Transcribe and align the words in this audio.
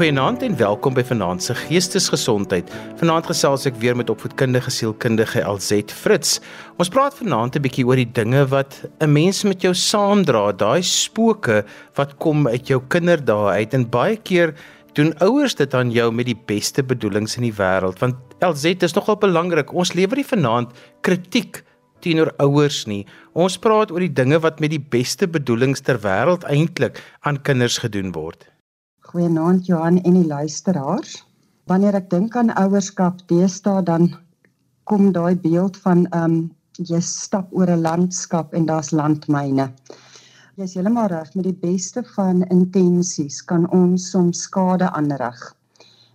Goeienaand 0.00 0.40
en 0.40 0.54
welkom 0.56 0.94
by 0.96 1.02
Vanaand 1.04 1.42
se 1.44 1.52
Geestesgesondheid. 1.52 2.70
Vanaand 2.96 3.26
gesels 3.28 3.66
ek 3.68 3.74
weer 3.82 3.92
met 3.92 4.08
opvoedkundige 4.08 4.72
sielkundige 4.72 5.42
LZ 5.44 5.92
Fritz. 5.92 6.38
Ons 6.80 6.88
praat 6.88 7.12
vanaand 7.18 7.58
'n 7.58 7.60
bietjie 7.60 7.84
oor 7.84 8.00
die 8.00 8.08
dinge 8.08 8.46
wat 8.48 8.80
'n 9.04 9.12
mens 9.12 9.44
met 9.44 9.60
jou 9.60 9.74
saamdra, 9.74 10.56
daai 10.56 10.80
spooke 10.80 11.66
wat 11.96 12.16
kom 12.16 12.48
uit 12.48 12.66
jou 12.68 12.80
kinderdae 12.88 13.60
uit 13.60 13.74
en 13.74 13.90
baie 13.90 14.16
keer 14.16 14.54
doen 14.94 15.12
ouers 15.20 15.54
dit 15.54 15.74
aan 15.74 15.90
jou 15.90 16.10
met 16.12 16.26
die 16.26 16.40
beste 16.46 16.82
bedoelings 16.82 17.36
in 17.36 17.42
die 17.42 17.58
wêreld. 17.58 17.98
Want 17.98 18.16
LZ 18.40 18.82
is 18.82 18.94
nogal 18.94 19.16
belangrik. 19.16 19.74
Ons 19.74 19.92
lewer 19.92 20.16
nie 20.16 20.24
vanaand 20.24 20.72
kritiek 21.02 21.62
teenoor 22.00 22.32
ouers 22.38 22.86
nie. 22.86 23.04
Ons 23.34 23.58
praat 23.58 23.90
oor 23.90 24.00
die 24.00 24.12
dinge 24.12 24.40
wat 24.40 24.60
met 24.60 24.70
die 24.70 24.86
beste 24.90 25.28
bedoelings 25.28 25.80
ter 25.80 25.98
wêreld 25.98 26.44
eintlik 26.44 27.02
aan 27.20 27.42
kinders 27.42 27.78
gedoen 27.78 28.12
word. 28.12 28.49
Goeienaand 29.10 29.66
Johan 29.66 29.96
en 30.06 30.14
die 30.14 30.26
luisteraars. 30.26 31.16
Wanneer 31.66 31.96
ek 31.98 32.12
dink 32.12 32.36
aan 32.38 32.52
ouerskap 32.60 33.24
deesdae 33.26 33.80
dan 33.82 34.04
kom 34.86 35.08
daai 35.16 35.34
beeld 35.34 35.78
van 35.82 36.04
ehm 36.10 36.36
um, 36.36 36.36
jy 36.90 37.00
stap 37.02 37.48
oor 37.50 37.72
'n 37.74 37.82
landskap 37.82 38.54
en 38.54 38.68
daar's 38.68 38.92
landmyne. 38.94 39.66
Jy 40.54 40.68
is 40.68 40.76
heeltemal 40.78 41.10
reg 41.10 41.34
met 41.34 41.48
die 41.48 41.58
beste 41.64 42.04
van 42.12 42.44
intensies 42.54 43.40
kan 43.42 43.66
ons 43.80 44.06
soms 44.14 44.44
skade 44.46 44.92
aanrig. 45.00 45.42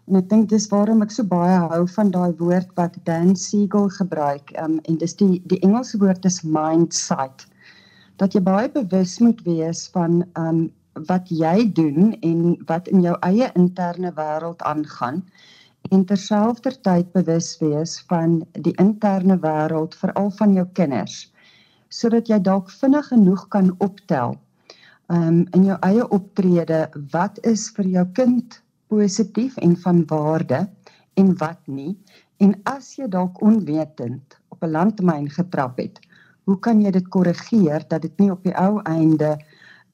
En 0.08 0.22
ek 0.22 0.30
dink 0.30 0.50
dis 0.56 0.70
waarom 0.72 1.04
ek 1.04 1.12
so 1.12 1.28
baie 1.36 1.60
hou 1.68 1.84
van 1.98 2.16
daai 2.16 2.32
woord 2.40 2.72
wat 2.80 2.96
Dan 3.04 3.36
Siegel 3.36 3.92
gebruik. 4.00 4.56
Ehm 4.56 4.80
um, 4.80 4.80
en 4.88 5.04
dis 5.04 5.20
die 5.20 5.44
die 5.52 5.60
Engelse 5.68 6.00
woord 6.00 6.32
is 6.32 6.42
mindset. 6.48 7.46
Dat 8.24 8.34
jy 8.34 8.40
baie 8.40 8.72
bewus 8.72 9.20
moet 9.20 9.44
wees 9.44 9.86
van 9.92 10.24
ehm 10.24 10.48
um, 10.48 10.66
wat 11.10 11.30
jy 11.30 11.72
doen 11.74 12.14
en 12.22 12.56
wat 12.70 12.88
in 12.88 13.02
jou 13.02 13.16
eie 13.28 13.52
interne 13.56 14.12
wêreld 14.16 14.62
aangaan 14.62 15.24
en 15.92 16.06
terselfdertyd 16.06 17.12
bewus 17.14 17.58
wees 17.60 18.00
van 18.10 18.42
die 18.68 18.74
interne 18.82 19.38
wêreld 19.44 19.96
veral 19.96 20.32
van 20.40 20.54
jou 20.54 20.66
kinders 20.74 21.32
sodat 21.90 22.28
jy 22.32 22.40
dalk 22.40 22.72
vinnig 22.82 23.08
genoeg 23.12 23.48
kan 23.48 23.76
optel 23.78 24.36
um, 25.08 25.46
in 25.54 25.66
jou 25.70 25.78
eie 25.86 26.08
optrede 26.18 26.86
wat 27.14 27.40
is 27.46 27.70
vir 27.78 27.92
jou 27.98 28.06
kind 28.18 28.62
positief 28.92 29.58
en 29.58 29.76
van 29.84 30.04
waarde 30.10 30.66
en 31.16 31.32
wat 31.40 31.62
nie. 31.68 31.96
En 32.44 32.56
as 32.70 32.96
jy 33.00 33.08
dalk 33.12 33.42
onwetend 33.42 34.38
op 34.50 34.64
'n 34.64 34.72
landmyn 34.72 35.30
getrap 35.30 35.78
het 35.78 36.00
hoe 36.46 36.60
kan 36.60 36.82
jy 36.82 36.92
dit 36.92 37.08
korrigeer 37.10 37.86
dat 37.88 38.02
dit 38.02 38.20
nie 38.20 38.32
op 38.32 38.44
die 38.44 38.56
ou 38.58 38.82
einde 38.84 39.38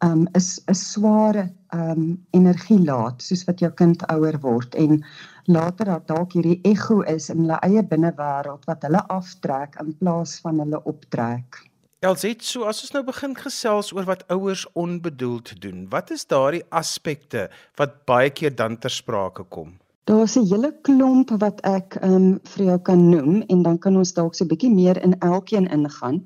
um, 0.03 0.27
is 0.33 0.59
'n 0.67 0.73
sware 0.75 1.49
um 1.73 2.25
energie 2.31 2.79
laat 2.85 3.21
soos 3.21 3.43
wat 3.47 3.59
jou 3.59 3.71
kind 3.71 4.03
ouer 4.11 4.37
word 4.41 4.75
en 4.75 5.03
later 5.45 5.85
dat 5.85 6.07
dalk 6.07 6.33
hierdie 6.33 6.59
ego 6.63 7.01
is 7.01 7.29
in 7.29 7.45
hulle 7.45 7.59
eie 7.63 7.83
binnewêreld 7.83 8.65
wat 8.65 8.83
hulle 8.83 9.01
aftrek 9.07 9.77
in 9.79 9.93
plaas 9.97 10.39
van 10.43 10.59
hulle 10.59 10.83
optrek. 10.83 11.61
Elsit, 12.01 12.41
so 12.41 12.63
as 12.65 12.81
ons 12.81 12.93
nou 12.95 13.03
begin 13.05 13.35
gesels 13.37 13.91
oor 13.93 14.05
wat 14.09 14.23
ouers 14.33 14.65
onbedoeld 14.73 15.53
doen, 15.61 15.85
wat 15.89 16.09
is 16.11 16.25
daardie 16.25 16.63
aspekte 16.69 17.49
wat 17.77 18.05
baie 18.09 18.29
keer 18.29 18.55
dan 18.55 18.77
ter 18.77 18.89
sprake 18.89 19.45
kom? 19.49 19.77
Daar's 20.09 20.35
'n 20.35 20.47
hele 20.49 20.73
klomp 20.81 21.29
wat 21.39 21.61
ek 21.61 21.97
um 22.01 22.39
vir 22.43 22.65
jou 22.65 22.79
kan 22.79 23.09
noem 23.09 23.43
en 23.47 23.61
dan 23.63 23.77
kan 23.77 23.95
ons 23.97 24.13
dalk 24.13 24.35
so 24.35 24.43
'n 24.43 24.47
bietjie 24.47 24.73
meer 24.73 24.97
in 25.03 25.19
elkeen 25.19 25.67
ingaan. 25.67 26.25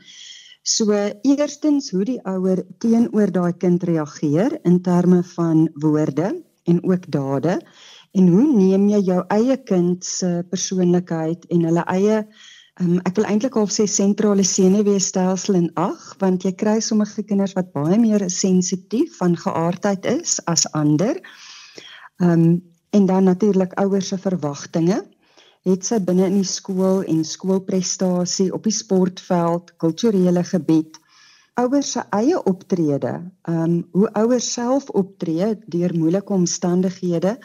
So 0.65 0.89
eerstens 1.21 1.91
hoe 1.93 2.03
die 2.07 2.17
ouer 2.25 2.63
teenoor 2.81 3.29
daai 3.29 3.53
kind 3.61 3.83
reageer 3.85 4.55
in 4.65 4.79
terme 4.81 5.19
van 5.35 5.67
woorde 5.83 6.31
en 6.65 6.79
ook 6.89 7.05
dade 7.13 7.59
en 8.17 8.31
hoe 8.33 8.45
neem 8.49 8.87
jy 8.89 9.01
jou 9.11 9.19
eie 9.35 9.57
kind 9.69 10.01
se 10.05 10.41
persoonlikheid 10.49 11.45
en 11.53 11.67
hulle 11.69 11.83
eie 11.93 12.17
um, 12.81 12.97
ek 13.05 13.13
wil 13.19 13.29
eintlik 13.29 13.59
al 13.61 13.69
sê 13.69 13.85
sentrale 13.85 14.41
senuweestelsel 14.41 15.59
in 15.61 15.69
ag 15.77 16.07
want 16.23 16.47
jy 16.49 16.55
kry 16.57 16.79
sommige 16.81 17.21
kinders 17.29 17.53
wat 17.53 17.69
baie 17.77 18.01
meer 18.01 18.25
sensitief 18.33 19.19
van 19.21 19.37
geaardheid 19.37 20.09
is 20.17 20.39
as 20.49 20.65
ander. 20.73 21.21
Ehm 22.23 22.39
um, 22.39 22.47
en 22.95 23.05
dan 23.05 23.25
natuurlik 23.27 23.73
ouers 23.81 24.07
se 24.07 24.17
verwagtinge 24.17 25.01
het 25.65 25.85
sy 25.85 25.97
binne 26.07 26.27
in 26.29 26.37
die 26.39 26.47
skool 26.47 27.01
en 27.09 27.23
skoolprestasie 27.25 28.51
op 28.53 28.67
die 28.67 28.75
sportveld, 28.75 29.71
kulturele 29.81 30.43
gebied, 30.45 30.99
ouers 31.57 31.93
se 31.95 32.03
eie 32.13 32.41
optrede, 32.51 33.13
ehm 33.49 33.61
um, 33.63 33.75
hoe 33.95 34.09
ouers 34.21 34.47
self 34.57 34.89
optree 35.01 35.53
deur 35.75 35.93
moeilike 35.97 36.33
omstandighede, 36.33 37.37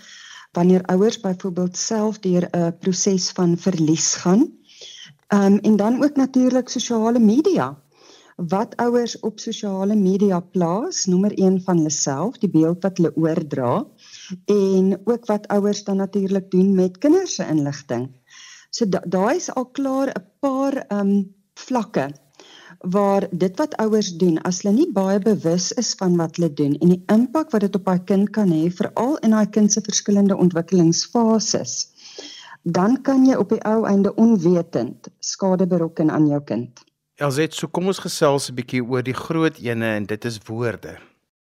wanneer 0.58 0.84
ouers 0.92 1.20
byvoorbeeld 1.22 1.76
self 1.76 2.18
deur 2.26 2.48
'n 2.50 2.76
proses 2.82 3.30
van 3.38 3.56
verlies 3.56 4.14
gaan. 4.14 4.42
Ehm 5.28 5.52
um, 5.52 5.58
en 5.58 5.76
dan 5.76 6.02
ook 6.04 6.16
natuurlik 6.16 6.68
sosiale 6.68 7.18
media. 7.18 7.76
Wat 8.36 8.76
ouers 8.76 9.18
op 9.20 9.40
sosiale 9.40 9.94
media 9.94 10.40
plaas, 10.40 11.04
nommer 11.04 11.32
1 11.38 11.62
van 11.62 11.76
hulle 11.76 11.90
self, 11.90 12.38
die 12.38 12.50
beeld 12.50 12.82
wat 12.82 12.96
hulle 12.96 13.16
oordra 13.16 13.86
en 14.44 15.00
ook 15.04 15.26
wat 15.26 15.48
ouers 15.48 15.84
dan 15.84 15.96
natuurlik 15.96 16.50
doen 16.50 16.74
met 16.74 16.98
kinders 16.98 17.34
se 17.34 17.46
inligting. 17.46 18.10
So 18.70 18.86
daai 18.88 19.36
is 19.36 19.50
al 19.54 19.66
klaar 19.66 20.08
'n 20.08 20.24
paar 20.40 20.84
um 20.88 21.34
vlakke 21.54 22.10
waar 22.78 23.26
dit 23.30 23.56
wat 23.58 23.76
ouers 23.76 24.16
doen 24.16 24.38
as 24.42 24.62
hulle 24.62 24.74
nie 24.74 24.92
baie 24.92 25.18
bewus 25.18 25.72
is 25.72 25.94
van 25.94 26.16
wat 26.16 26.36
hulle 26.36 26.52
doen 26.52 26.76
en 26.80 26.88
die 26.88 27.02
impak 27.12 27.50
wat 27.50 27.60
dit 27.60 27.74
op 27.76 27.84
daai 27.84 28.04
kind 28.04 28.30
kan 28.30 28.52
hê 28.52 28.70
veral 28.72 29.16
in 29.16 29.30
daai 29.36 29.50
kind 29.50 29.72
se 29.72 29.80
verskillende 29.80 30.36
ontwikkelingsfases 30.36 31.74
dan 32.62 33.02
kan 33.02 33.26
jy 33.26 33.36
op 33.40 33.48
die 33.48 33.60
ou 33.64 33.84
einde 33.88 34.14
onwetend 34.14 35.08
skade 35.18 35.66
berokken 35.66 36.10
aan 36.10 36.26
jou 36.28 36.40
kind. 36.44 36.80
Elset, 37.16 37.54
so 37.54 37.68
kom 37.68 37.86
ons 37.86 37.98
gesels 37.98 38.50
'n 38.50 38.54
bietjie 38.54 38.82
oor 38.84 39.02
die 39.02 39.14
groot 39.14 39.58
ene 39.58 39.94
en 39.96 40.06
dit 40.06 40.24
is 40.24 40.38
woorde. 40.46 40.98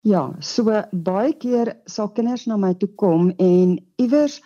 Ja, 0.02 0.22
so 0.42 0.66
baie 0.92 1.34
keer 1.38 1.76
sal 1.86 2.08
kinders 2.16 2.48
na 2.50 2.56
my 2.58 2.72
toe 2.74 2.90
kom 2.98 3.28
en 3.38 3.76
iewers 4.02 4.40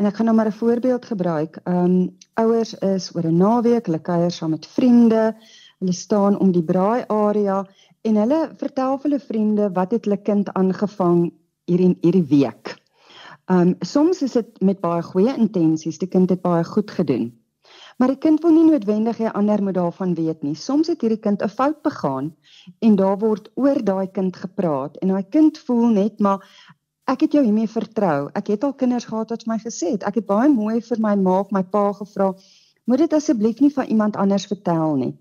en 0.00 0.08
ek 0.08 0.16
gaan 0.18 0.26
nou 0.26 0.34
maar 0.34 0.50
'n 0.50 0.58
voorbeeld 0.58 1.04
gebruik. 1.06 1.60
Ehm 1.62 1.84
um, 1.84 2.16
ouers 2.34 2.74
is 2.74 3.14
oor 3.14 3.26
'n 3.26 3.36
naweek, 3.36 3.86
hulle 3.86 4.00
kuier 4.02 4.30
saam 4.30 4.50
met 4.50 4.66
vriende. 4.66 5.36
Hulle 5.78 5.92
staan 5.92 6.38
om 6.38 6.50
die 6.52 6.62
braai 6.62 7.04
area 7.06 7.64
en 8.02 8.16
hulle 8.16 8.50
vertel 8.56 8.98
vir 8.98 9.10
hulle 9.10 9.20
vriende 9.20 9.70
wat 9.72 9.90
het 9.90 10.04
hulle 10.04 10.22
kind 10.22 10.52
aangevang 10.52 11.32
hierdie 11.66 11.96
hierdie 12.02 12.26
week. 12.26 12.74
Ehm 13.46 13.60
um, 13.60 13.76
soms 13.80 14.22
is 14.22 14.32
dit 14.32 14.60
met 14.60 14.80
baie 14.80 15.02
goeie 15.02 15.36
intensies, 15.36 15.98
die 15.98 16.08
kind 16.08 16.30
het 16.30 16.42
baie 16.42 16.64
goed 16.64 16.90
gedoen. 16.90 17.39
Maar 18.00 18.14
die 18.14 18.22
kind 18.24 18.40
wil 18.40 18.54
nie 18.56 18.64
noodwendig 18.64 19.18
hê 19.20 19.28
ander 19.36 19.60
moet 19.60 19.76
daarvan 19.76 20.14
weet 20.16 20.44
nie. 20.46 20.54
Soms 20.56 20.88
het 20.88 21.02
hierdie 21.04 21.20
kind 21.20 21.42
'n 21.44 21.52
fout 21.52 21.82
begaan 21.84 22.30
en 22.86 22.94
daar 22.96 23.18
word 23.20 23.50
oor 23.54 23.80
daai 23.84 24.06
kind 24.18 24.36
gepraat 24.36 24.96
en 24.96 25.12
daai 25.12 25.26
kind 25.28 25.58
voel 25.66 25.88
net 25.96 26.20
maar 26.20 26.40
ek 27.04 27.20
het 27.20 27.32
jou 27.36 27.44
hiermee 27.44 27.68
vertrou. 27.68 28.30
Ek 28.32 28.46
het 28.46 28.64
al 28.64 28.72
kinders 28.72 29.04
gehad 29.04 29.30
wat 29.30 29.44
vir 29.44 29.52
my 29.52 29.58
gesê 29.58 29.90
het. 29.92 30.06
Ek 30.08 30.14
het 30.14 30.26
baie 30.26 30.48
mooi 30.48 30.80
vir 30.80 31.00
my 31.00 31.14
ma 31.14 31.40
of 31.40 31.50
my 31.50 31.62
pa 31.62 31.92
gevra, 31.92 32.32
"Moet 32.86 32.98
dit 32.98 33.12
asseblief 33.12 33.60
nie 33.60 33.72
van 33.72 33.86
iemand 33.86 34.16
anders 34.16 34.46
vertel 34.46 34.96
nie." 34.96 35.18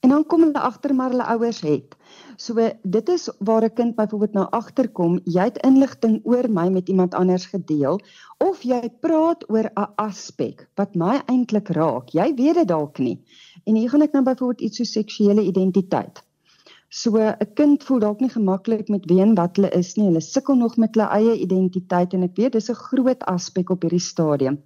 En 0.00 0.10
dan 0.10 0.26
kom 0.26 0.40
hulle 0.42 0.60
agter 0.60 0.94
maar 0.94 1.10
hulle 1.10 1.26
ouers 1.26 1.60
het. 1.60 1.96
So 2.36 2.54
dit 2.82 3.08
is 3.08 3.28
waar 3.38 3.64
'n 3.64 3.74
kind 3.74 3.94
byvoorbeeld 3.94 4.32
nou 4.32 4.46
agterkom, 4.50 5.20
jy 5.24 5.44
het 5.44 5.58
inligting 5.66 6.20
oor 6.24 6.50
my 6.50 6.68
met 6.68 6.88
iemand 6.88 7.14
anders 7.14 7.46
gedeel 7.46 8.00
of 8.38 8.62
jy 8.62 8.90
praat 9.00 9.44
oor 9.50 9.70
'n 9.74 9.92
aspek 9.96 10.68
wat 10.74 10.94
my 10.94 11.20
eintlik 11.26 11.68
raak. 11.68 12.08
Jy 12.08 12.34
weet 12.34 12.54
dit 12.54 12.68
dalk 12.68 12.98
nie. 12.98 13.20
En 13.64 13.74
hier 13.74 13.90
gaan 13.90 14.02
ek 14.02 14.12
nou 14.12 14.22
byvoorbeeld 14.24 14.60
iets 14.60 14.76
so 14.76 14.84
seksuele 14.84 15.42
identiteit. 15.42 16.22
So 16.88 17.18
'n 17.18 17.52
kind 17.54 17.84
voel 17.84 17.98
dalk 17.98 18.20
nie 18.20 18.30
gemaklik 18.30 18.88
met 18.88 19.04
wie 19.06 19.20
en 19.20 19.34
wat 19.34 19.56
hulle 19.56 19.70
is 19.70 19.94
nie. 19.96 20.06
Hulle 20.06 20.20
sukkel 20.20 20.54
nog 20.54 20.76
met 20.76 20.94
hulle 20.94 21.08
eie 21.08 21.36
identiteit 21.38 22.14
en 22.14 22.22
ek 22.22 22.36
weet 22.36 22.52
dis 22.52 22.70
'n 22.70 22.74
groot 22.74 23.22
aspek 23.24 23.70
op 23.70 23.82
hierdie 23.82 24.00
stadium. 24.00 24.58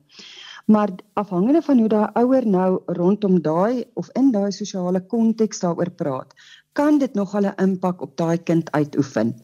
Maar 0.66 0.90
afhangende 1.12 1.62
van 1.62 1.78
hoe 1.78 1.88
daai 1.88 2.08
ouer 2.14 2.46
nou 2.46 2.82
rondom 2.86 3.42
daai 3.42 3.84
of 3.94 4.08
in 4.14 4.30
daai 4.32 4.52
sosiale 4.52 5.00
konteks 5.06 5.60
daaroor 5.60 5.90
praat, 5.90 6.32
kan 6.74 6.98
dit 6.98 7.14
nog 7.14 7.34
'n 7.38 7.52
impak 7.66 8.00
op 8.02 8.16
daai 8.16 8.38
kind 8.42 8.70
uitoefen. 8.70 9.34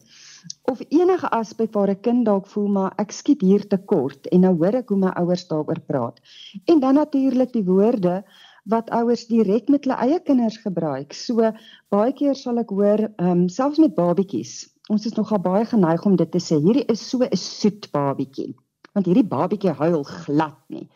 Of 0.71 0.79
enige 0.89 1.29
aspek 1.29 1.73
waar 1.73 1.89
'n 1.89 1.99
kind 1.99 2.25
dalk 2.25 2.47
voel 2.47 2.67
maar 2.67 2.93
ek 3.03 3.11
skiet 3.11 3.41
hier 3.41 3.67
te 3.67 3.77
kort 3.77 4.27
en 4.27 4.39
nou 4.39 4.55
hoor 4.55 4.75
ek 4.81 4.89
hoe 4.89 4.97
my 4.97 5.11
ouers 5.21 5.47
daaroor 5.47 5.79
praat. 5.79 6.19
En 6.65 6.79
dan 6.79 6.93
natuurlik 6.93 7.53
die 7.53 7.63
woorde 7.63 8.23
wat 8.63 8.89
ouers 8.89 9.25
direk 9.27 9.69
met 9.69 9.83
hulle 9.83 9.97
eie 9.97 10.19
kinders 10.19 10.57
gebruik. 10.57 11.13
So 11.13 11.51
baie 11.89 12.13
keer 12.13 12.35
sal 12.35 12.57
ek 12.57 12.69
hoor, 12.69 12.99
ehm 13.15 13.29
um, 13.29 13.47
selfs 13.49 13.79
met 13.79 13.95
babatjies. 13.95 14.69
Ons 14.89 15.05
is 15.05 15.13
nogal 15.13 15.39
baie 15.39 15.65
geneig 15.65 16.05
om 16.05 16.15
dit 16.15 16.31
te 16.31 16.39
sê. 16.39 16.59
Hierdie 16.59 16.85
is 16.85 17.09
so 17.09 17.23
'n 17.23 17.37
soet 17.37 17.91
babatjie 17.91 18.55
want 18.93 19.05
hierdie 19.05 19.27
babatjie 19.27 19.71
huil 19.71 20.03
glad 20.03 20.57
nie. 20.67 20.89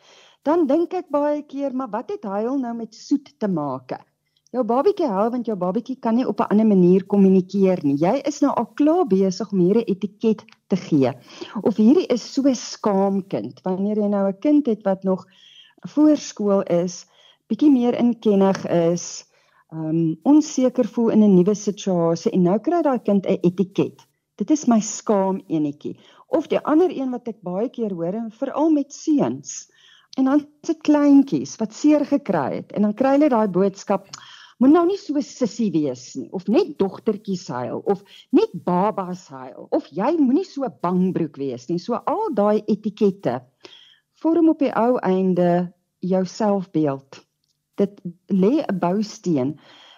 Dan 0.44 0.68
dink 0.68 0.94
ek 0.94 1.08
baie 1.10 1.42
keer, 1.44 1.74
maar 1.74 1.90
wat 1.90 2.10
het 2.10 2.24
huil 2.24 2.60
nou 2.60 2.74
met 2.76 2.96
soet 2.96 3.40
te 3.40 3.48
maak? 3.48 3.96
Jou 4.56 4.64
babatjie 4.64 5.08
hou 5.12 5.26
want 5.34 5.50
jou 5.50 5.56
babatjie 5.60 5.98
kan 6.00 6.16
nie 6.16 6.28
op 6.28 6.40
'n 6.40 6.52
ander 6.54 6.68
manier 6.68 7.04
kommunikeer 7.06 7.80
nie. 7.84 7.98
Jy 8.00 8.22
is 8.28 8.40
nou 8.42 8.54
al 8.56 8.70
klaar 8.80 9.06
besig 9.08 9.52
om 9.52 9.60
hierdie 9.60 9.86
etiket 9.94 10.46
te 10.68 10.76
gee. 10.76 11.12
Of 11.62 11.76
hierdie 11.78 12.08
is 12.08 12.34
so 12.34 12.44
skaamkind. 12.54 13.62
Wanneer 13.64 13.98
jy 13.98 14.08
nou 14.08 14.28
'n 14.28 14.40
kind 14.40 14.66
het 14.66 14.84
wat 14.84 15.04
nog 15.04 15.26
voorskool 15.88 16.64
is, 16.64 17.06
bietjie 17.48 17.72
meer 17.72 18.00
inkennig 18.00 18.66
is, 18.66 19.26
um 19.72 20.18
onseker 20.24 20.86
voel 20.86 21.10
in 21.10 21.24
'n 21.24 21.36
nuwe 21.36 21.56
situasie 21.56 22.32
en 22.32 22.44
nou 22.44 22.60
kry 22.60 22.82
daai 22.82 23.00
kind 23.00 23.26
'n 23.26 23.40
etiket. 23.42 24.08
Dit 24.38 24.52
is 24.52 24.68
my 24.68 24.80
skaam 24.80 25.42
enetjie. 25.48 26.00
Of 26.28 26.48
die 26.48 26.60
ander 26.60 26.90
een 26.92 27.12
wat 27.12 27.28
ek 27.28 27.42
baie 27.42 27.70
keer 27.70 27.94
hoor 27.94 28.26
veral 28.30 28.70
met 28.70 28.94
seuns. 28.94 29.70
En 30.18 30.24
dan 30.26 30.48
se 30.62 30.74
kleintjies 30.74 31.56
wat 31.56 31.74
seer 31.74 32.06
gekry 32.06 32.56
het 32.56 32.72
en 32.72 32.82
dan 32.82 32.94
kry 32.94 33.12
hulle 33.12 33.30
daai 33.30 33.48
boodskap 33.48 34.08
moet 34.58 34.72
nou 34.72 34.86
nie 34.88 35.00
so 35.00 35.20
sissie 35.22 35.70
wees 35.74 36.04
nie 36.16 36.30
of 36.36 36.48
net 36.52 36.76
dogtertjies 36.80 37.48
huil 37.52 37.82
of 37.92 38.04
net 38.36 38.54
babas 38.68 39.28
huil 39.34 39.68
of 39.76 39.88
jy 39.92 40.14
moenie 40.20 40.46
so 40.48 40.68
bangbroek 40.86 41.40
wees 41.42 41.68
nie. 41.70 41.80
So 41.80 42.00
al 42.00 42.32
daai 42.38 42.64
etikette 42.64 43.42
vorm 44.22 44.50
op 44.54 44.62
die 44.64 44.72
ou 44.72 44.96
einde 45.04 45.74
jou 46.06 46.24
selfbeeld. 46.26 47.24
Dit 47.76 48.00
lê 48.32 48.64
'n 48.64 48.80
bousteen 48.80 49.58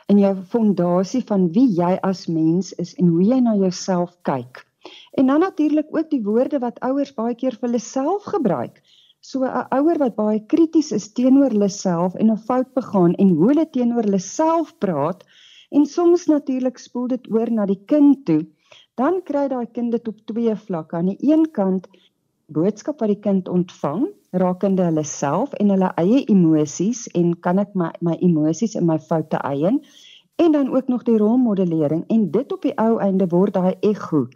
in 0.09 0.19
jou 0.19 0.35
fondasie 0.51 1.23
van 1.27 1.49
wie 1.53 1.67
jy 1.77 1.97
as 2.03 2.27
mens 2.27 2.73
is 2.73 2.95
en 2.95 3.07
hoe 3.13 3.23
jy 3.23 3.39
na 3.39 3.55
jouself 3.55 4.15
kyk. 4.23 4.63
En 5.19 5.27
dan 5.27 5.39
natuurlik 5.39 5.87
ook 5.91 6.09
die 6.09 6.23
woorde 6.23 6.59
wat 6.59 6.79
ouers 6.79 7.13
baie 7.13 7.35
keer 7.35 7.51
vir 7.51 7.69
hulle 7.69 7.83
self 7.83 8.23
gebruik. 8.23 8.81
So 9.27 9.43
'n 9.43 9.67
ouer 9.75 9.97
wat 9.99 10.13
baie 10.15 10.37
krities 10.51 10.89
is 10.97 11.05
teenoor 11.17 11.51
hulle 11.53 11.67
self 11.75 12.13
en 12.21 12.29
'n 12.31 12.43
fout 12.49 12.69
begaan 12.79 13.15
en 13.23 13.33
hoe 13.37 13.49
hulle 13.49 13.65
teenoor 13.77 14.05
hulle 14.07 14.19
self 14.25 14.69
praat 14.83 15.25
en 15.77 15.87
soms 15.95 16.23
natuurlik 16.31 16.77
spoel 16.83 17.07
dit 17.13 17.27
oor 17.35 17.51
na 17.51 17.65
die 17.71 17.81
kind 17.91 18.21
toe, 18.29 18.45
dan 19.01 19.19
kry 19.29 19.43
daai 19.53 19.67
kind 19.77 19.91
dit 19.91 20.07
op 20.07 20.21
twee 20.31 20.55
vlakke. 20.55 20.95
Aan 20.95 21.11
die 21.11 21.31
een 21.31 21.43
kant 21.59 21.89
boodskap 22.59 23.03
wat 23.03 23.11
die 23.11 23.19
kind 23.27 23.51
ontvang 23.57 24.07
rakende 24.43 24.87
hulle 24.87 25.03
self 25.03 25.53
en 25.59 25.75
hulle 25.75 25.91
eie 26.05 26.23
emosies 26.31 27.07
en 27.21 27.35
kan 27.47 27.59
ek 27.59 27.75
my 27.75 27.91
my 27.99 28.15
emosies 28.29 28.79
en 28.79 28.87
my 28.87 28.99
foute 29.09 29.43
eien 29.51 29.81
en 30.45 30.51
dan 30.51 30.71
ook 30.75 30.87
nog 30.87 31.03
die 31.03 31.17
rolmodellering 31.17 32.07
en 32.07 32.31
dit 32.31 32.51
op 32.51 32.61
die 32.61 32.75
ou 32.79 32.93
einde 33.09 33.27
word 33.35 33.59
daai 33.59 33.75
ego 33.81 34.27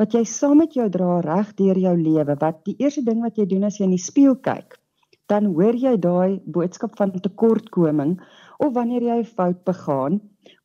wat 0.00 0.14
jy 0.14 0.24
saam 0.28 0.58
met 0.60 0.74
jou 0.76 0.88
dra 0.92 1.20
reg 1.24 1.54
deur 1.56 1.78
jou 1.78 1.94
lewe. 1.96 2.36
Wat 2.40 2.64
die 2.68 2.76
eerste 2.78 3.02
ding 3.04 3.22
wat 3.24 3.38
jy 3.40 3.46
doen 3.46 3.64
as 3.64 3.78
jy 3.78 3.88
in 3.88 3.96
die 3.96 4.02
spieël 4.02 4.36
kyk, 4.36 4.78
dan 5.26 5.48
hoor 5.56 5.74
jy 5.74 5.96
daai 5.98 6.40
boodskap 6.44 6.96
van 6.98 7.12
tekortkoming 7.12 8.16
of 8.58 8.72
wanneer 8.74 9.02
jy 9.02 9.18
'n 9.20 9.32
fout 9.36 9.64
begaan 9.64 10.20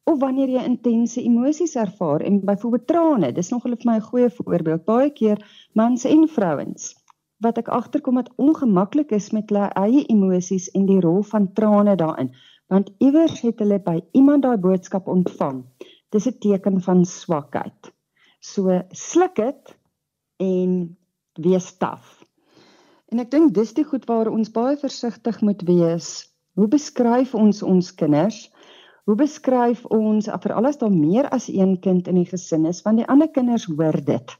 of 0.05 0.19
wanneer 0.19 0.49
jy 0.49 0.63
intense 0.65 1.21
emosies 1.21 1.75
ervaar 1.75 2.21
en 2.21 2.41
byvoorbeeld 2.45 2.87
trane. 2.87 3.31
Dis 3.31 3.51
nog 3.51 3.63
hulle 3.63 3.77
vir 3.77 3.91
my 3.91 3.97
'n 3.97 4.09
goeie 4.09 4.29
voorbeeld. 4.29 4.85
Baie 4.85 5.09
keer 5.09 5.37
mans 5.73 6.05
en 6.05 6.27
vrouens 6.27 6.95
wat 7.41 7.57
ek 7.57 7.71
agterkom 7.73 8.15
dat 8.15 8.29
ongemaklik 8.37 9.11
is 9.11 9.31
met 9.31 9.49
hulle 9.49 9.69
eie 9.73 10.05
emosies 10.13 10.69
en 10.77 10.85
die 10.85 10.99
rol 11.01 11.23
van 11.23 11.53
trane 11.57 11.95
daarin, 11.95 12.29
want 12.69 12.91
iewers 12.99 13.41
het 13.41 13.59
hulle 13.59 13.79
by 13.79 13.97
iemand 14.11 14.45
daai 14.45 14.57
boodskap 14.57 15.07
ontvang. 15.07 15.63
Dis 16.09 16.27
'n 16.27 16.37
teken 16.39 16.81
van 16.81 17.05
swakheid. 17.05 17.91
So 18.41 18.81
sluk 18.97 19.35
dit 19.37 19.75
en 20.41 20.71
wees 21.37 21.69
taaf. 21.77 22.23
En 23.13 23.21
ek 23.21 23.29
dink 23.29 23.53
dis 23.53 23.73
die 23.77 23.85
goed 23.85 24.07
waar 24.09 24.31
ons 24.31 24.49
baie 24.49 24.77
versigtig 24.81 25.41
moet 25.45 25.61
wees. 25.67 26.09
Hoe 26.57 26.67
beskryf 26.71 27.35
ons 27.37 27.61
ons 27.61 27.91
kinders? 27.95 28.47
Hoe 29.05 29.15
beskryf 29.19 29.85
ons 29.93 30.29
veral 30.41 30.69
as 30.69 30.81
daar 30.81 30.93
meer 30.93 31.29
as 31.29 31.49
een 31.53 31.77
kind 31.85 32.09
in 32.09 32.17
die 32.21 32.29
gesin 32.29 32.65
is, 32.65 32.81
want 32.85 33.01
die 33.01 33.07
ander 33.07 33.29
kinders 33.29 33.67
hoor 33.69 33.97
dit. 34.09 34.35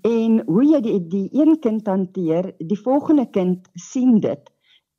En 0.00 0.40
hoe 0.48 0.64
jy 0.64 0.80
die 0.84 0.98
die 1.12 1.28
een 1.36 1.58
kind 1.60 1.86
hanteer, 1.88 2.54
die 2.58 2.80
volgende 2.80 3.28
kind 3.32 3.68
sien 3.74 4.20
dit 4.20 4.52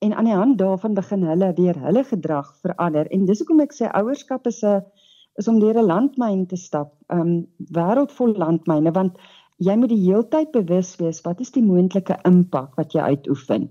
en 0.06 0.13
aan 0.13 0.30
die 0.30 0.38
hand 0.38 0.57
daarvan 0.57 0.94
begin 0.94 1.24
hulle 1.25 1.54
weer 1.57 1.78
hulle 1.81 2.04
gedrag 2.06 2.50
verander 2.62 3.10
en 3.10 3.25
dis 3.25 3.40
hoekom 3.42 3.63
ek 3.66 3.74
sê 3.74 3.90
ouerskap 3.98 4.45
is 4.51 4.62
'n 4.63 4.83
is 5.38 5.48
om 5.48 5.60
deur 5.60 5.78
'n 5.78 5.86
landmyn 5.86 6.45
te 6.48 6.56
stap, 6.56 6.94
'n 7.10 7.19
um, 7.19 7.48
wêreld 7.78 8.12
vol 8.12 8.34
landmyne 8.44 8.92
want 8.92 9.18
jy 9.57 9.75
moet 9.75 9.89
die 9.89 10.06
heeltyd 10.06 10.51
bewus 10.51 10.95
wees 11.01 11.22
wat 11.25 11.39
is 11.39 11.51
die 11.51 11.63
moontlike 11.63 12.18
impak 12.25 12.75
wat 12.78 12.94
jy 12.94 13.01
uitoefen 13.01 13.69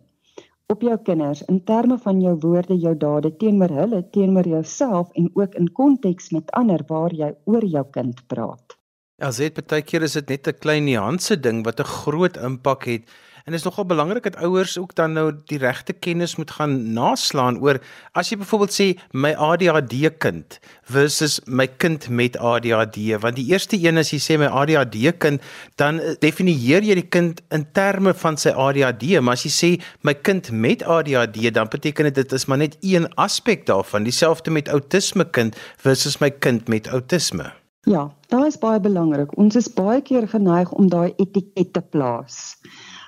op 0.67 0.83
jou 0.83 0.97
kinders 1.07 1.43
in 1.47 1.61
terme 1.65 1.99
van 2.03 2.21
jou 2.21 2.35
woorde, 2.43 2.75
jou 2.75 2.95
dade 2.99 3.31
teenoor 3.39 3.71
hulle, 3.71 4.01
teenoor 4.11 4.49
jouself 4.49 5.13
en 5.15 5.31
ook 5.35 5.55
in 5.55 5.69
konteks 5.73 6.33
met 6.35 6.51
ander 6.59 6.83
waar 6.89 7.15
jy 7.15 7.31
oor 7.45 7.65
jou 7.65 7.85
kind 7.95 8.23
praat. 8.27 8.75
Ja, 9.23 9.31
sê 9.33 9.49
dit 9.49 9.71
baie 9.71 9.85
keer 9.87 10.03
is 10.03 10.19
dit 10.19 10.29
net 10.29 10.49
'n 10.49 10.59
klein 10.61 10.85
nuance 10.85 11.41
ding 11.41 11.65
wat 11.65 11.81
'n 11.81 11.93
groot 12.03 12.37
impak 12.37 12.85
het 12.85 13.05
En 13.47 13.53
dit 13.53 13.61
is 13.61 13.67
nogal 13.67 13.87
belangrik 13.87 14.23
dat 14.23 14.37
ouers 14.37 14.79
ook 14.79 14.95
dan 14.95 15.13
nou 15.13 15.33
die 15.47 15.59
regte 15.59 15.93
kennis 15.93 16.33
moet 16.37 16.51
gaan 16.51 16.73
naslaan 16.93 17.61
oor 17.63 17.79
as 18.19 18.33
jy 18.33 18.41
byvoorbeeld 18.41 18.73
sê 18.75 18.87
my 19.15 19.31
ADHD 19.39 20.09
kind 20.19 20.57
versus 20.91 21.37
my 21.47 21.69
kind 21.69 22.09
met 22.11 22.35
ADHD 22.43 23.15
want 23.23 23.39
die 23.39 23.45
eerste 23.53 23.79
een 23.79 24.03
as 24.03 24.11
jy 24.11 24.19
sê 24.25 24.39
my 24.43 24.49
ADHD 24.51 25.13
kind 25.23 25.47
dan 25.79 26.01
eh, 26.03 26.17
definieer 26.25 26.83
jy 26.89 26.97
die 26.99 27.07
kind 27.07 27.45
in 27.55 27.69
terme 27.79 28.17
van 28.25 28.35
sy 28.35 28.51
ADHD 28.51 29.21
maar 29.21 29.39
as 29.39 29.47
jy 29.47 29.53
sê 29.55 29.71
my 30.03 30.17
kind 30.27 30.51
met 30.51 30.83
ADHD 30.83 31.55
dan 31.55 31.71
beteken 31.71 32.11
dit 32.11 32.19
dit 32.19 32.35
is 32.41 32.49
maar 32.51 32.59
net 32.65 32.75
een 32.83 33.07
aspek 33.15 33.63
daarvan 33.71 34.11
dieselfde 34.11 34.51
met 34.51 34.73
outisme 34.75 35.29
kind 35.39 35.55
versus 35.87 36.19
my 36.19 36.33
kind 36.35 36.67
met 36.67 36.91
outisme 36.91 37.53
Ja, 37.87 38.09
daai 38.35 38.49
is 38.49 38.57
baie 38.59 38.81
belangrik. 38.83 39.31
Ons 39.39 39.55
is 39.55 39.69
baie 39.71 40.01
keer 40.03 40.25
geneig 40.27 40.73
om 40.75 40.89
daai 40.91 41.13
etiket 41.23 41.71
te 41.77 41.83
plaas 41.95 42.57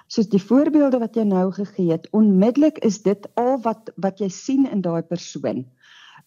soos 0.08 0.28
die 0.32 0.43
voorbeelde 0.43 0.99
wat 0.99 1.16
jy 1.16 1.25
nou 1.28 1.50
gegee 1.52 1.93
het, 1.93 2.08
onmiddellik 2.16 2.78
is 2.84 3.02
dit 3.05 3.28
al 3.40 3.58
wat 3.64 3.93
wat 3.96 4.20
jy 4.20 4.28
sien 4.32 4.66
in 4.66 4.81
daai 4.84 5.02
persoon 5.02 5.66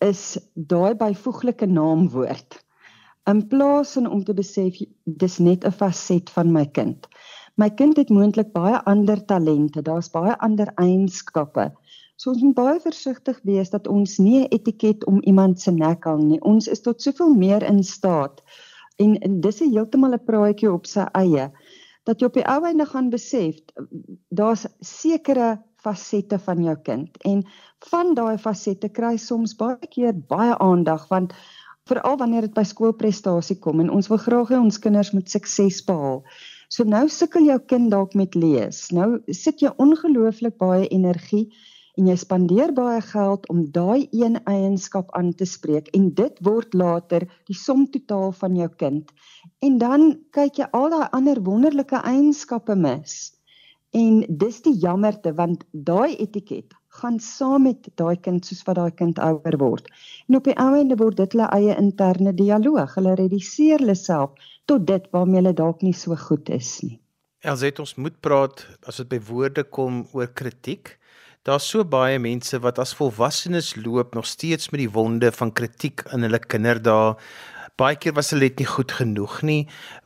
is 0.02 0.38
daai 0.56 0.96
byvoeglike 0.98 1.68
naamwoord. 1.70 2.58
In 3.30 3.44
plaas 3.48 3.94
van 3.94 4.08
om 4.10 4.24
te 4.26 4.34
besef 4.34 4.80
dis 5.06 5.38
net 5.38 5.66
'n 5.66 5.72
faset 5.72 6.30
van 6.30 6.52
my 6.52 6.66
kind. 6.66 7.08
My 7.56 7.70
kind 7.70 7.98
het 7.98 8.10
moontlik 8.10 8.52
baie 8.54 8.82
ander 8.86 9.26
talente, 9.26 9.82
daar's 9.82 10.10
baie 10.10 10.38
ander 10.40 10.72
eienskappe. 10.76 11.72
So 12.16 12.32
ons 12.32 12.42
moet 12.42 12.56
baie 12.56 12.80
versigtig 12.80 13.40
wees 13.44 13.70
dat 13.70 13.88
ons 13.88 14.18
nie 14.18 14.42
'n 14.42 14.48
etiket 14.50 15.06
om 15.06 15.22
iemand 15.22 15.60
se 15.60 15.72
nek 15.72 16.04
hang 16.04 16.24
nie. 16.24 16.42
Ons 16.42 16.68
is 16.68 16.82
tot 16.82 17.02
soveel 17.02 17.34
meer 17.36 17.64
in 17.64 17.84
staat 17.84 18.42
en, 18.98 19.20
en 19.20 19.42
dis 19.42 19.62
'n 19.62 19.72
heeltemal 19.74 20.14
'n 20.14 20.26
praatjie 20.26 20.72
op 20.72 20.86
sy 20.86 21.06
eie 21.14 21.52
dat 22.10 22.22
jy 22.22 22.30
op 22.30 22.38
die 22.40 22.48
ou 22.50 22.62
einde 22.66 22.86
gaan 22.90 23.10
besef 23.14 23.60
daar's 24.30 24.66
sekere 24.86 25.58
fasette 25.82 26.38
van 26.46 26.62
jou 26.64 26.76
kind 26.86 27.18
en 27.28 27.44
van 27.90 28.14
daai 28.18 28.38
fasette 28.42 28.90
kry 28.90 29.18
soms 29.18 29.56
baie 29.58 29.90
keer 29.96 30.14
baie 30.30 30.54
aandag 30.58 31.08
want 31.10 31.34
veral 31.90 32.18
wanneer 32.22 32.48
dit 32.48 32.56
by 32.56 32.64
skoolprestasie 32.68 33.58
kom 33.60 33.82
en 33.84 33.90
ons 33.94 34.10
wil 34.12 34.22
graag 34.22 34.54
hê 34.54 34.60
ons 34.62 34.80
kinders 34.82 35.12
moet 35.16 35.30
sukses 35.30 35.82
behaal. 35.88 36.22
So 36.72 36.86
nou 36.88 37.08
sukkel 37.12 37.50
jou 37.50 37.58
kind 37.68 37.92
dalk 37.92 38.14
met 38.16 38.38
lees. 38.38 38.86
Nou 38.96 39.20
sit 39.28 39.64
jy 39.64 39.74
ongelooflik 39.82 40.56
baie 40.62 40.88
energie 40.88 41.50
en 42.00 42.08
jy 42.08 42.16
spandeer 42.20 42.72
baie 42.78 43.02
geld 43.04 43.48
om 43.54 43.66
daai 43.76 44.08
een 44.12 44.40
eienskap 44.50 45.12
aan 45.18 45.34
te 45.34 45.46
spreek 45.46 45.90
en 45.98 46.10
dit 46.16 46.40
word 46.48 46.74
later 46.74 47.28
die 47.50 47.58
som 47.58 47.88
totaal 47.92 48.32
van 48.44 48.56
jou 48.56 48.70
kind. 48.84 49.12
En 49.60 49.78
dan 49.82 50.08
kyk 50.36 50.62
jy 50.62 50.70
al 50.72 50.90
daai 50.94 51.08
ander 51.12 51.42
wonderlike 51.44 52.04
eienskappe 52.04 52.76
mis. 52.76 53.34
En 53.92 54.22
dis 54.30 54.62
die 54.64 54.78
jammerte 54.80 55.34
want 55.36 55.66
daai 55.72 56.16
etiket 56.16 56.72
gaan 57.00 57.20
saam 57.20 57.68
met 57.68 57.88
daai 58.00 58.16
kind 58.20 58.46
soos 58.46 58.64
wat 58.68 58.80
daai 58.80 58.92
kind 58.96 59.20
ouer 59.20 59.58
word. 59.60 59.88
En 60.28 60.40
op 60.40 60.48
die 60.48 60.56
einde 60.60 60.98
word 61.00 61.20
dit 61.20 61.36
hulle 61.36 61.48
eie 61.56 61.76
interne 61.80 62.34
dialoog. 62.36 62.96
Hulle 62.96 63.16
reduseer 63.20 63.84
hulle 63.84 63.96
self 63.96 64.36
tot 64.68 64.88
dit 64.88 65.08
waarmee 65.12 65.42
hulle 65.42 65.56
dalk 65.56 65.84
nie 65.84 65.96
so 65.96 66.16
goed 66.16 66.52
is 66.52 66.80
nie. 66.84 66.98
Elset 67.42 67.80
ons 67.82 67.96
moet 67.98 68.18
praat 68.22 68.66
as 68.88 69.00
dit 69.02 69.10
by 69.16 69.20
woorde 69.32 69.64
kom 69.64 70.04
oor 70.14 70.28
kritiek. 70.28 70.98
Daar's 71.42 71.66
so 71.66 71.82
baie 71.82 72.20
mense 72.22 72.60
wat 72.62 72.78
as 72.78 72.92
volwassenes 72.94 73.72
loop 73.74 74.14
nog 74.14 74.28
steeds 74.30 74.70
met 74.70 74.84
die 74.84 74.92
wonde 74.94 75.32
van 75.34 75.50
kritiek 75.58 76.04
in 76.14 76.22
hulle 76.22 76.38
kinderdae. 76.38 77.16
Baie 77.82 77.98
keer 77.98 78.14
was 78.14 78.30
hulle 78.30 78.46
net 78.46 78.60
nie 78.62 78.68
goed 78.70 78.94
genoeg 78.94 79.40
nie. 79.50 79.64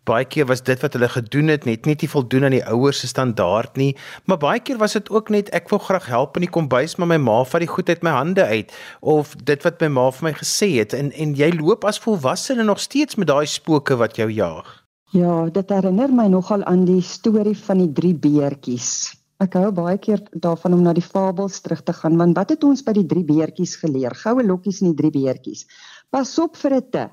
Baie 0.07 0.23
keer 0.23 0.47
was 0.47 0.63
dit 0.63 0.79
wat 0.79 0.95
hulle 0.95 1.09
gedoen 1.11 1.51
het 1.51 1.67
net 1.67 1.89
nie 1.91 2.07
voldoen 2.07 2.47
aan 2.47 2.55
die 2.55 2.63
ouers 2.63 3.01
se 3.03 3.09
standaard 3.11 3.75
nie. 3.75 3.97
Maar 4.31 4.39
baie 4.45 4.61
keer 4.63 4.79
was 4.79 4.95
dit 4.95 5.11
ook 5.11 5.33
net 5.35 5.51
ek 5.59 5.67
wou 5.73 5.81
graag 5.89 6.07
help 6.07 6.39
in 6.39 6.45
die 6.47 6.51
kombuis, 6.59 6.95
maar 6.95 7.11
my 7.11 7.19
ma 7.19 7.41
vat 7.43 7.65
die 7.65 7.73
goed 7.73 7.91
uit 7.91 8.07
my 8.07 8.15
hande 8.15 8.47
uit 8.47 8.71
of 9.01 9.35
dit 9.35 9.67
wat 9.67 9.83
my 9.83 9.91
ma 9.97 10.07
vir 10.15 10.29
my 10.29 10.33
gesê 10.39 10.71
het 10.77 10.95
en 10.95 11.11
en 11.11 11.35
jy 11.35 11.51
loop 11.59 11.83
as 11.83 11.99
volwassene 11.99 12.63
nog 12.63 12.79
steeds 12.79 13.19
met 13.19 13.27
daai 13.33 13.43
spooke 13.43 13.99
wat 13.99 14.15
jou 14.15 14.31
jaag. 14.31 14.71
Ja, 15.11 15.49
dit 15.51 15.67
herinner 15.69 16.15
my 16.15 16.31
nogal 16.31 16.63
aan 16.63 16.87
die 16.87 17.03
storie 17.03 17.59
van 17.67 17.83
die 17.83 17.91
drie 17.91 18.15
beertjies 18.15 19.14
Ek 19.43 19.57
hou 19.59 19.67
baie 19.75 19.97
keer 19.99 20.21
daarvan 20.31 20.77
om 20.77 20.83
na 20.85 20.93
die 20.95 21.03
fabels 21.03 21.57
terug 21.63 21.81
te 21.83 21.93
gaan 21.93 22.15
want 22.19 22.37
wat 22.39 22.53
het 22.53 22.63
ons 22.63 22.83
by 22.87 22.93
die 22.95 23.07
drie 23.09 23.23
beertjies 23.27 23.73
geleer? 23.81 24.15
Goue 24.15 24.45
lokkies 24.47 24.79
en 24.81 24.93
die 24.93 24.99
drie 25.01 25.11
beertjies. 25.11 25.65
Pas 26.09 26.31
op 26.39 26.55
vir 26.55 26.75
'n 26.77 26.89
te. 26.91 27.05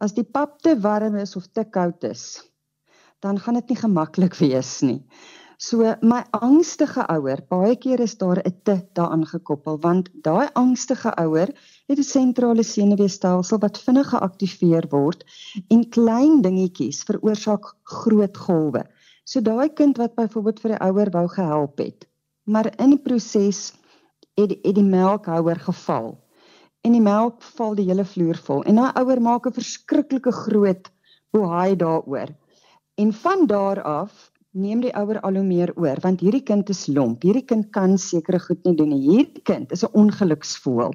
As 0.00 0.14
die 0.14 0.22
pap 0.22 0.60
te 0.62 0.76
warm 0.78 1.16
is 1.16 1.34
of 1.36 1.48
te 1.50 1.64
koud 1.64 2.04
is, 2.04 2.42
dan 3.20 3.38
gaan 3.38 3.54
dit 3.54 3.68
nie 3.68 3.80
gemaklik 3.82 4.34
wees 4.38 4.82
nie. 4.82 5.02
So 5.58 5.96
my 6.02 6.22
angstige 6.30 7.02
ouer, 7.08 7.42
baie 7.50 7.74
keer 7.76 8.00
is 8.00 8.14
daar 8.18 8.38
'n 8.38 8.54
te 8.62 8.76
daaraan 8.94 9.26
gekoppel 9.26 9.78
want 9.80 10.10
daai 10.22 10.48
angstige 10.54 11.10
ouer 11.18 11.50
het 11.88 11.98
'n 11.98 12.02
sentrale 12.02 12.62
senuweestelsel 12.62 13.58
wat 13.58 13.78
vinnig 13.78 14.08
geaktiveer 14.08 14.86
word 14.90 15.24
en 15.68 15.88
klein 15.88 16.42
dingetjies 16.42 17.02
veroorsaak 17.02 17.74
groot 17.82 18.36
golwe. 18.36 18.84
So 19.24 19.40
daai 19.40 19.72
kind 19.72 19.96
wat 19.96 20.14
byvoorbeeld 20.18 20.60
vir 20.60 20.74
die 20.74 20.82
ouer 20.84 21.10
wou 21.12 21.24
gehelp 21.32 21.78
het, 21.80 22.04
maar 22.44 22.68
in 22.76 22.92
die 22.92 23.00
proses 23.00 23.72
het 24.36 24.52
het 24.52 24.74
die 24.76 24.84
melkhouer 24.84 25.60
geval. 25.64 26.10
En 26.84 26.92
die 26.92 27.00
melk 27.00 27.40
val 27.56 27.72
die 27.78 27.86
hele 27.88 28.04
vloer 28.04 28.36
vol 28.36 28.60
en 28.68 28.76
daai 28.76 28.92
ouer 29.00 29.22
maak 29.24 29.46
'n 29.48 29.56
verskriklike 29.56 30.32
groot 30.44 30.90
bohaai 31.32 31.76
daaroor. 31.76 32.34
En 33.00 33.12
van 33.12 33.46
daar 33.46 33.82
af 33.82 34.30
neem 34.52 34.80
die 34.80 34.92
ouer 34.92 35.20
al 35.20 35.40
hoe 35.40 35.46
meer 35.46 35.72
oor 35.76 35.96
want 36.02 36.20
hierdie 36.20 36.44
kind 36.44 36.68
is 36.68 36.86
lomp. 36.86 37.22
Hierdie 37.22 37.46
kind 37.48 37.70
kan 37.72 37.98
sekere 37.98 38.38
goed 38.38 38.64
nie 38.64 38.76
doen 38.76 38.88
nie. 38.88 39.00
Hierdie 39.08 39.42
kind 39.42 39.72
is 39.72 39.84
'n 39.84 39.92
ongeluksvoël. 39.92 40.92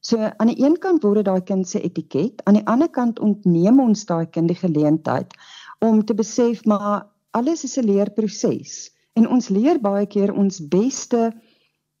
So 0.00 0.18
aan 0.18 0.50
die 0.50 0.64
een 0.64 0.78
kant 0.78 1.02
word 1.02 1.22
dit 1.22 1.24
daai 1.24 1.40
kind 1.40 1.68
se 1.68 1.80
etiket, 1.80 2.42
aan 2.44 2.54
die 2.54 2.66
ander 2.66 2.88
kant 2.88 3.20
ontneem 3.20 3.80
ons 3.80 4.04
daai 4.04 4.26
kind 4.26 4.48
die 4.48 4.58
geleentheid 4.58 5.30
om 5.78 6.04
te 6.04 6.14
besef 6.14 6.64
maar 6.64 7.11
alles 7.32 7.64
is 7.64 7.78
'n 7.78 7.86
leerproses 7.88 8.90
en 9.12 9.28
ons 9.28 9.48
leer 9.48 9.80
baie 9.80 10.06
keer 10.06 10.32
ons 10.32 10.60
beste 10.68 11.32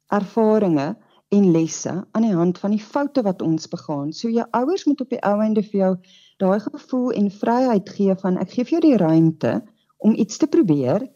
ervarings 0.08 0.96
en 1.32 1.50
lesse 1.50 1.92
aan 2.12 2.26
die 2.26 2.34
hand 2.36 2.58
van 2.58 2.74
die 2.74 2.84
foute 2.84 3.22
wat 3.22 3.42
ons 3.42 3.68
begaan. 3.68 4.12
So 4.12 4.28
jou 4.28 4.44
ouers 4.50 4.84
moet 4.84 5.00
op 5.00 5.08
die 5.08 5.22
ou 5.24 5.38
einde 5.40 5.62
vir 5.62 5.80
jou 5.80 5.94
daai 6.36 6.60
gevoel 6.60 7.10
en 7.12 7.30
vryheid 7.30 7.88
gee 7.88 8.14
van 8.24 8.36
ek 8.36 8.50
gee 8.50 8.64
vir 8.64 8.78
jou 8.78 8.84
die 8.88 9.00
ruimte 9.00 9.52
om 9.98 10.14
iets 10.14 10.36
te 10.36 10.46
probeer 10.46 11.08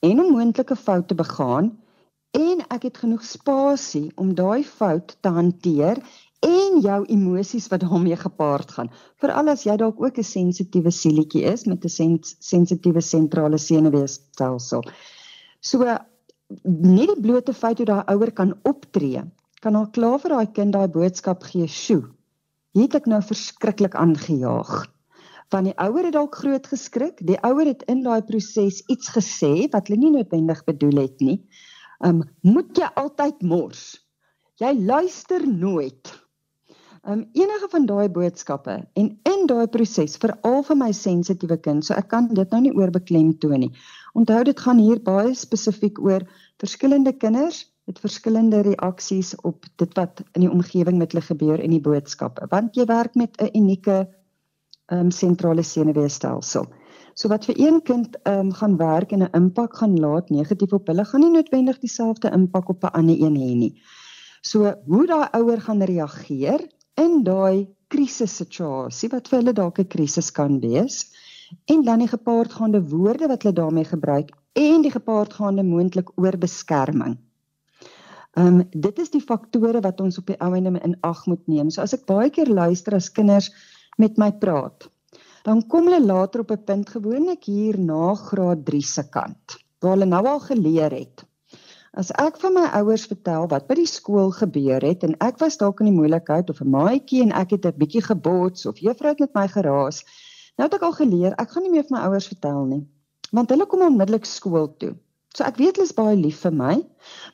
en 0.00 0.24
om 0.24 0.32
moontlike 0.32 0.76
foute 0.76 1.14
begaan 1.14 1.74
en 2.38 2.64
ek 2.70 2.88
het 2.88 3.02
genoeg 3.02 3.24
spasie 3.26 4.08
om 4.16 4.34
daai 4.38 4.64
fout 4.64 5.16
te 5.20 5.28
hanteer 5.28 6.00
en 6.46 6.80
jou 6.80 7.00
emosies 7.12 7.68
wat 7.68 7.82
daarmee 7.84 8.16
gepaard 8.16 8.70
gaan. 8.76 8.90
Veral 9.20 9.52
as 9.52 9.64
jy 9.66 9.76
dalk 9.76 10.00
ook 10.00 10.18
'n 10.18 10.24
sensitiewe 10.24 10.90
sielietjie 10.90 11.44
is 11.44 11.66
met 11.66 11.84
'n 11.84 11.88
sens 11.88 12.36
sensitiewe 12.38 13.00
sentrale 13.00 13.58
senuweestelsel. 13.58 14.82
So 15.60 15.98
nie 16.64 17.06
die 17.06 17.20
blote 17.20 17.52
feit 17.52 17.78
hoe 17.78 17.86
daai 17.86 18.04
ouer 18.06 18.32
kan 18.32 18.54
optree, 18.62 19.22
kan 19.60 19.76
al 19.76 19.90
klaar 19.90 20.18
vir 20.18 20.30
daai 20.30 20.52
kind 20.52 20.72
daai 20.72 20.88
boodskap 20.88 21.42
gee, 21.42 21.66
"Sjoe, 21.66 22.08
hier 22.72 22.82
het 22.82 22.94
ek 22.94 23.06
nou 23.06 23.20
verskriklik 23.22 23.94
aangejaag." 23.94 24.86
Want 25.50 25.64
die 25.64 25.78
ouer 25.78 26.04
het 26.04 26.12
dalk 26.12 26.34
groot 26.34 26.66
geskrik, 26.66 27.26
die 27.26 27.38
ouer 27.42 27.66
het 27.66 27.82
in 27.82 28.02
daai 28.02 28.22
proses 28.22 28.82
iets 28.86 29.10
gesê 29.10 29.68
wat 29.72 29.88
hulle 29.88 29.98
nie 29.98 30.10
noodwendig 30.10 30.64
bedoel 30.64 31.02
het 31.02 31.20
nie. 31.20 31.44
Um 32.04 32.22
moet 32.42 32.76
jy 32.76 32.88
altyd 32.94 33.42
mors? 33.42 33.98
Jy 34.56 34.74
luister 34.78 35.48
nooit. 35.48 36.19
Um 37.10 37.24
enige 37.32 37.66
van 37.70 37.86
daai 37.86 38.08
boodskappe 38.08 38.74
en 38.94 39.06
in 39.26 39.46
daai 39.50 39.66
proses 39.74 40.12
veral 40.22 40.60
vir 40.68 40.76
my 40.78 40.90
sensitiewe 40.94 41.56
kind, 41.64 41.82
so 41.82 41.96
ek 41.98 42.06
kan 42.12 42.28
dit 42.38 42.52
nou 42.54 42.60
nie 42.62 42.72
oorbeklem 42.76 43.32
toon 43.42 43.64
nie. 43.64 43.70
Onthou 44.14 44.44
dit 44.46 44.62
gaan 44.62 44.78
hier 44.78 45.00
baie 45.02 45.32
spesifiek 45.34 45.98
oor 45.98 46.22
verskillende 46.62 47.12
kinders 47.18 47.64
het 47.90 47.98
verskillende 47.98 48.62
reaksies 48.62 49.32
op 49.42 49.66
dit 49.82 49.98
wat 49.98 50.22
in 50.36 50.44
die 50.44 50.52
omgewing 50.52 51.00
met 51.02 51.10
hulle 51.10 51.26
gebeur 51.26 51.58
en 51.58 51.74
die 51.74 51.82
boodskappe, 51.82 52.46
want 52.54 52.78
jy 52.78 52.86
werk 52.86 53.18
met 53.18 53.34
'n 53.42 53.50
unieke 53.58 54.06
um 54.92 55.10
sentrale 55.10 55.66
senuweestelsel. 55.66 56.66
So 57.14 57.28
wat 57.28 57.44
vir 57.44 57.58
een 57.58 57.82
kind 57.82 58.16
um 58.24 58.52
gaan 58.52 58.76
werk 58.76 59.12
en 59.12 59.22
'n 59.22 59.34
impak 59.34 59.76
gaan 59.82 59.98
laat 59.98 60.30
negatief 60.30 60.72
op 60.72 60.86
hulle, 60.86 61.04
gaan 61.04 61.20
nie 61.20 61.34
noodwendig 61.34 61.78
dieselfde 61.80 62.30
impak 62.30 62.68
op 62.68 62.84
'n 62.84 62.94
ander 62.94 63.16
een 63.18 63.34
hê 63.34 63.54
nie. 63.56 63.74
So 64.42 64.74
hoe 64.86 65.06
daai 65.06 65.28
ouer 65.32 65.60
gaan 65.60 65.82
reageer 65.82 66.70
in 67.00 67.22
daai 67.24 67.68
krisissituasie 67.92 69.10
wat 69.14 69.28
vir 69.30 69.40
hulle 69.40 69.56
dalk 69.56 69.80
'n 69.80 69.88
krisis 69.94 70.30
kan 70.38 70.60
wees 70.60 70.98
en 71.72 71.82
dan 71.88 72.02
die 72.04 72.12
gepaardgaande 72.12 72.80
woorde 72.92 73.28
wat 73.32 73.42
hulle 73.42 73.54
daarmee 73.54 73.88
gebruik 73.88 74.30
en 74.52 74.82
die 74.82 74.92
gepaardgaande 74.94 75.62
moontlik 75.62 76.12
oorbeskerming. 76.16 77.18
Ehm 78.38 78.60
um, 78.60 78.68
dit 78.70 78.98
is 78.98 79.10
die 79.10 79.24
faktore 79.30 79.80
wat 79.80 80.00
ons 80.00 80.18
op 80.18 80.26
die 80.26 80.38
ou 80.38 80.52
ende 80.54 80.80
in 80.86 80.96
ag 81.02 81.26
moet 81.26 81.46
neem. 81.46 81.70
So 81.70 81.82
as 81.82 81.94
ek 81.94 82.06
baie 82.06 82.30
keer 82.30 82.46
luister 82.46 82.94
as 82.94 83.10
kinders 83.10 83.50
met 83.98 84.18
my 84.18 84.30
praat, 84.32 84.86
dan 85.44 85.66
kom 85.66 85.88
hulle 85.88 86.04
later 86.04 86.40
op 86.40 86.52
'n 86.52 86.64
punt 86.64 86.88
gewoonlik 86.88 87.44
hier 87.44 87.78
na 87.78 88.14
graad 88.14 88.64
3 88.64 88.82
se 88.82 89.08
kant 89.10 89.58
waar 89.80 89.96
hulle 89.96 90.06
nou 90.06 90.26
al 90.26 90.40
geleer 90.40 90.92
het 90.92 91.24
As 91.98 92.12
ek 92.22 92.36
van 92.38 92.52
my 92.54 92.68
ouers 92.78 93.04
vertel 93.10 93.48
wat 93.50 93.64
by 93.66 93.74
die 93.80 93.88
skool 93.90 94.28
gebeur 94.34 94.84
het 94.86 95.02
en 95.06 95.16
ek 95.26 95.40
was 95.42 95.56
dalk 95.58 95.80
in 95.82 95.88
die 95.90 95.94
moeilikheid 95.96 96.50
of 96.52 96.60
'n 96.62 96.70
maatjie 96.70 97.22
en 97.24 97.32
ek 97.34 97.54
het 97.56 97.66
'n 97.66 97.78
bietjie 97.82 98.02
gebots 98.06 98.66
of 98.70 98.78
juffrou 98.78 99.10
het 99.10 99.22
met 99.24 99.34
my 99.34 99.46
geraas, 99.54 99.98
nou 100.56 100.68
het 100.68 100.76
ek 100.78 100.86
al 100.86 100.94
geleer 101.00 101.34
ek 101.34 101.50
gaan 101.50 101.64
nie 101.66 101.72
meer 101.72 101.82
vir 101.88 101.96
my 101.96 102.02
ouers 102.06 102.28
vertel 102.30 102.64
nie. 102.64 102.86
Want 103.32 103.50
hulle 103.50 103.66
kom 103.66 103.82
onmiddellik 103.82 104.24
skool 104.24 104.68
toe. 104.78 104.94
So 105.34 105.42
ek 105.44 105.58
weet 105.58 105.76
hulle 105.78 105.88
is 105.88 105.98
baie 105.98 106.14
lief 106.16 106.38
vir 106.46 106.54
my, 106.54 106.76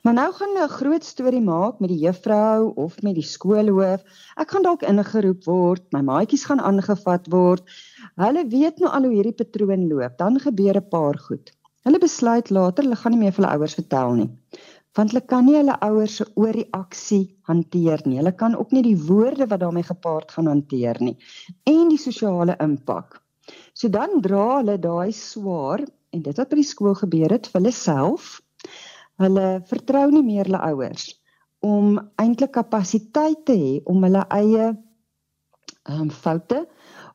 maar 0.03 0.13
nou 0.13 0.31
gaan 0.31 0.49
hulle 0.49 0.65
'n 0.65 0.77
groot 0.79 1.03
storie 1.03 1.41
maak 1.41 1.79
met 1.79 1.89
die 1.93 2.01
juffrou 2.05 2.73
of 2.75 2.97
met 3.03 3.15
die 3.15 3.29
skoolhoof. 3.29 4.01
Ek 4.37 4.49
gaan 4.49 4.63
dalk 4.63 4.81
ingeroep 4.81 5.45
word, 5.45 5.83
my 5.93 6.01
maatjies 6.01 6.45
gaan 6.49 6.59
aangevat 6.59 7.29
word. 7.29 7.63
Hulle 8.17 8.43
weet 8.49 8.79
nou 8.79 8.89
al 8.89 9.05
hoe 9.05 9.13
hierdie 9.13 9.37
patroon 9.37 9.87
loop. 9.87 10.17
Dan 10.17 10.39
gebeur 10.39 10.77
'n 10.77 10.89
paar 10.89 11.17
goed. 11.17 11.56
Hulle 11.87 12.01
besluit 12.03 12.49
later 12.51 12.83
hulle 12.83 12.97
gaan 12.99 13.13
nie 13.15 13.21
meer 13.21 13.31
vir 13.31 13.45
hulle 13.45 13.53
ouers 13.55 13.77
vertel 13.77 14.17
nie. 14.17 14.31
Want 14.97 15.13
hulle 15.13 15.21
kan 15.31 15.45
nie 15.47 15.55
hulle 15.55 15.77
ouers 15.85 16.17
se 16.19 16.25
ooreaksie 16.35 17.21
hanteer 17.47 18.01
nie. 18.03 18.17
Hulle 18.19 18.33
kan 18.35 18.57
ook 18.59 18.73
nie 18.75 18.81
die 18.89 18.97
woorde 19.07 19.47
wat 19.47 19.61
daarmee 19.61 19.87
gepaard 19.87 20.33
gaan 20.35 20.49
hanteer 20.51 20.99
nie 20.99 21.15
en 21.71 21.87
die 21.93 22.01
sosiale 22.01 22.57
impak. 22.65 23.21
So 23.71 23.87
dan 23.93 24.19
dra 24.25 24.57
hulle 24.57 24.75
daai 24.83 25.15
swaar 25.15 25.85
en 26.11 26.25
dit 26.27 26.43
wat 26.43 26.51
by 26.51 26.59
die 26.59 26.67
skool 26.73 26.97
gebeur 26.99 27.37
het 27.37 27.47
vir 27.47 27.61
hulle 27.61 27.75
self. 27.79 28.35
Hulle 29.23 29.47
vertrou 29.71 30.03
nie 30.11 30.25
meer 30.27 30.51
hulle 30.51 30.65
ouers 30.73 31.07
om 31.63 31.95
eintlik 32.19 32.51
kapasiteit 32.59 33.47
te 33.47 33.55
hê 33.55 33.73
om 33.87 34.03
hulle 34.03 34.27
eie 34.41 34.67
ehm 35.87 36.03
um, 36.03 36.11
foute 36.11 36.65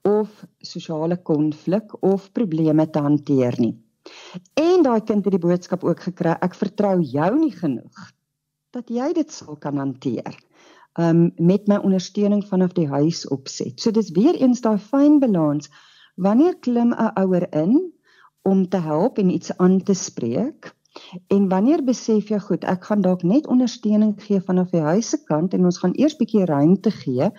of 0.08 0.32
sosiale 0.64 1.20
konflik 1.20 1.92
of 2.00 2.32
probleme 2.32 2.88
te 2.88 3.04
hanteer 3.04 3.60
nie. 3.60 3.74
En 4.54 4.82
daai 4.82 5.00
kind 5.00 5.24
het 5.24 5.34
die 5.34 5.42
boodskap 5.42 5.84
ook 5.84 6.00
gekry, 6.08 6.34
ek 6.40 6.54
vertrou 6.54 7.00
jou 7.00 7.30
nie 7.38 7.54
genoeg 7.54 8.10
dat 8.72 8.88
jy 8.88 9.12
dit 9.12 9.32
sal 9.32 9.56
kan 9.60 9.76
hanteer. 9.76 10.36
Um 11.00 11.32
met 11.36 11.68
my 11.68 11.76
ondersteuning 11.84 12.44
vanaf 12.48 12.72
die 12.76 12.88
huis 12.88 13.26
opset. 13.28 13.80
So 13.80 13.92
dis 13.92 14.12
weer 14.16 14.36
eens 14.40 14.60
daai 14.64 14.78
fyn 14.78 15.18
balans. 15.20 15.68
Wanneer 16.16 16.56
klim 16.60 16.92
'n 16.92 17.12
ouer 17.20 17.46
in 17.52 17.92
om 18.42 18.68
te 18.68 18.80
help 18.80 19.18
en 19.18 19.30
iets 19.30 19.56
aan 19.56 19.82
te 19.82 19.94
spreek? 19.94 20.72
En 21.28 21.48
wanneer 21.48 21.84
besef 21.84 22.28
jy 22.28 22.38
goed, 22.38 22.64
ek 22.64 22.84
gaan 22.84 23.00
dalk 23.00 23.22
net 23.22 23.46
ondersteuning 23.46 24.12
gee 24.22 24.40
vanaf 24.40 24.70
die 24.70 24.80
huis 24.80 25.08
se 25.08 25.18
kant 25.24 25.54
en 25.54 25.64
ons 25.64 25.78
gaan 25.78 25.94
eers 25.96 26.16
bietjie 26.16 26.44
ruimte 26.44 26.90
gee 26.90 27.30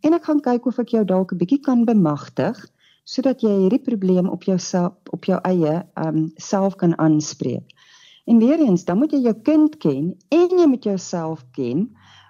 en 0.00 0.12
ek 0.12 0.24
gaan 0.28 0.42
kyk 0.44 0.66
of 0.66 0.78
ek 0.78 0.92
jou 0.96 1.04
dalk 1.04 1.32
'n 1.32 1.40
bietjie 1.40 1.60
kan 1.60 1.84
bemagtig 1.84 2.60
sodat 3.08 3.40
jy 3.40 3.54
hierdie 3.62 3.80
probleem 3.80 4.28
op 4.28 4.44
jouself 4.44 4.92
op 5.16 5.24
jou 5.24 5.38
eie 5.48 5.80
um 5.96 6.26
self 6.36 6.76
kan 6.76 6.92
aanspreek. 7.00 7.72
En 8.28 8.40
weer 8.42 8.60
eens, 8.60 8.84
dan 8.84 8.98
moet 9.00 9.14
jy 9.16 9.22
jou 9.24 9.36
kind 9.44 9.78
ken 9.80 10.12
en 10.28 10.48
jy 10.52 10.66
moet 10.68 10.84
jouself 10.84 11.46
ken 11.56 11.86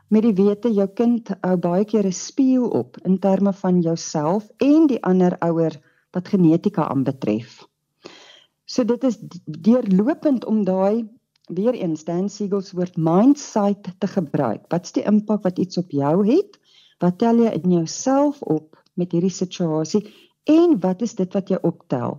met 0.09 0.23
die 0.25 0.37
wete 0.39 0.71
jou 0.73 0.87
kind 0.97 1.33
hou 1.43 1.57
baie 1.59 1.85
keer 1.85 2.07
'n 2.07 2.15
spieël 2.15 2.71
op 2.71 2.97
in 3.05 3.19
terme 3.19 3.53
van 3.53 3.81
jouself 3.83 4.49
en 4.59 4.87
die 4.87 5.03
ander 5.03 5.37
ouer 5.43 5.75
wat 6.13 6.29
genetika 6.29 6.89
aanbetref. 6.89 7.67
So 8.65 8.85
dit 8.85 9.05
is 9.05 9.19
deurlopend 9.45 10.45
om 10.45 10.65
daai 10.65 11.09
weer 11.49 11.75
eens 11.75 12.05
Dan 12.05 12.29
Siegels 12.29 12.73
woord 12.73 12.97
mindset 12.97 13.93
te 13.99 14.07
gebruik. 14.07 14.65
Wat's 14.69 14.93
die 14.93 15.03
impak 15.03 15.43
wat 15.43 15.59
iets 15.59 15.79
op 15.79 15.91
jou 15.91 16.27
het? 16.27 16.59
Wat 16.99 17.19
tel 17.19 17.37
jy 17.37 17.51
in 17.63 17.71
jouself 17.71 18.43
op 18.43 18.77
met 18.95 19.13
hierdie 19.13 19.33
situasie 19.33 20.03
En 20.49 20.79
wat 20.81 21.03
is 21.05 21.15
dit 21.15 21.35
wat 21.37 21.51
jy 21.53 21.59
optel 21.63 22.17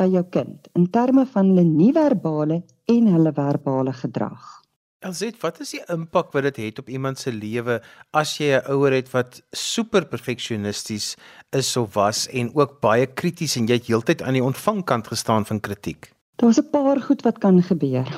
by 0.00 0.06
jou 0.08 0.22
kind 0.32 0.68
in 0.78 0.86
terme 0.92 1.26
van 1.32 1.50
hulle 1.50 1.64
nie-verbale 1.68 2.62
en 2.92 3.10
hulle 3.12 3.32
verbale 3.36 3.92
gedrag? 3.92 4.54
Elsit, 5.04 5.36
wat 5.42 5.60
is 5.60 5.74
die 5.76 5.82
impak 5.92 6.32
wat 6.32 6.46
dit 6.48 6.56
het 6.64 6.80
op 6.80 6.88
iemand 6.88 7.20
se 7.20 7.30
lewe 7.32 7.82
as 8.16 8.38
jy 8.40 8.56
'n 8.56 8.72
ouer 8.72 8.96
het 8.96 9.10
wat 9.12 9.42
super 9.52 10.06
perfeksionisties 10.08 11.16
is 11.52 11.76
of 11.76 11.94
was 11.94 12.26
en 12.28 12.50
ook 12.54 12.80
baie 12.80 13.06
krities 13.06 13.56
en 13.56 13.68
jy 13.68 13.76
het 13.76 13.86
heeltyd 13.86 14.22
aan 14.22 14.40
die 14.40 14.44
ontvangkant 14.44 15.06
gestaan 15.06 15.44
van 15.44 15.60
kritiek? 15.60 16.12
Daar's 16.36 16.58
'n 16.58 16.70
paar 16.70 17.00
goed 17.00 17.22
wat 17.22 17.38
kan 17.38 17.62
gebeur. 17.62 18.08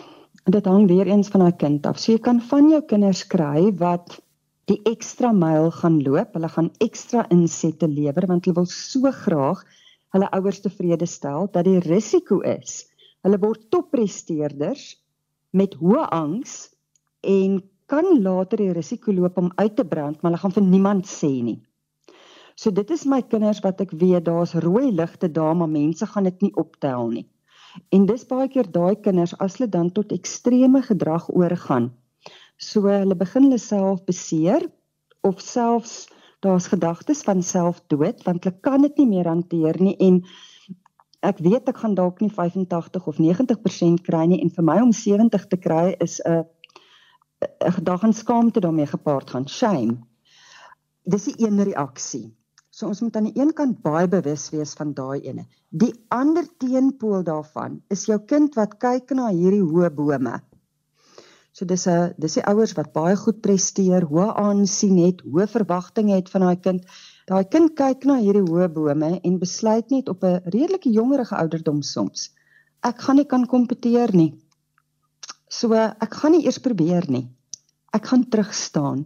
dit 0.45 0.65
hang 0.65 0.87
weer 0.89 1.07
eens 1.07 1.29
van 1.29 1.41
daai 1.41 1.57
kind 1.57 1.87
af. 1.87 1.99
So 1.99 2.13
jy 2.13 2.19
kan 2.19 2.41
van 2.41 2.71
jou 2.71 2.83
kinders 2.83 3.27
kry 3.27 3.73
wat 3.77 4.21
die 4.69 4.81
ekstra 4.89 5.33
myl 5.33 5.71
gaan 5.73 6.03
loop. 6.05 6.37
Hulle 6.37 6.51
gaan 6.53 6.71
ekstra 6.85 7.25
insette 7.35 7.89
lewer 7.89 8.29
want 8.29 8.45
hulle 8.45 8.61
wil 8.61 8.71
so 8.73 9.11
graag 9.25 9.65
hulle 10.15 10.29
ouers 10.37 10.63
tevrede 10.65 11.07
stel 11.09 11.49
dat 11.53 11.67
die 11.69 11.81
risiko 11.85 12.41
is 12.41 12.85
hulle 13.27 13.41
word 13.43 13.67
toppresteerders 13.73 14.93
met 15.59 15.75
hoë 15.81 16.05
angs 16.15 16.59
en 17.27 17.61
kan 17.89 18.07
later 18.23 18.61
die 18.61 18.75
risiko 18.77 19.15
loop 19.17 19.39
om 19.41 19.51
uit 19.57 19.75
te 19.77 19.85
brand, 19.85 20.21
maar 20.21 20.33
hulle 20.33 20.43
gaan 20.43 20.55
vir 20.59 20.67
niemand 20.67 21.09
sê 21.09 21.31
nie. 21.43 21.59
So 22.59 22.71
dit 22.75 22.91
is 22.91 23.07
my 23.09 23.23
kinders 23.23 23.63
wat 23.65 23.81
ek 23.81 23.95
weet 23.97 24.27
daar's 24.27 24.55
rooi 24.65 24.91
ligte 24.93 25.31
daar, 25.31 25.55
maar 25.57 25.71
mense 25.73 26.07
gaan 26.07 26.29
dit 26.29 26.43
nie 26.47 26.55
optel 26.61 27.09
nie. 27.15 27.25
En 27.95 28.07
dis 28.09 28.27
baie 28.29 28.49
keer 28.51 28.69
daai 28.75 28.99
kinders 29.01 29.35
as 29.39 29.57
hulle 29.57 29.71
dan 29.71 29.93
tot 29.95 30.13
ekstreme 30.13 30.83
gedrag 30.85 31.29
oorgaan. 31.31 31.93
So 32.59 32.83
hulle 32.91 33.15
begin 33.15 33.49
hulle 33.49 33.59
self 33.63 34.05
beseer 34.05 34.67
of 35.23 35.41
selfs 35.41 36.09
daar's 36.43 36.67
gedagtes 36.71 37.23
van 37.27 37.43
selfdood 37.43 38.23
want 38.27 38.45
hulle 38.45 38.61
kan 38.61 38.83
dit 38.83 38.99
nie 38.99 39.09
meer 39.15 39.31
hanteer 39.31 39.79
nie 39.83 39.97
en 40.03 40.21
ek 41.27 41.39
weet 41.43 41.71
ek 41.71 41.81
gaan 41.83 41.95
dalk 41.99 42.21
nie 42.23 42.31
85 42.31 43.07
of 43.11 43.19
90% 43.23 44.03
kry 44.07 44.25
nie 44.31 44.41
en 44.43 44.51
vir 44.55 44.67
my 44.67 44.79
om 44.83 44.93
70 44.95 45.47
te 45.51 45.59
kry 45.59 45.97
is 46.03 46.21
'n 46.27 46.45
'n 47.43 47.73
gedag 47.79 48.03
aan 48.03 48.13
skaamte 48.13 48.61
daarmee 48.61 48.87
gepaard 48.87 49.31
gaan 49.31 49.49
shame. 49.49 49.99
Dis 51.05 51.25
die 51.25 51.47
een 51.47 51.63
reaksie. 51.63 52.35
So 52.71 52.87
ons 52.87 53.01
moet 53.01 53.17
aan 53.17 53.31
die 53.31 53.41
een 53.41 53.53
kant 53.53 53.83
baie 53.83 54.09
bewus 54.09 54.51
wees 54.51 54.73
van 54.79 54.95
daai 54.95 55.21
ene. 55.21 55.47
Die 55.69 55.93
ander 56.09 56.47
teenpool 56.59 57.23
daarvan 57.23 57.83
is 57.89 58.07
jou 58.07 58.19
kind 58.19 58.55
wat 58.55 58.79
kyk 58.79 59.11
na 59.11 59.31
hierdie 59.31 59.63
hoë 59.63 59.91
bome. 59.95 60.35
So 61.59 61.67
dis 61.67 61.89
'n 61.91 62.15
dis 62.23 62.35
die 62.39 62.47
ouers 62.47 62.73
wat 62.79 62.93
baie 62.93 63.17
goed 63.17 63.41
presteer, 63.43 64.05
hoë 64.07 64.35
aansien 64.39 64.99
het, 65.03 65.23
hoë 65.27 65.47
verwagtinge 65.51 66.15
het 66.15 66.29
van 66.31 66.47
daai 66.47 66.57
kind 66.57 66.85
Daai 67.29 67.45
kind 67.45 67.75
kyk 67.77 68.07
na 68.09 68.15
hierdie 68.23 68.47
hoë 68.49 68.71
bome 68.73 69.09
en 69.21 69.35
besluit 69.41 69.91
net 69.93 70.07
op 70.09 70.23
'n 70.25 70.39
redelike 70.45 70.91
jongerige 70.91 71.37
ouderdom 71.37 71.83
soms. 71.83 72.31
Ek 72.81 73.03
gaan 73.05 73.17
nie 73.17 73.27
kan 73.27 73.45
kompeteer 73.47 74.15
nie. 74.17 74.33
So 75.51 75.75
ek 75.75 76.15
gaan 76.15 76.33
nie 76.33 76.45
eers 76.47 76.59
probeer 76.59 77.05
nie. 77.11 77.29
Ek 77.93 78.07
gaan 78.07 78.25
terug 78.29 78.55
staan. 78.55 79.05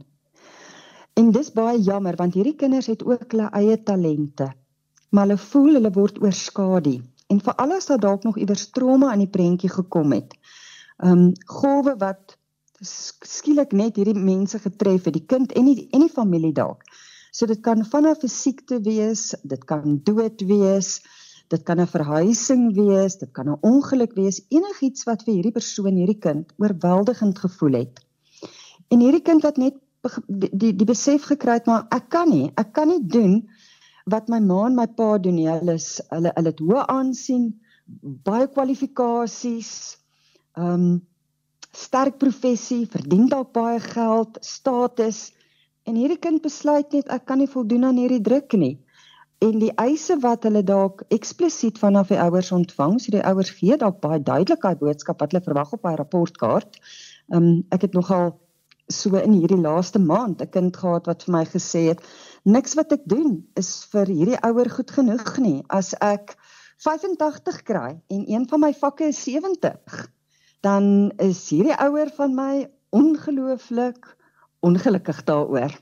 En 1.17 1.33
dis 1.33 1.51
baie 1.51 1.81
jammer 1.83 2.17
want 2.17 2.35
hierdie 2.35 2.57
kinders 2.57 2.87
het 2.87 3.03
ook 3.03 3.33
hulle 3.33 3.51
eie 3.51 3.83
talente. 3.83 4.53
Maar 5.11 5.27
hulle 5.27 5.39
voel 5.39 5.75
hulle 5.75 5.91
word 5.91 6.23
oorskadu 6.23 7.03
en 7.29 7.41
veral 7.41 7.73
as 7.73 7.87
daar 7.87 7.99
dalk 8.01 8.23
nog 8.23 8.39
iewers 8.39 8.71
trauma 8.71 9.11
aan 9.11 9.25
die 9.27 9.35
prentjie 9.39 9.71
gekom 9.71 10.13
het. 10.13 10.35
Um 11.03 11.33
golwe 11.47 11.97
wat 11.99 12.39
skielik 12.83 13.73
net 13.73 13.97
hierdie 13.97 14.19
mense 14.19 14.59
getref 14.59 15.07
het, 15.07 15.15
die 15.15 15.27
kind 15.27 15.53
en 15.59 15.69
die 15.71 15.89
en 15.95 16.05
die 16.07 16.13
familie 16.13 16.53
dalk. 16.53 16.83
So 17.33 17.47
dit 17.47 17.63
kan 17.65 17.85
vanaf 17.85 18.23
'n 18.23 18.29
siekte 18.29 18.81
wees, 18.83 19.35
dit 19.43 19.65
kan 19.65 20.01
dood 20.05 20.43
wees, 20.47 21.01
dit 21.49 21.63
kan 21.63 21.81
'n 21.81 21.87
verhuising 21.87 22.75
wees, 22.75 23.17
dit 23.17 23.33
kan 23.33 23.49
'n 23.49 23.59
ongeluk 23.63 24.15
wees, 24.15 24.43
enigiets 24.49 25.05
wat 25.05 25.23
vir 25.25 25.35
hierdie 25.35 25.59
persoon, 25.59 25.97
hierdie 25.97 26.19
kind 26.19 26.53
oorweldigend 26.59 27.39
gevoel 27.39 27.73
het. 27.73 28.01
En 28.91 29.01
hierdie 29.01 29.23
kind 29.23 29.43
wat 29.43 29.57
net 29.57 29.75
die 30.29 30.77
die 30.77 30.87
besef 30.87 31.23
gekry 31.31 31.53
het 31.53 31.67
maar 31.67 31.87
ek 31.91 32.09
kan 32.09 32.29
nie, 32.29 32.53
ek 32.57 32.73
kan 32.73 32.89
nie 32.89 33.07
doen 33.07 33.49
wat 34.05 34.29
my 34.29 34.41
ma 34.41 34.67
en 34.67 34.75
my 34.75 34.87
pa 34.87 35.19
doen 35.19 35.35
nie. 35.35 35.49
Hulle 35.49 35.75
is 35.75 36.01
hulle 36.11 36.33
hulle 36.35 36.51
het 36.51 36.61
hoë 36.61 36.87
aansien, 36.87 37.61
baie 38.03 38.49
kwalifikasies, 38.49 39.99
ehm 40.57 40.75
um, 40.75 41.01
sterk 41.73 42.19
professie, 42.19 42.87
verdien 42.87 43.29
dalk 43.29 43.53
baie 43.53 43.81
geld, 43.81 44.39
status 44.41 45.33
En 45.89 45.99
hierdie 45.99 46.21
kind 46.23 46.43
besluit 46.43 46.93
net 46.95 47.09
ek 47.11 47.25
kan 47.27 47.41
nie 47.43 47.51
voldoen 47.51 47.89
aan 47.89 47.99
hierdie 47.99 48.23
druk 48.23 48.55
nie. 48.59 48.77
En 49.43 49.57
die 49.59 49.73
eise 49.83 50.15
wat 50.23 50.45
hulle 50.47 50.63
dalk 50.63 51.03
eksplisiet 51.11 51.81
vanaf 51.83 52.13
die 52.13 52.21
ouers 52.23 52.53
ontvang, 52.55 53.01
so 53.03 53.11
die 53.15 53.25
ouers 53.27 53.51
gee 53.59 53.79
dalk 53.81 53.99
baie 54.05 54.21
duidelik 54.23 54.63
daai 54.63 54.79
boodskap 54.79 55.19
wat 55.25 55.35
hulle 55.35 55.43
verwag 55.49 55.73
op 55.75 55.83
daai 55.83 55.99
rapportkaart. 55.99 56.79
Ehm 57.33 57.49
um, 57.49 57.59
ek 57.75 57.89
het 57.89 57.99
nogal 57.99 58.37
so 58.93 59.19
in 59.19 59.35
hierdie 59.35 59.59
laaste 59.59 59.99
maand 59.99 60.43
'n 60.43 60.55
kind 60.55 60.77
gehad 60.77 61.11
wat 61.11 61.27
vir 61.27 61.35
my 61.35 61.45
gesê 61.51 61.83
het 61.89 62.07
niks 62.45 62.75
wat 62.79 62.93
ek 62.93 63.03
doen 63.11 63.43
is 63.59 63.85
vir 63.91 64.07
hierdie 64.07 64.39
ouer 64.47 64.71
goed 64.71 64.91
genoeg 64.91 65.39
nie. 65.39 65.65
As 65.69 65.95
ek 65.99 66.37
85 66.79 67.63
kry 67.63 67.99
en 68.07 68.23
een 68.31 68.47
van 68.49 68.61
my 68.61 68.73
vakke 68.73 69.11
is 69.11 69.25
70, 69.25 70.11
dan 70.63 71.13
is 71.19 71.49
hierdie 71.51 71.75
ouer 71.75 72.11
van 72.17 72.35
my 72.35 72.67
ongelooflik 72.95 74.17
ongelukkig 74.63 75.25
daaroor. 75.27 75.75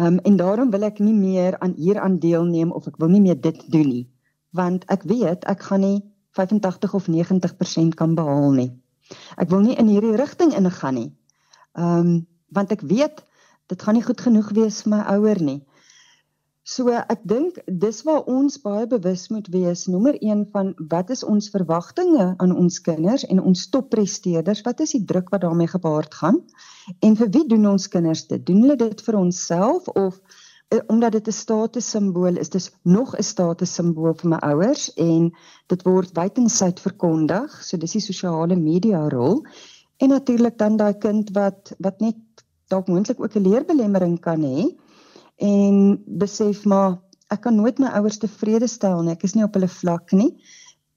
Um 0.00 0.18
en 0.18 0.36
daarom 0.36 0.70
wil 0.70 0.84
ek 0.84 0.98
nie 1.00 1.14
meer 1.16 1.58
aan 1.58 1.72
hier 1.76 2.00
aan 2.00 2.18
deelneem 2.20 2.72
of 2.72 2.86
ek 2.86 2.98
wil 3.00 3.08
nie 3.12 3.20
meer 3.24 3.40
dit 3.40 3.58
doen 3.72 3.88
nie, 3.88 4.04
want 4.52 4.84
ek 4.92 5.06
weet 5.08 5.44
ek 5.48 5.64
gaan 5.68 5.84
nie 5.84 5.98
85 6.36 6.94
of 6.94 7.08
90% 7.08 7.96
kan 7.96 8.14
behaal 8.16 8.52
nie. 8.56 8.70
Ek 9.36 9.48
wil 9.48 9.64
nie 9.64 9.76
in 9.76 9.88
hierdie 9.88 10.16
rigting 10.20 10.52
ingaan 10.56 10.98
nie. 11.00 11.10
Um 11.72 12.26
want 12.52 12.72
ek 12.72 12.84
weet 12.84 13.24
dit 13.72 13.82
gaan 13.82 13.96
nie 13.96 14.04
goed 14.04 14.20
genoeg 14.20 14.52
wees 14.52 14.82
vir 14.84 14.96
my 14.96 15.02
ouer 15.16 15.40
nie. 15.40 15.62
So 16.62 16.92
ek 16.94 17.24
dink 17.26 17.56
dis 17.66 17.96
waar 18.06 18.28
ons 18.30 18.60
baie 18.62 18.84
bewus 18.86 19.24
moet 19.34 19.48
wees. 19.50 19.88
Nommer 19.90 20.14
1 20.22 20.44
van 20.54 20.68
wat 20.92 21.08
is 21.10 21.24
ons 21.26 21.48
verwagtinge 21.50 22.26
aan 22.38 22.52
ons 22.54 22.76
kinders 22.86 23.24
en 23.26 23.40
ons 23.42 23.64
toppresteerders? 23.74 24.62
Wat 24.62 24.78
is 24.84 24.94
die 24.94 25.02
druk 25.02 25.32
wat 25.34 25.42
daarmee 25.42 25.66
gepaard 25.72 26.14
gaan? 26.14 26.38
En 27.02 27.18
vir 27.18 27.32
wie 27.34 27.42
doen 27.50 27.66
ons 27.72 27.88
kinders 27.90 28.22
dit? 28.30 28.44
Doen 28.46 28.62
hulle 28.62 28.76
dit 28.78 29.02
vir 29.02 29.18
onsself 29.18 29.88
of 29.90 30.20
uh, 30.70 30.78
omdat 30.86 31.18
dit 31.18 31.32
'n 31.32 31.34
statussimbool 31.34 32.38
is, 32.38 32.54
dis 32.54 32.70
nog 32.86 33.16
'n 33.18 33.26
statussimbool 33.26 34.14
vir 34.22 34.30
my 34.30 34.38
ouers 34.52 34.86
en 34.94 35.32
dit 35.66 35.82
word 35.82 36.14
wydensyd 36.14 36.78
verkondig. 36.78 37.58
So 37.58 37.76
dis 37.76 37.98
die 37.98 38.06
sosiale 38.06 38.56
media 38.56 39.08
rol. 39.08 39.42
En 39.98 40.14
natuurlik 40.14 40.58
dan 40.58 40.76
daai 40.76 40.94
kind 40.94 41.34
wat 41.34 41.74
wat 41.78 41.98
net 42.00 42.16
dalk 42.68 42.86
moontlik 42.86 43.20
ook 43.20 43.34
'n 43.34 43.48
leerbelemmering 43.50 44.20
kan 44.20 44.42
hê 44.42 44.70
en 45.36 46.02
besef 46.06 46.64
maar 46.64 46.98
ek 47.32 47.46
kan 47.46 47.56
nooit 47.56 47.78
my 47.80 47.92
ouers 47.96 48.20
tevrede 48.20 48.68
stel 48.68 49.02
nie. 49.02 49.14
Ek 49.16 49.24
is 49.24 49.34
nie 49.34 49.44
op 49.46 49.54
hulle 49.56 49.70
vlak 49.70 50.12
nie. 50.12 50.34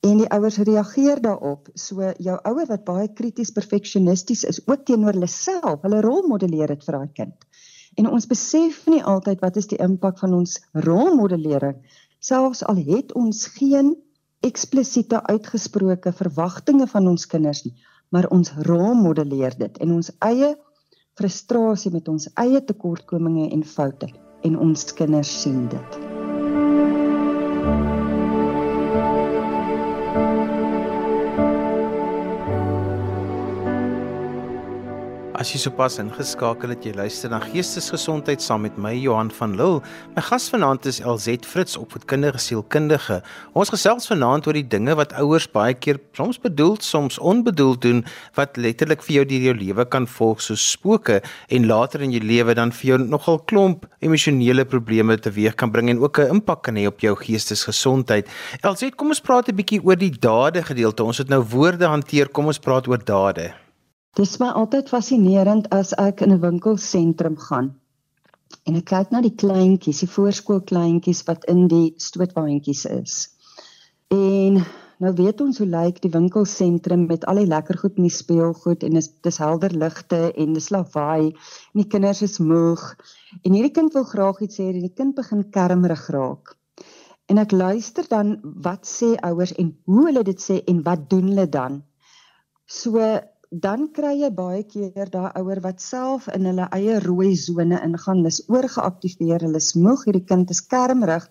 En 0.05 0.19
die 0.19 0.29
ouers 0.29 0.57
reageer 0.61 1.21
daarop. 1.23 1.69
So 1.79 2.11
jou 2.21 2.35
ouer 2.49 2.67
wat 2.69 2.83
baie 2.85 3.07
krities 3.13 3.53
perfeksionisties 3.55 4.43
is 4.43 4.59
ook 4.67 4.85
teenoor 4.85 5.15
hulle 5.15 5.31
self, 5.31 5.81
hulle 5.81 6.03
rolmodelleer 6.05 6.75
dit 6.75 6.83
vir 6.85 6.99
daai 6.99 7.13
kind. 7.21 7.47
En 7.95 8.09
ons 8.11 8.27
besef 8.27 8.83
nie 8.91 9.01
altyd 9.03 9.39
wat 9.41 9.57
is 9.57 9.69
die 9.71 9.79
impak 9.81 10.19
van 10.19 10.35
ons 10.35 10.59
rolmodellering 10.85 11.79
selfs 12.25 12.63
al 12.65 12.81
het 12.87 13.13
ons 13.13 13.45
geen 13.55 13.93
eksplisiete 14.45 15.21
uitgesproke 15.29 16.13
verwagtinge 16.13 16.87
van 16.91 17.07
ons 17.13 17.25
kinders 17.29 17.63
nie, 17.65 17.75
maar 18.09 18.27
ons 18.33 18.51
rolmodelleer 18.67 19.57
dit 19.61 19.81
en 19.85 19.95
ons 19.99 20.11
eie 20.27 20.53
frustrasie 21.19 21.93
met 21.93 22.11
ons 22.11 22.29
eie 22.41 22.61
tekortkominge 22.65 23.49
en 23.55 23.65
foute 23.75 24.11
en 24.45 24.59
ons 24.67 24.91
kinders 24.93 25.31
sien 25.41 25.65
dit. 25.73 26.14
As 35.45 35.51
jy 35.53 35.59
sopas 35.61 35.99
ingeskakel 36.01 36.71
het, 36.73 36.85
jy 36.87 36.95
luister 36.97 37.29
na 37.29 37.37
Geestesgesondheid 37.37 38.41
saam 38.41 38.63
met 38.65 38.79
my 38.81 38.95
Johan 38.97 39.27
van 39.29 39.51
Lille. 39.53 39.83
My 40.15 40.23
gas 40.25 40.47
vanaand 40.49 40.87
is 40.89 40.97
LZ 41.05 41.43
Fritz, 41.45 41.75
opvoedkundige 41.77 42.39
sielkundige. 42.41 43.19
Ons 43.53 43.69
gesels 43.69 44.09
vanaand 44.09 44.47
oor 44.49 44.57
die 44.57 44.65
dinge 44.65 44.95
wat 44.97 45.11
ouers 45.21 45.45
baie 45.53 45.75
keer 45.77 45.99
soms 46.17 46.39
bedoeld, 46.41 46.81
soms 46.81 47.19
onbedoeld 47.21 47.83
doen 47.83 48.01
wat 48.39 48.57
letterlik 48.57 49.05
vir 49.05 49.19
jou 49.19 49.25
deur 49.29 49.45
jou 49.51 49.53
lewe 49.59 49.85
kan 49.85 50.07
volg 50.15 50.41
soos 50.41 50.63
spooke 50.71 51.19
en 51.53 51.67
later 51.69 52.01
in 52.01 52.15
jou 52.15 52.23
lewe 52.25 52.55
dan 52.57 52.73
vir 52.73 52.95
jou 52.95 52.97
nogal 53.03 53.37
klomp 53.45 53.85
emosionele 54.01 54.65
probleme 54.65 55.13
teweeg 55.27 55.53
kan 55.61 55.69
bring 55.69 55.91
en 55.93 56.01
ook 56.01 56.23
'n 56.23 56.39
impak 56.39 56.63
kan 56.63 56.73
hê 56.75 56.87
op 56.87 57.05
jou 57.05 57.13
geestesgesondheid. 57.13 58.25
LZ, 58.63 58.97
kom 58.97 59.13
ons 59.13 59.21
praat 59.21 59.47
'n 59.49 59.55
bietjie 59.61 59.83
oor 59.85 59.95
die 59.95 60.09
dade 60.09 60.63
gedeelte. 60.63 61.03
Ons 61.03 61.19
het 61.19 61.29
nou 61.29 61.43
woorde 61.43 61.85
hanteer, 61.85 62.29
kom 62.29 62.47
ons 62.47 62.57
praat 62.57 62.87
oor 62.87 62.97
dade. 62.97 63.53
Dis 64.15 64.37
my 64.39 64.47
altyd 64.55 64.87
fascinerend 64.87 65.65
as 65.75 65.89
ek 65.99 66.21
in 66.23 66.31
'n 66.31 66.39
winkelsentrum 66.39 67.33
gaan 67.45 67.65
en 68.63 68.77
ek 68.79 68.85
kyk 68.91 69.09
na 69.11 69.19
die 69.25 69.35
kleintjies, 69.41 69.99
die 70.03 70.13
voorskoolkleintjies 70.13 71.19
wat 71.27 71.43
in 71.51 71.65
die 71.67 71.89
stootwaandjies 71.99 72.85
is. 72.93 73.15
En 74.15 74.61
nou 75.03 75.11
weet 75.17 75.43
ons 75.43 75.59
hoe 75.59 75.67
lyk 75.67 75.99
die 76.05 76.13
winkelsentrum 76.13 77.03
met 77.09 77.27
al 77.27 77.41
die 77.41 77.51
lekker 77.55 77.81
goed 77.81 77.99
in 77.99 78.07
die 78.07 78.15
speelgoed 78.19 78.87
en 78.87 78.95
dis 78.95 79.11
dis 79.27 79.41
helder 79.43 79.75
ligte 79.83 80.21
en 80.31 80.55
dis 80.55 80.71
lawaai 80.71 81.35
en 81.35 81.83
die 81.83 81.89
kinders 81.97 82.23
is 82.23 82.39
moeg 82.39 82.87
en 83.43 83.51
hierdie 83.51 83.75
kind 83.81 83.99
wil 83.99 84.07
graag 84.15 84.39
iets 84.47 84.63
hê 84.63 84.69
en 84.71 84.79
die 84.79 84.95
kind 84.95 85.19
begin 85.19 85.43
kermerig 85.59 86.07
raak. 86.15 86.55
En 87.27 87.43
ek 87.43 87.51
luister 87.51 88.07
dan 88.07 88.37
wat 88.63 88.87
sê 88.87 89.17
ouers 89.27 89.51
en 89.59 89.75
hoe 89.91 90.07
hulle 90.07 90.23
dit 90.23 90.39
sê 90.39 90.61
en 90.63 90.83
wat 90.87 91.09
doen 91.09 91.33
hulle 91.33 91.49
dan? 91.51 91.81
So 92.65 93.03
dan 93.51 93.89
kry 93.93 94.15
jy 94.19 94.29
baie 94.33 94.63
keer 94.65 95.09
daai 95.11 95.31
ouer 95.37 95.61
wat 95.61 95.81
self 95.81 96.27
in 96.33 96.45
hulle 96.49 96.67
eie 96.73 96.99
rooi 97.03 97.35
sone 97.37 97.77
ingaan, 97.77 98.21
hulle 98.21 98.31
is 98.33 98.43
oorgeaktiveer, 98.49 99.45
hulle 99.45 99.61
is 99.61 99.75
moeg, 99.75 100.05
hierdie 100.07 100.25
kind 100.25 100.49
is 100.49 100.61
kermrig. 100.65 101.27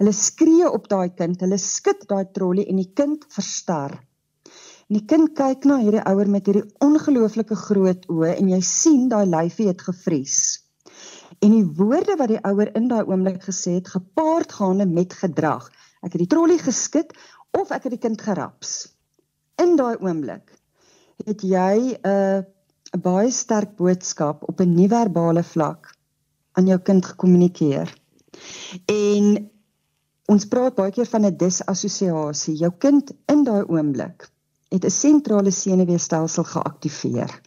Hulle 0.00 0.12
skree 0.12 0.68
op 0.68 0.88
daai 0.88 1.10
kind, 1.14 1.40
hulle 1.40 1.58
skud 1.60 2.06
daai 2.08 2.24
trolly 2.32 2.64
en 2.68 2.80
die 2.80 2.90
kind 2.94 3.24
verstar. 3.34 3.98
En 4.88 4.96
die 4.96 5.04
kind 5.04 5.34
kyk 5.36 5.66
na 5.68 5.78
hierdie 5.82 6.04
ouer 6.08 6.30
met 6.32 6.48
hierdie 6.48 6.64
ongelooflike 6.84 7.58
groot 7.66 8.06
oë 8.08 8.36
en 8.38 8.52
jy 8.54 8.60
sien 8.64 9.08
daai 9.12 9.26
lyfie 9.28 9.68
het 9.68 9.84
gevries. 9.84 10.38
En 11.44 11.52
die 11.52 11.66
woorde 11.78 12.16
wat 12.18 12.32
die 12.32 12.40
ouer 12.48 12.72
in 12.78 12.88
daai 12.88 13.04
oomblik 13.04 13.42
gesê 13.44 13.76
het, 13.76 13.90
gepaard 13.92 14.54
gaande 14.56 14.88
met 14.88 15.12
gedrag. 15.14 15.68
Ek 16.02 16.14
het 16.14 16.22
die 16.24 16.30
trolly 16.30 16.56
geskit 16.62 17.12
of 17.52 17.70
ek 17.74 17.86
het 17.86 17.98
die 17.98 18.02
kind 18.06 18.22
geraps. 18.22 18.94
In 19.60 19.76
daai 19.76 19.98
oomblik 20.00 20.57
het 21.26 21.42
jy 21.42 21.98
'n 22.02 22.08
uh, 22.08 22.42
'n 22.96 23.00
baie 23.04 23.30
sterk 23.30 23.76
boodskap 23.76 24.48
op 24.48 24.60
'n 24.60 24.74
nie-verbale 24.74 25.42
vlak 25.42 25.94
aan 26.52 26.66
jou 26.66 26.78
kind 26.78 27.04
gekommunikeer. 27.04 27.92
En 28.86 29.50
ons 30.26 30.48
praat 30.48 30.74
baie 30.74 30.92
keer 30.92 31.06
van 31.06 31.26
'n 31.26 31.36
disassosiasie. 31.36 32.54
Jou 32.56 32.72
kind 32.78 33.12
in 33.26 33.44
daai 33.44 33.64
oomblik 33.68 34.30
het 34.72 34.84
'n 34.84 34.90
sentrale 34.90 35.50
senuweestelsel 35.50 36.44
geaktiveer. 36.44 37.40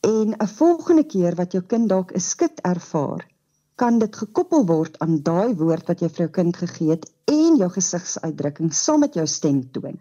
En 0.00 0.34
'n 0.36 0.46
volgende 0.46 1.04
keer 1.04 1.34
wat 1.34 1.52
jou 1.52 1.64
kind 1.64 1.88
dalk 1.88 2.12
'n 2.12 2.20
skit 2.20 2.60
ervaar, 2.60 3.28
kan 3.74 3.98
dit 3.98 4.16
gekoppel 4.16 4.66
word 4.66 4.98
aan 4.98 5.22
daai 5.22 5.54
woord 5.54 5.86
wat 5.86 6.00
jy 6.00 6.08
vir 6.08 6.24
jou 6.24 6.30
kind 6.30 6.56
gegee 6.56 6.90
het 6.90 7.12
en 7.24 7.56
jou 7.56 7.70
gesigsuitdrukking 7.70 8.74
saam 8.74 9.00
met 9.00 9.14
jou 9.14 9.26
stemtoon. 9.26 10.00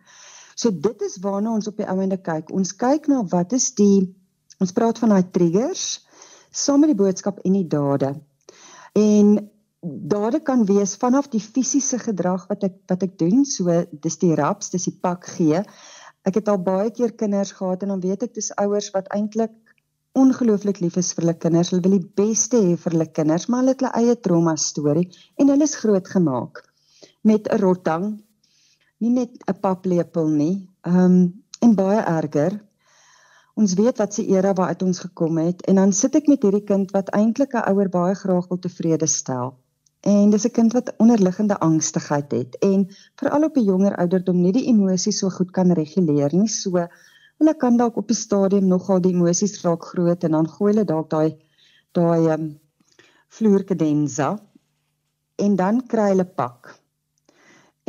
So 0.60 0.72
dit 0.76 1.06
is 1.08 1.16
waarna 1.24 1.54
ons 1.56 1.70
op 1.72 1.78
die 1.80 1.88
ouende 1.88 2.18
kyk. 2.20 2.52
Ons 2.52 2.74
kyk 2.76 3.08
na 3.08 3.22
wat 3.32 3.56
is 3.56 3.70
die 3.78 4.10
ons 4.60 4.76
praat 4.76 5.00
van 5.00 5.14
daai 5.14 5.30
triggers 5.32 5.86
saam 6.52 6.82
met 6.84 6.92
die 6.92 7.00
boodskap 7.00 7.40
en 7.48 7.56
die 7.56 7.68
dade. 7.70 8.10
En 9.00 9.38
dade 10.12 10.42
kan 10.44 10.66
wees 10.68 10.98
vanaf 11.00 11.30
die 11.32 11.40
fisiese 11.40 12.02
gedrag 12.02 12.50
wat 12.50 12.66
ek 12.68 12.76
wat 12.92 13.06
ek 13.08 13.16
doen, 13.22 13.46
so 13.48 13.72
dis 14.04 14.20
die 14.20 14.34
raps, 14.36 14.74
dis 14.74 14.90
die 14.90 14.98
pak 15.00 15.30
gee. 15.38 15.64
Ek 16.28 16.42
het 16.42 16.52
al 16.52 16.60
baie 16.60 16.92
keer 16.92 17.16
kinders 17.16 17.54
gehad 17.56 17.86
en 17.86 17.96
dan 17.96 18.04
weet 18.04 18.28
ek 18.28 18.36
dis 18.36 18.52
ouers 18.60 18.92
wat 18.96 19.08
eintlik 19.16 19.56
ongelooflik 20.20 20.82
lief 20.84 20.98
is 21.00 21.14
vir 21.16 21.28
hulle 21.28 21.38
kinders. 21.40 21.72
Hulle 21.72 21.86
wil 21.86 22.00
die 22.02 22.14
beste 22.20 22.60
hê 22.60 22.76
vir 22.76 22.98
hulle 22.98 23.08
kinders, 23.14 23.48
maar 23.48 23.64
hulle 23.64 23.78
het 23.78 23.86
hulle 23.86 23.96
eie 24.02 24.18
trauma 24.20 24.58
storie 24.60 25.08
en 25.40 25.54
hulle 25.54 25.70
is 25.70 25.78
grootgemaak 25.80 26.66
met 27.24 27.48
'n 27.48 27.62
rottang, 27.64 28.18
nie 29.00 29.10
net 29.10 29.32
'n 29.48 29.60
paplepel 29.62 30.28
nie. 30.28 30.70
Ehm 30.82 31.06
um, 31.06 31.44
en 31.60 31.76
baie 31.76 32.02
erger. 32.02 32.54
Ons 33.60 33.74
weet 33.76 33.98
wat 34.00 34.14
se 34.14 34.24
era 34.26 34.54
waaruit 34.54 34.84
ons 34.84 35.00
gekom 35.00 35.38
het 35.38 35.66
en 35.68 35.76
dan 35.76 35.92
sit 35.94 36.16
ek 36.16 36.28
met 36.32 36.44
hierdie 36.44 36.64
kind 36.64 36.92
wat 36.96 37.10
eintlik 37.18 37.54
'n 37.54 37.68
ouer 37.72 37.90
baie 37.90 38.16
graag 38.16 38.48
wil 38.48 38.60
tevrede 38.60 39.08
stel. 39.08 39.58
En 40.02 40.30
dis 40.30 40.46
'n 40.48 40.52
kind 40.52 40.74
wat 40.74 40.94
onderliggende 40.98 41.60
angstigheid 41.60 42.32
het 42.32 42.58
en 42.64 42.88
veral 43.16 43.44
op 43.44 43.58
'n 43.58 43.64
jonger 43.64 43.96
ouderdom 43.96 44.42
nie 44.42 44.52
die 44.52 44.68
emosies 44.72 45.20
so 45.20 45.30
goed 45.30 45.52
kan 45.52 45.72
reguleer 45.72 46.36
nie. 46.36 46.48
So 46.48 46.88
hulle 47.40 47.56
kan 47.58 47.78
dalk 47.78 47.98
op 47.98 48.10
'n 48.10 48.14
stadium 48.14 48.68
nogal 48.68 49.02
die 49.02 49.14
emosies 49.14 49.62
raak 49.62 49.84
groot 49.84 50.24
en 50.24 50.32
dan 50.32 50.48
gooi 50.48 50.72
hulle 50.74 50.86
dalk 50.86 51.10
daai 51.10 51.36
daai 51.92 52.28
ehm 52.28 52.42
um, 52.42 52.60
vloerkadensa 53.28 54.40
en 55.36 55.56
dan 55.56 55.86
kry 55.88 56.10
hulle 56.10 56.26
pak. 56.26 56.79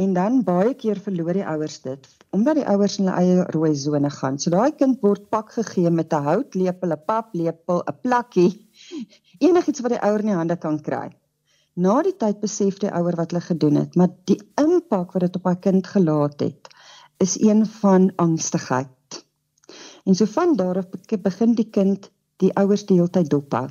En 0.01 0.13
dan 0.17 0.43
baie 0.45 0.75
keer 0.81 0.99
verloor 1.05 1.37
die 1.37 1.47
ouers 1.47 1.81
dit 1.85 2.07
omdat 2.37 2.61
die 2.61 2.67
ouers 2.73 2.95
in 3.01 3.09
hulle 3.09 3.23
eie 3.23 3.47
rooi 3.55 3.73
sone 3.77 4.11
gaan. 4.15 4.37
So 4.39 4.53
daai 4.55 4.71
kind 4.79 5.01
word 5.05 5.25
pak 5.35 5.49
gegee 5.57 5.91
met 5.91 6.13
'n 6.15 6.27
houtlepel, 6.29 6.93
'n 6.95 7.05
paplepel, 7.11 7.83
'n 7.83 7.97
plakkie, 8.05 8.53
enigiets 9.49 9.83
wat 9.85 9.95
die 9.95 10.05
ouer 10.09 10.23
in 10.23 10.31
die 10.31 10.37
hande 10.41 10.57
kan 10.57 10.79
kry. 10.89 11.09
Na 11.75 11.97
die 12.07 12.15
tyd 12.23 12.39
besef 12.45 12.79
die 12.79 12.93
ouer 13.01 13.19
wat 13.19 13.35
hulle 13.35 13.43
gedoen 13.49 13.81
het, 13.83 13.97
maar 13.97 14.15
die 14.31 14.39
impak 14.63 15.13
wat 15.13 15.27
dit 15.27 15.37
op 15.37 15.51
haar 15.51 15.61
kind 15.67 15.87
gelaat 15.87 16.41
het, 16.41 16.71
is 17.19 17.35
een 17.41 17.67
van 17.67 18.13
angstigheid. 18.17 19.25
En 20.07 20.15
so 20.15 20.25
van 20.25 20.57
daar 20.57 20.79
af 20.79 20.89
begin 21.23 21.55
die 21.55 21.71
kind 21.71 22.11
die 22.37 22.55
ouers 22.55 22.87
die 22.87 22.97
hele 22.97 23.11
tyd 23.11 23.31
dophou. 23.31 23.69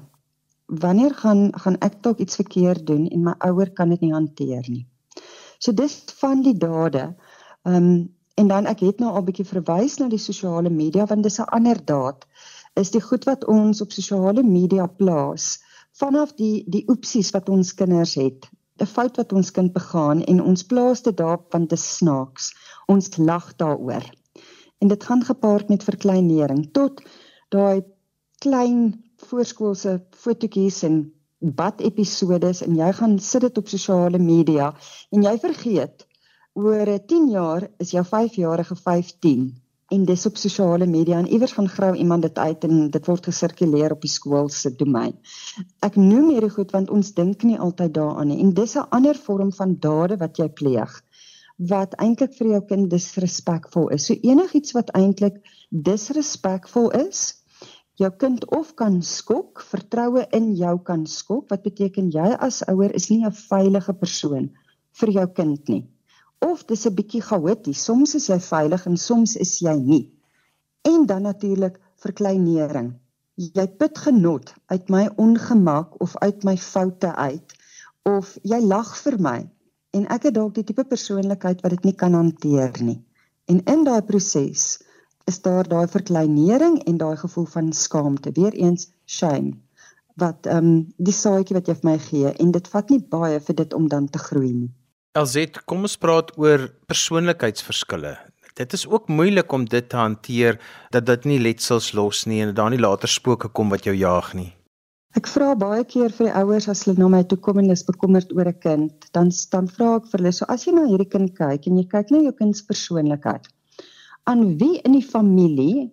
Wanneer 0.68 1.13
gaan 1.15 1.50
gaan 1.54 1.80
ek 1.80 2.04
dalk 2.04 2.20
iets 2.20 2.36
verkeerd 2.36 2.88
doen 2.88 3.08
en 3.08 3.24
my 3.24 3.36
ouer 3.39 3.72
kan 3.72 3.89
dit 3.89 4.02
nie 4.02 4.13
hanteer 4.13 4.65
nie. 4.68 4.86
So 5.60 5.76
dis 5.76 6.04
van 6.22 6.41
die 6.41 6.58
dade. 6.58 7.15
Ehm 7.63 7.76
um, 7.76 8.17
en 8.39 8.48
dan 8.48 8.65
ek 8.72 8.80
het 8.80 9.02
nou 9.04 9.10
al 9.12 9.26
bietjie 9.28 9.43
verwys 9.43 9.98
na 10.00 10.06
die 10.08 10.22
sosiale 10.24 10.69
media 10.72 11.06
want 11.06 11.26
dis 11.28 11.39
'n 11.43 11.52
ander 11.58 11.80
daad 11.86 12.24
is 12.80 12.91
die 12.91 13.02
goed 13.04 13.26
wat 13.28 13.43
ons 13.45 13.82
op 13.82 13.91
sosiale 13.91 14.43
media 14.43 14.86
plaas 14.88 15.60
vanaf 16.00 16.32
die 16.39 16.63
die 16.76 16.86
oepsies 16.88 17.32
wat 17.36 17.50
ons 17.50 17.74
kinders 17.82 18.15
het, 18.15 18.48
'n 18.80 18.86
fout 18.86 19.17
wat 19.17 19.34
ons 19.34 19.52
kind 19.52 19.74
begaan 19.74 20.24
en 20.24 20.41
ons 20.41 20.63
plaas 20.63 21.02
dit 21.02 21.17
daar 21.17 21.39
want 21.52 21.69
dit 21.69 21.80
snaaks. 21.80 22.54
Ons 22.88 23.17
lag 23.17 23.56
daaroor. 23.56 24.06
En 24.80 24.88
dit 24.88 25.04
gaan 25.04 25.24
gepaard 25.24 25.69
met 25.69 25.84
verkleinering 25.84 26.72
tot 26.72 27.02
daai 27.50 27.84
klein 28.39 29.04
voorskoolse 29.17 30.06
fotootjies 30.15 30.84
en 30.84 31.13
bad 31.39 31.82
episodes 31.82 32.62
en 32.65 32.75
jy 32.75 32.91
gaan 32.93 33.17
sit 33.19 33.41
dit 33.47 33.58
op 33.58 33.71
sosiale 33.71 34.19
media 34.19 34.73
en 35.15 35.23
jy 35.23 35.38
vergeet 35.39 36.06
oor 36.60 36.91
10 37.08 37.30
jaar 37.32 37.67
is 37.80 37.91
jou 37.95 38.04
5-jarige 38.04 38.75
15 38.75 39.49
en 39.89 40.06
dis 40.06 40.25
op 40.25 40.38
sosiale 40.38 40.86
media 40.86 41.17
en 41.17 41.30
iewers 41.32 41.56
gaan 41.58 41.69
grou 41.69 41.93
iemand 41.95 42.28
dit 42.28 42.38
uit 42.38 42.63
en 42.67 42.89
dit 42.91 43.06
word 43.12 43.30
gesirkuleer 43.32 43.95
op 43.95 44.02
die 44.02 44.12
skool 44.12 44.49
se 44.54 44.69
domein. 44.75 45.15
Ek 45.82 45.95
noem 45.97 46.30
hierdie 46.34 46.52
goed 46.54 46.75
want 46.75 46.91
ons 46.93 47.13
dink 47.17 47.43
nie 47.47 47.58
altyd 47.58 47.95
daaraan 47.97 48.30
nie 48.30 48.41
en 48.43 48.54
dis 48.54 48.75
'n 48.75 48.89
ander 48.91 49.15
vorm 49.15 49.52
van 49.52 49.78
dade 49.80 50.17
wat 50.17 50.38
jy 50.38 50.49
pleeg 50.49 51.02
wat 51.60 51.95
eintlik 51.99 52.34
vir 52.38 52.47
jou 52.47 52.62
kind 52.69 52.89
disrespekvol 52.89 53.89
is. 53.89 54.06
So 54.08 54.15
enigiets 54.23 54.71
wat 54.71 54.93
eintlik 54.95 55.41
disrespekvol 55.69 56.91
is, 56.91 57.38
jou 58.00 58.10
kind 58.18 58.46
of 58.56 58.74
kan 58.76 59.02
skok, 59.04 59.62
vertroue 59.62 60.26
in 60.32 60.56
jou 60.56 60.76
kan 60.84 61.06
skok, 61.06 61.50
wat 61.52 61.64
beteken 61.64 62.12
jy 62.16 62.34
as 62.40 62.64
ouer 62.68 62.96
is 62.96 63.10
nie 63.10 63.24
'n 63.26 63.32
veilige 63.32 63.94
persoon 63.94 64.52
vir 65.00 65.10
jou 65.20 65.28
kind 65.28 65.70
nie 65.70 65.88
of 66.40 66.66
dis 66.72 66.86
'n 66.88 66.96
bietjie 66.96 67.22
chaoties. 67.30 67.84
Soms 67.84 68.16
is 68.20 68.28
jy 68.32 68.40
veilig 68.40 68.86
en 68.90 68.98
soms 68.98 69.36
is 69.36 69.60
jy 69.66 69.76
nie. 69.76 70.06
En 70.92 71.06
dan 71.06 71.22
natuurlik 71.22 71.80
verkleinering. 72.04 72.94
Jy 73.36 73.68
put 73.80 73.98
genot 73.98 74.54
uit 74.68 74.90
my 74.90 75.10
ongemak 75.16 76.02
of 76.02 76.18
uit 76.18 76.44
my 76.44 76.58
foute 76.58 77.16
uit 77.16 77.56
of 78.04 78.38
jy 78.44 78.60
lag 78.60 78.98
vir 79.04 79.18
my 79.20 79.40
en 79.92 80.08
ek 80.16 80.24
het 80.30 80.36
dalk 80.36 80.56
die 80.56 80.64
tipe 80.64 80.84
persoonlikheid 80.84 81.62
wat 81.62 81.76
dit 81.76 81.84
nie 81.84 81.96
kan 81.96 82.14
hanteer 82.14 82.72
nie. 82.84 83.00
En 83.48 83.64
in 83.66 83.84
daai 83.84 84.02
proses 84.02 84.80
is 85.30 85.42
daar 85.46 85.68
daai 85.70 85.88
verkleinering 85.88 86.80
en 86.89 86.98
daai 86.98 87.18
gevoel 87.22 87.48
van 87.56 87.74
skaamte, 87.74 88.34
weer 88.36 88.54
eens 88.54 88.89
shame 89.06 89.58
wat 90.20 90.50
ehm 90.50 90.65
um, 90.65 90.88
die 90.98 91.15
saadjie 91.15 91.56
wat 91.58 91.70
jy 91.70 91.76
vir 91.80 91.89
my 91.89 91.98
gee 92.06 92.34
en 92.44 92.52
dit 92.56 92.68
vat 92.74 92.92
nie 92.94 93.00
baie 93.13 93.39
vir 93.48 93.56
dit 93.62 93.76
om 93.78 93.88
dan 93.92 94.10
te 94.12 94.20
groei 94.20 94.52
nie. 94.52 94.72
LZ, 95.18 95.63
kom 95.65 95.88
ons 95.88 95.98
praat 95.98 96.32
oor 96.38 96.68
persoonlikheidsverskille. 96.92 98.13
Dit 98.60 98.76
is 98.76 98.86
ook 98.88 99.08
moeilik 99.08 99.52
om 99.56 99.65
dit 99.65 99.89
te 99.89 99.98
hanteer 99.98 100.60
dat 100.94 101.06
dit 101.08 101.26
nie 101.32 101.39
letsels 101.39 101.94
los 101.98 102.26
nie 102.28 102.42
en 102.44 102.54
dan 102.56 102.76
nie 102.76 102.82
later 102.82 103.10
spooke 103.10 103.50
kom 103.60 103.72
wat 103.74 103.88
jou 103.88 103.96
jaag 103.96 104.34
nie. 104.38 104.52
Ek 105.18 105.28
vra 105.32 105.56
baie 105.58 105.86
keer 105.89 106.12
vir 106.13 106.28
die 106.28 106.36
ouers 106.38 106.68
as 106.70 106.84
hulle 106.86 107.00
na 107.00 107.08
my 107.10 107.24
toe 107.30 107.39
kom 107.46 107.58
en 107.62 107.72
is 107.74 107.86
bekommerd 107.88 108.36
oor 108.36 108.52
'n 108.52 108.60
kind, 108.65 109.08
dan 109.18 109.32
dan 109.52 109.68
vra 109.68 109.96
ek 109.96 110.12
vir 110.12 110.20
hulle, 110.20 110.34
so 110.34 110.46
as 110.56 110.65
jy 110.68 110.74
na 110.76 110.86
hierdie 110.86 111.10
kind 111.15 111.32
kyk 111.39 111.68
en 111.68 111.80
jy 111.82 111.86
kyk 111.96 112.12
na 112.12 112.20
jou 112.28 112.36
kind 112.42 112.58
se 112.58 112.68
persoonlikheid, 112.68 113.50
aan 114.30 114.58
wie 114.62 114.78
in 114.86 114.94
die 114.94 115.06
familie 115.06 115.89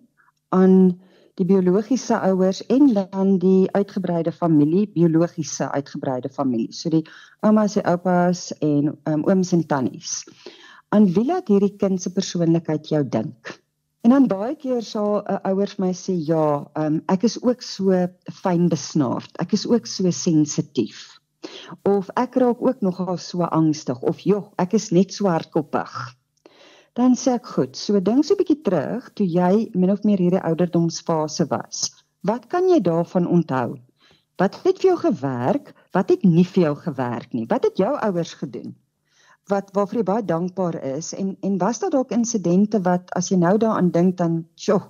aan 0.53 0.93
die 1.37 1.45
biologiese 1.45 2.17
ouers 2.25 2.63
en 2.73 2.89
dan 2.93 3.37
die 3.41 3.69
uitgebreide 3.73 4.31
familie, 4.31 4.87
biologiese 4.93 5.69
uitgebreide 5.73 6.29
familie. 6.33 6.73
So 6.73 6.89
die 6.93 7.03
oumas 7.45 7.77
en 7.77 7.85
oupas 7.91 8.49
en 8.57 8.93
um, 9.09 9.23
ooms 9.29 9.53
en 9.53 9.63
tannies. 9.69 10.23
Aan 10.93 11.09
wie 11.13 11.25
laat 11.27 11.49
hierdie 11.51 11.75
kind 11.77 12.01
se 12.01 12.13
persoonlikheid 12.13 12.89
jou 12.89 13.03
dink? 13.05 13.53
En 14.05 14.13
dan 14.15 14.27
baie 14.31 14.55
keer 14.55 14.81
sal 14.85 15.19
'n 15.19 15.33
uh, 15.33 15.39
ouers 15.51 15.77
my 15.81 15.91
sê 15.93 16.15
ja, 16.15 16.65
um, 16.79 17.01
ek 17.13 17.25
is 17.29 17.37
ook 17.43 17.61
so 17.61 18.05
fyn 18.41 18.69
besnaard. 18.69 19.33
Ek 19.41 19.53
is 19.53 19.67
ook 19.67 19.85
so 19.85 20.09
sensitief. 20.11 21.19
Of 21.85 22.09
ek 22.15 22.37
raak 22.41 22.61
ook 22.61 22.81
nogal 22.81 23.17
so 23.17 23.43
angstig 23.43 24.01
of 24.01 24.19
joh, 24.19 24.53
ek 24.57 24.73
is 24.73 24.89
net 24.91 25.13
so 25.13 25.27
hardkoppig 25.27 26.17
dan 26.97 27.15
sê 27.15 27.35
ek 27.37 27.51
goed. 27.55 27.77
So 27.77 27.99
dink 28.09 28.25
so 28.25 28.33
'n 28.33 28.41
bietjie 28.41 28.61
terug 28.67 29.11
toe 29.13 29.27
jy 29.27 29.69
min 29.73 29.93
of 29.95 30.03
meer 30.03 30.23
hierdie 30.23 30.45
ouderdomsfase 30.49 31.45
was. 31.53 31.91
Wat 32.23 32.47
kan 32.47 32.69
jy 32.69 32.79
daarvan 32.81 33.27
onthou? 33.27 33.77
Wat 34.41 34.57
het 34.63 34.81
vir 34.81 34.89
jou 34.91 34.97
gewerk? 35.05 35.73
Wat 35.93 36.09
het 36.09 36.23
nie 36.23 36.45
vir 36.45 36.63
jou 36.63 36.75
gewerk 36.75 37.33
nie? 37.33 37.45
Wat 37.53 37.63
het 37.63 37.77
jou 37.77 37.93
ouers 37.95 38.33
gedoen? 38.41 38.75
wat 39.51 39.69
waarvoor 39.75 40.01
jy 40.01 40.07
baie 40.07 40.25
dankbaar 40.27 40.77
is 40.97 41.13
en 41.15 41.35
en 41.41 41.57
was 41.61 41.79
daar 41.79 41.93
dalk 41.93 42.11
insidente 42.15 42.81
wat 42.83 43.11
as 43.19 43.29
jy 43.31 43.37
nou 43.39 43.55
daaraan 43.57 43.91
dink 43.95 44.17
dan 44.21 44.41
sjoe 44.59 44.81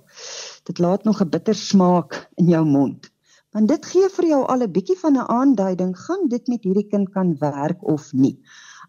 dit 0.70 0.78
laat 0.82 1.04
nog 1.04 1.22
'n 1.22 1.30
bitter 1.34 1.54
smaak 1.54 2.18
in 2.36 2.50
jou 2.54 2.64
mond 2.64 3.10
want 3.52 3.68
dit 3.68 3.86
gee 3.92 4.08
vir 4.16 4.26
jou 4.28 4.42
al 4.46 4.62
'n 4.66 4.72
bietjie 4.72 4.98
van 5.02 5.16
'n 5.16 5.30
aanduiding 5.40 5.92
gaan 6.06 6.28
dit 6.28 6.48
met 6.48 6.64
hierdie 6.64 6.88
kind 6.88 7.12
kan 7.12 7.36
werk 7.38 7.82
of 7.82 8.12
nie 8.12 8.42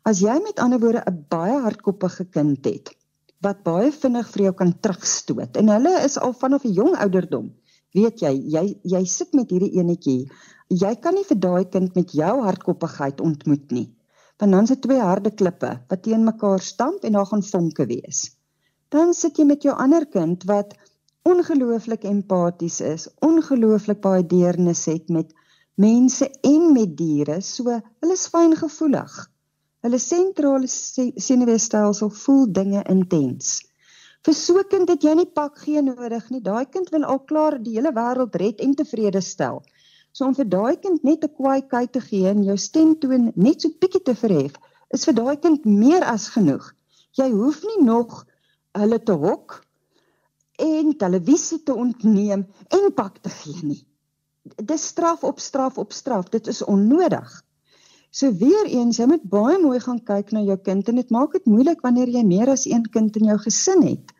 as 0.03 0.19
jy 0.19 0.39
met 0.43 0.59
ander 0.59 0.79
woorde 0.79 1.03
'n 1.05 1.25
baie 1.29 1.59
hardkoppige 1.61 2.25
kind 2.25 2.65
het 2.65 2.95
wat 3.45 3.63
baie 3.63 3.91
vinnig 3.91 4.31
vir 4.33 4.43
jou 4.43 4.53
kan 4.61 4.73
terugstoot 4.87 5.57
en 5.61 5.73
hulle 5.75 5.93
is 6.05 6.17
al 6.17 6.33
vanaf 6.33 6.65
'n 6.65 6.73
jong 6.81 6.95
ouderdom 7.05 7.51
weet 7.99 8.25
jy 8.25 8.33
jy 8.55 8.65
jy 8.95 9.05
sit 9.05 9.33
met 9.33 9.49
hierdie 9.49 9.79
enetjie 9.79 10.29
jy 10.69 10.95
kan 10.95 11.15
nie 11.15 11.27
vir 11.31 11.39
daai 11.47 11.65
kind 11.77 11.95
met 11.95 12.11
jou 12.11 12.33
hardkoppigheid 12.47 13.21
ontmoet 13.21 13.71
nie 13.71 13.87
want 14.39 14.51
dan 14.51 14.67
sit 14.67 14.81
twee 14.81 14.99
harde 15.03 15.31
klippe 15.35 15.71
wat 15.91 16.03
teen 16.03 16.23
mekaar 16.23 16.61
stamp 16.63 17.03
en 17.03 17.17
daar 17.17 17.27
gaan 17.27 17.43
vonke 17.43 17.85
wees. 17.85 18.19
Dan 18.89 19.11
sit 19.13 19.37
jy 19.37 19.45
met 19.45 19.65
jou 19.67 19.75
ander 19.75 20.05
kind 20.07 20.45
wat 20.47 20.77
ongelooflik 21.27 22.05
empaties 22.07 22.79
is, 22.81 23.07
ongelooflik 23.25 23.99
baie 24.01 24.23
deernis 24.23 24.85
het 24.87 25.11
met 25.11 25.33
mense 25.75 26.29
en 26.47 26.71
met 26.73 26.95
diere, 26.97 27.41
so 27.41 27.67
hulle 27.75 28.15
is 28.15 28.27
fyngevoelig. 28.31 29.17
Hulle 29.85 29.99
sentrale 30.03 30.67
senuweestelsel 30.67 32.09
voel 32.21 32.47
dinge 32.51 32.81
intens. 32.91 33.59
Vir 34.27 34.35
so 34.35 34.59
'n 34.59 34.67
kind 34.71 34.89
het 34.91 35.03
jy 35.07 35.13
nie 35.15 35.29
pak 35.39 35.59
gee 35.63 35.81
nodig 35.81 36.25
nie. 36.29 36.41
Daai 36.41 36.65
kind 36.65 36.89
wil 36.95 37.05
al 37.13 37.19
klaar 37.19 37.55
die 37.63 37.75
hele 37.77 37.93
wêreld 37.95 38.35
red 38.41 38.59
en 38.65 38.75
tevrede 38.75 39.21
stel. 39.21 39.61
So 40.11 40.25
om 40.25 40.35
vir 40.35 40.49
daai 40.55 40.75
kind 40.75 41.03
net 41.03 41.23
'n 41.23 41.35
kwaai 41.37 41.61
kyk 41.61 41.91
te 41.93 42.01
gee 42.01 42.27
en 42.27 42.43
jou 42.43 42.57
stemtoon 42.57 43.31
net 43.35 43.61
so 43.61 43.69
bietjie 43.69 44.03
te 44.03 44.15
verhef, 44.15 44.59
is 44.93 45.05
vir 45.05 45.15
daai 45.21 45.37
kind 45.37 45.65
meer 45.65 46.03
as 46.03 46.27
genoeg. 46.35 46.73
Jy 47.15 47.31
hoef 47.31 47.63
nie 47.63 47.83
nog 47.85 48.25
hulle 48.75 48.99
te 48.99 49.13
hok 49.13 49.63
en 50.59 50.97
televisie 50.97 51.63
te 51.63 51.73
ontneem 51.73 52.47
en 52.67 52.93
pak 52.93 53.21
te 53.23 53.29
gee 53.29 53.63
nie. 53.63 53.85
Dis 54.57 54.87
straf 54.91 55.23
op 55.23 55.39
straf 55.39 55.77
op 55.77 55.93
straf. 55.93 56.29
Dit 56.29 56.47
is 56.47 56.63
onnodig. 56.63 57.43
So 58.19 58.33
weer 58.35 58.65
eens, 58.67 58.97
jy 58.99 59.05
moet 59.07 59.27
baie 59.31 59.57
mooi 59.61 59.77
gaan 59.79 59.99
kyk 60.03 60.31
na 60.35 60.41
jou 60.43 60.57
kind 60.59 60.89
en 60.91 60.97
dit 60.99 61.11
maak 61.15 61.35
dit 61.37 61.45
moeilik 61.47 61.83
wanneer 61.85 62.09
jy 62.11 62.23
meer 62.27 62.49
as 62.51 62.65
een 62.67 62.83
kind 62.95 63.15
in 63.15 63.29
jou 63.31 63.37
gesin 63.43 63.83
het 63.85 64.11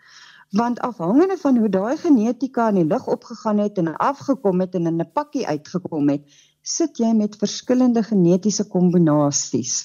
want 0.60 0.80
afhangende 0.80 1.36
van 1.38 1.58
hoe 1.62 1.70
daai 1.70 1.98
genetika 1.98 2.70
in 2.70 2.80
die 2.80 2.86
lug 2.90 3.08
opgegaan 3.08 3.60
het 3.62 3.78
en 3.78 3.92
afgekom 4.06 4.64
het 4.64 4.78
en 4.80 4.88
in 4.88 5.02
'n 5.02 5.12
pakkie 5.14 5.46
uitgekom 5.48 6.10
het, 6.10 6.24
sit 6.62 6.98
jy 6.98 7.12
met 7.14 7.36
verskillende 7.36 8.04
genetiese 8.04 8.66
kombinasies. 8.68 9.76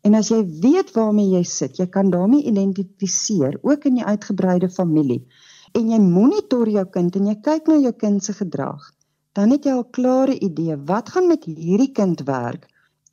En 0.00 0.14
as 0.14 0.28
jy 0.28 0.40
weet 0.62 0.94
waarmee 0.94 1.30
jy 1.36 1.42
sit, 1.42 1.76
jy 1.78 1.86
kan 1.86 2.10
daarmee 2.10 2.42
identifiseer, 2.42 3.58
ook 3.62 3.84
in 3.84 3.94
die 3.94 4.04
uitgebreide 4.04 4.70
familie. 4.70 5.26
En 5.74 5.90
jy 5.90 5.98
monitor 5.98 6.68
jou 6.68 6.86
kind 6.86 7.16
en 7.16 7.26
jy 7.26 7.36
kyk 7.40 7.66
na 7.66 7.76
jou 7.76 7.92
kind 7.92 8.24
se 8.24 8.32
gedrag, 8.32 8.92
dan 9.32 9.50
het 9.50 9.64
jy 9.64 9.72
al 9.72 9.84
'n 9.84 9.90
klare 9.90 10.38
idee 10.38 10.76
wat 10.76 11.08
gaan 11.08 11.26
met 11.26 11.44
hierdie 11.44 11.92
kind 11.92 12.20
werk 12.20 12.66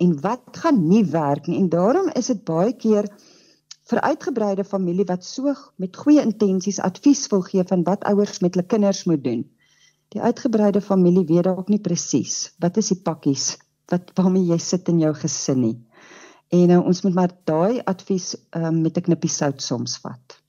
en 0.03 0.15
wat 0.21 0.59
gaan 0.63 0.81
nie 0.87 1.03
werk 1.11 1.47
nie. 1.47 1.59
En 1.59 1.69
daarom 1.69 2.09
is 2.19 2.29
dit 2.31 2.43
baie 2.47 2.73
keer 2.75 3.09
vir 3.91 4.01
uitgebreide 4.01 4.63
familie 4.63 5.05
wat 5.09 5.25
so 5.27 5.53
met 5.81 5.97
goeie 6.03 6.23
intensies 6.23 6.79
advies 6.79 7.25
wil 7.31 7.43
gee 7.49 7.63
van 7.71 7.83
wat 7.87 8.05
ouers 8.09 8.39
met 8.43 8.55
hulle 8.55 8.67
kinders 8.67 9.03
moet 9.09 9.23
doen. 9.23 9.43
Die 10.15 10.21
uitgebreide 10.21 10.81
familie 10.81 11.25
weet 11.27 11.47
dalk 11.49 11.71
nie 11.73 11.81
presies 11.81 12.53
wat 12.63 12.77
is 12.77 12.93
die 12.93 13.01
pakkies 13.01 13.53
wat 13.91 14.13
waarmee 14.17 14.47
jy 14.53 14.59
sit 14.61 14.87
in 14.89 15.01
jou 15.03 15.11
gesin 15.17 15.61
nie. 15.61 15.75
En 16.53 16.69
nou 16.69 16.79
ons 16.85 17.01
moet 17.03 17.17
maar 17.17 17.33
daai 17.49 17.81
advies 17.89 18.33
um, 18.55 18.81
met 18.85 18.97
'n 18.97 19.05
knippie 19.09 19.29
sout 19.29 19.61
soms 19.61 19.97
vat. 20.03 20.39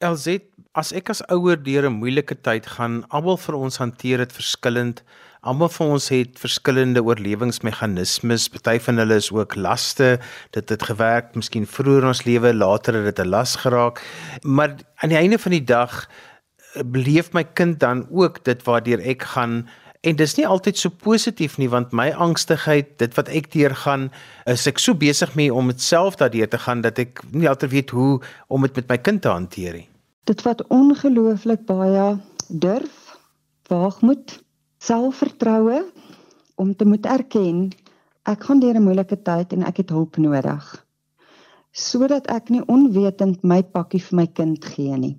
LZ, 0.00 0.40
as 0.72 0.92
ek 0.96 1.10
as 1.10 1.20
ouer 1.28 1.60
deur 1.62 1.86
'n 1.86 2.00
moeilike 2.00 2.34
tyd 2.40 2.66
gaan, 2.66 3.04
almal 3.10 3.36
vir 3.36 3.54
ons 3.54 3.76
hanteer 3.76 4.18
dit 4.18 4.32
verskillend. 4.32 5.02
Almal 5.40 5.70
van 5.72 5.94
ons 5.94 6.10
het 6.12 6.36
verskillende 6.36 7.00
oorlewingsmeganismes. 7.00 8.50
Party 8.52 8.74
van 8.84 9.00
hulle 9.00 9.16
is 9.16 9.30
ook 9.32 9.54
laste. 9.56 10.18
Dit 10.52 10.68
het 10.68 10.82
gewerk 10.84 11.32
miskien 11.34 11.64
vroeër 11.64 12.04
in 12.04 12.10
ons 12.12 12.26
lewe, 12.26 12.52
later 12.54 12.98
het 12.98 13.16
dit 13.16 13.24
'n 13.24 13.28
las 13.28 13.56
geraak. 13.56 14.02
Maar 14.42 14.76
aan 15.00 15.08
die 15.08 15.16
einde 15.18 15.38
van 15.38 15.50
die 15.50 15.64
dag 15.64 16.08
eh, 16.74 16.82
beleef 16.84 17.32
my 17.32 17.44
kind 17.44 17.80
dan 17.80 18.06
ook 18.10 18.44
dit 18.44 18.62
waardeur 18.62 19.00
ek 19.00 19.22
gaan 19.22 19.68
en 20.00 20.16
dis 20.16 20.36
nie 20.36 20.46
altyd 20.46 20.78
so 20.78 20.88
positief 20.88 21.58
nie 21.58 21.68
want 21.68 21.92
my 21.92 22.10
angstigheid, 22.10 22.98
dit 22.98 23.14
wat 23.14 23.28
ek 23.28 23.52
deurgaan, 23.52 24.10
is 24.44 24.66
ek 24.66 24.78
so 24.78 24.94
besig 24.94 25.34
mee 25.34 25.54
om 25.54 25.66
dit 25.66 25.80
self 25.80 26.16
daardeur 26.16 26.48
te 26.48 26.58
gaan 26.58 26.80
dat 26.80 26.98
ek 26.98 27.22
nie 27.32 27.48
altyd 27.48 27.70
weet 27.70 27.90
hoe 27.90 28.20
om 28.48 28.62
dit 28.62 28.76
met 28.76 28.88
my 28.88 28.98
kind 28.98 29.22
te 29.22 29.28
hanteer 29.28 29.72
nie. 29.72 29.88
Dit 30.24 30.42
wat 30.42 30.66
ongelooflik 30.68 31.64
baie 31.66 32.18
durf, 32.48 33.16
waagmoed 33.68 34.40
selfvertroue 34.80 35.84
om 36.56 36.76
te 36.76 36.84
moet 36.88 37.06
erken 37.06 37.68
ek 38.28 38.46
gaan 38.48 38.60
deur 38.60 38.76
'n 38.78 38.86
moeilike 38.86 39.18
tyd 39.22 39.52
en 39.52 39.66
ek 39.70 39.82
het 39.82 39.90
hulp 39.96 40.16
nodig 40.16 40.70
sodat 41.72 42.26
ek 42.26 42.50
nie 42.50 42.62
onwetend 42.66 43.44
my 43.46 43.62
pakkie 43.62 44.02
vir 44.02 44.16
my 44.16 44.26
kind 44.26 44.64
gee 44.64 44.96
nie. 44.98 45.16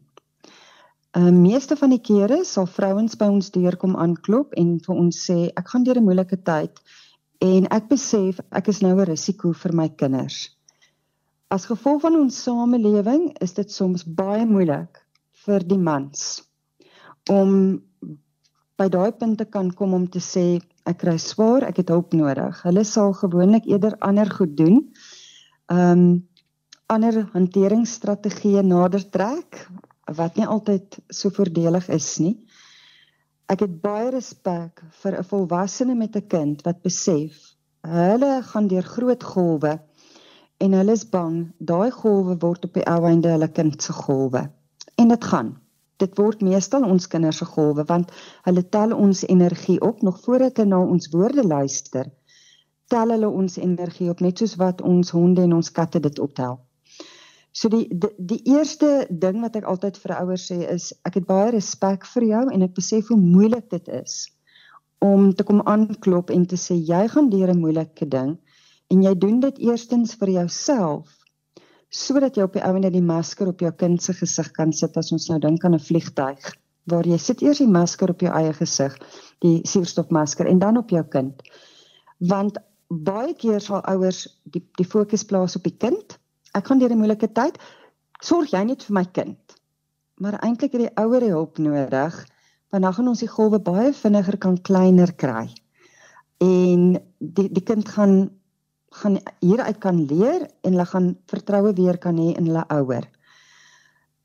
Ehm 1.16 1.28
uh, 1.28 1.32
meeste 1.36 1.76
van 1.76 1.92
die 1.92 2.02
kere 2.04 2.44
sal 2.46 2.68
vrouens 2.68 3.18
by 3.20 3.28
ons 3.32 3.52
deurkom 3.52 3.96
aanklop 3.96 4.54
en 4.60 4.80
vir 4.80 4.96
ons 4.96 5.22
sê 5.28 5.52
ek 5.56 5.68
gaan 5.72 5.84
deur 5.84 6.00
'n 6.00 6.08
moeilike 6.08 6.38
tyd 6.44 6.80
en 7.42 7.68
ek 7.72 7.88
besef 7.90 8.40
ek 8.52 8.68
is 8.68 8.82
nou 8.82 8.96
'n 8.96 9.08
risiko 9.10 9.54
vir 9.54 9.74
my 9.74 9.90
kinders. 9.90 10.50
As 11.50 11.66
gevolg 11.66 12.02
van 12.02 12.16
ons 12.16 12.44
samelewing 12.44 13.36
is 13.42 13.54
dit 13.54 13.72
soms 13.72 14.04
baie 14.04 14.46
moeilik 14.46 15.04
vir 15.46 15.60
die 15.60 15.78
mans 15.78 16.44
om 17.30 17.82
by 18.82 18.90
daai 18.90 19.12
punte 19.14 19.46
kan 19.46 19.70
kom 19.78 19.94
om 19.94 20.08
te 20.10 20.20
sê 20.24 20.58
ek 20.90 21.04
kry 21.04 21.18
swaar, 21.22 21.68
ek 21.68 21.84
het 21.84 21.92
hulp 21.94 22.16
nodig. 22.18 22.64
Hulle 22.66 22.84
sal 22.88 23.14
gewoonlik 23.14 23.68
eerder 23.70 23.94
ander 24.02 24.30
goed 24.40 24.58
doen. 24.58 24.82
Ehm 25.70 26.04
um, 26.04 26.12
ander 26.92 27.22
hanteringsstrategieë 27.32 28.66
nader 28.68 29.06
trek 29.16 29.62
wat 30.18 30.36
nie 30.36 30.48
altyd 30.56 30.98
so 31.08 31.32
voordelig 31.32 31.88
is 31.96 32.08
nie. 32.20 32.34
Ek 33.48 33.64
het 33.64 33.78
baie 33.86 34.10
respek 34.12 34.84
vir 35.04 35.18
'n 35.20 35.30
volwassene 35.30 35.96
met 35.96 36.18
'n 36.18 36.28
kind 36.28 36.66
wat 36.68 36.84
besef 36.84 37.38
hulle 37.88 38.34
gaan 38.50 38.68
deur 38.68 38.84
groot 38.84 39.24
golwe 39.24 39.80
en 40.60 40.74
hulle 40.74 40.92
is 40.92 41.06
bang 41.06 41.54
daai 41.60 41.92
golwe 41.92 42.36
word 42.44 42.66
op 42.66 42.74
die 42.74 42.88
ou 42.88 43.02
einde 43.06 43.32
hulle 43.32 43.48
kind 43.48 43.82
se 43.82 43.94
golwe. 43.94 44.50
En 44.98 45.08
dit 45.08 45.24
gaan 45.24 45.61
dit 46.04 46.18
word 46.18 46.42
meestal 46.46 46.88
ons 46.88 47.08
kinders 47.14 47.42
se 47.44 47.48
golwe 47.54 47.86
want 47.94 48.12
hulle 48.48 48.64
tel 48.78 48.96
ons 48.98 49.24
energie 49.28 49.80
op 49.92 50.02
nog 50.08 50.20
voordat 50.26 50.58
hulle 50.62 50.74
na 50.76 50.82
ons 50.96 51.12
woorde 51.14 51.46
luister 51.48 52.10
tel 52.92 53.14
hulle 53.16 53.30
ons 53.30 53.56
energie 53.62 54.10
op 54.12 54.20
net 54.26 54.42
soos 54.42 54.58
wat 54.60 54.84
ons 54.94 55.14
honde 55.16 55.46
en 55.46 55.56
ons 55.60 55.72
katte 55.72 56.02
dit 56.04 56.20
optel. 56.20 56.60
So 57.52 57.72
die 57.72 57.86
die, 57.92 58.12
die 58.32 58.42
eerste 58.54 59.08
ding 59.10 59.42
wat 59.44 59.58
ek 59.60 59.68
altyd 59.68 59.98
vir 60.04 60.16
ouers 60.20 60.46
sê 60.52 60.62
is 60.74 60.92
ek 61.08 61.20
het 61.20 61.28
baie 61.28 61.50
respek 61.56 62.08
vir 62.14 62.28
jou 62.30 62.44
en 62.56 62.68
ek 62.68 62.78
besef 62.78 63.12
hoe 63.12 63.20
moeilik 63.20 63.68
dit 63.74 63.92
is 64.02 64.22
om 65.04 65.32
te 65.34 65.44
kom 65.48 65.64
aanklop 65.68 66.32
en 66.32 66.46
te 66.48 66.60
sê 66.62 66.78
jy 66.78 67.02
gaan 67.12 67.32
deur 67.34 67.52
'n 67.52 67.64
moeilike 67.64 68.08
ding 68.16 68.38
en 68.94 69.04
jy 69.04 69.14
doen 69.24 69.40
dit 69.48 69.60
eerstens 69.68 70.16
vir 70.20 70.36
jouself 70.38 71.21
sodat 71.92 72.38
jy 72.38 72.44
op 72.48 72.54
die 72.56 72.64
ouene 72.64 72.90
die 72.92 73.04
masker 73.04 73.52
op 73.52 73.60
jou 73.60 73.72
kind 73.72 74.02
se 74.02 74.14
gesig 74.16 74.52
kan 74.56 74.72
sit 74.74 74.98
as 74.98 75.12
ons 75.12 75.30
nou 75.30 75.40
dink 75.40 75.66
aan 75.66 75.76
'n 75.76 75.80
vliegtyg 75.80 76.54
waar 76.90 77.06
jy 77.06 77.18
sit 77.18 77.42
eers 77.42 77.62
die 77.62 77.70
masker 77.70 78.10
op 78.10 78.22
jou 78.22 78.32
eie 78.34 78.54
gesig, 78.58 78.96
die 79.44 79.62
suurstofmasker 79.68 80.48
en 80.50 80.60
dan 80.60 80.78
op 80.78 80.90
jou 80.90 81.04
kind. 81.04 81.42
Want 82.18 82.58
baie 82.90 83.34
keer 83.38 83.62
sal 83.62 83.84
ouers 83.88 84.26
die 84.44 84.64
die 84.80 84.88
fokus 84.88 85.24
plaas 85.24 85.56
op 85.56 85.64
die 85.64 85.78
kind. 85.78 86.18
Ek 86.58 86.68
gaan 86.68 86.80
deur 86.80 86.92
'n 86.92 86.98
moeilike 86.98 87.32
tyd. 87.32 87.58
Sorg 88.22 88.52
jy 88.52 88.64
net 88.64 88.84
vir 88.84 88.94
my 88.94 89.06
kind. 89.06 89.40
Maar 90.18 90.40
eintlik 90.44 90.74
het 90.74 90.82
die 90.82 90.98
ouer 90.98 91.22
hulp 91.22 91.58
nodig 91.58 92.26
want 92.72 92.84
dan 92.84 92.94
gaan 92.94 93.08
ons 93.08 93.20
die 93.20 93.28
golwe 93.28 93.60
baie 93.60 93.94
vinniger 93.94 94.38
kan 94.38 94.62
kleiner 94.62 95.12
kry. 95.12 95.50
En 96.40 97.02
die 97.20 97.50
die 97.52 97.64
kind 97.64 97.90
gaan 97.90 98.32
gaan 98.92 99.18
hieruit 99.40 99.78
kan 99.80 100.06
leer 100.06 100.48
en 100.62 100.74
hulle 100.74 100.86
gaan 100.86 101.12
vertroue 101.32 101.74
weer 101.74 101.98
kan 101.98 102.18
hê 102.20 102.32
in 102.38 102.48
hulle 102.52 102.66
ouer. 102.78 103.08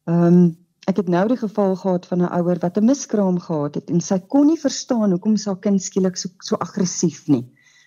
Ehm 0.06 0.24
um, 0.28 0.46
ek 0.86 1.00
het 1.00 1.08
nou 1.10 1.24
die 1.26 1.38
geval 1.40 1.72
gehad 1.74 2.04
van 2.06 2.20
'n 2.22 2.32
ouer 2.38 2.58
wat 2.62 2.76
'n 2.78 2.84
miskraam 2.86 3.38
gehad 3.42 3.74
het 3.74 3.90
en 3.90 4.00
sy 4.00 4.18
kon 4.18 4.46
nie 4.46 4.60
verstaan 4.60 5.10
hoekom 5.10 5.36
sy 5.36 5.54
kind 5.60 5.82
skielik 5.82 6.16
so 6.16 6.28
so 6.38 6.56
aggressief 6.56 7.26
nie. 7.28 7.42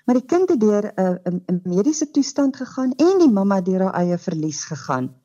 Maar 0.06 0.16
die 0.16 0.26
kind 0.26 0.50
het 0.50 0.60
deur 0.60 0.92
'n 0.98 1.42
'n 1.48 1.62
mediese 1.64 2.12
toestand 2.12 2.56
gegaan 2.56 2.92
en 2.98 3.20
die 3.20 3.32
mamma 3.32 3.62
deur 3.62 3.82
haar 3.82 3.94
eie 4.02 4.18
verlies 4.18 4.66
gegaan. 4.66 5.16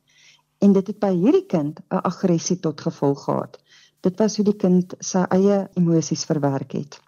En 0.59 0.73
dit 0.73 0.87
het 0.87 0.99
by 0.99 1.13
hierdie 1.15 1.47
kind 1.47 1.81
'n 1.91 2.03
aggressie 2.11 2.61
tot 2.61 2.81
gevolg 2.81 3.25
gehad. 3.25 3.59
Dit 4.01 4.19
was 4.19 4.37
hoe 4.37 4.45
die 4.45 4.57
kind 4.57 4.95
sy 4.99 5.25
eie 5.29 5.69
emosies 5.75 6.25
verwerk 6.25 6.73
het. 6.73 7.01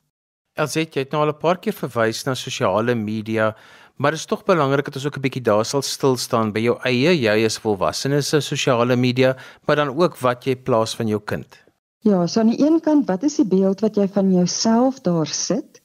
Elset, 0.57 0.95
jy 0.95 1.03
het 1.05 1.13
nou 1.13 1.23
al 1.23 1.33
'n 1.35 1.39
paar 1.39 1.59
keer 1.59 1.73
verwys 1.73 2.25
na 2.25 2.35
sosiale 2.35 2.95
media, 2.95 3.55
Maar 3.97 4.11
dit 4.13 4.21
is 4.21 4.27
tog 4.29 4.45
belangrik 4.45 4.85
dat 4.85 4.95
ons 4.95 5.07
ook 5.07 5.17
'n 5.17 5.25
bietjie 5.25 5.43
daar 5.43 5.65
sal 5.65 5.83
stil 5.83 6.17
staan 6.17 6.53
by 6.53 6.61
jou 6.61 6.77
eie, 6.85 7.13
jy 7.17 7.45
as 7.45 7.59
volwassene 7.59 8.21
se 8.23 8.41
sosiale 8.41 8.97
media, 8.97 9.37
maar 9.67 9.77
dan 9.77 9.89
ook 9.89 10.19
wat 10.19 10.45
jy 10.45 10.57
plaas 10.57 10.97
van 10.97 11.07
jou 11.07 11.21
kind. 11.25 11.65
Ja, 12.01 12.27
so 12.27 12.41
aan 12.41 12.53
die 12.55 12.67
een 12.67 12.81
kant, 12.81 13.07
wat 13.07 13.23
is 13.23 13.37
die 13.37 13.47
beeld 13.47 13.81
wat 13.81 13.97
jy 13.97 14.09
van 14.09 14.33
jouself 14.33 15.01
daar 15.01 15.27
sit? 15.27 15.81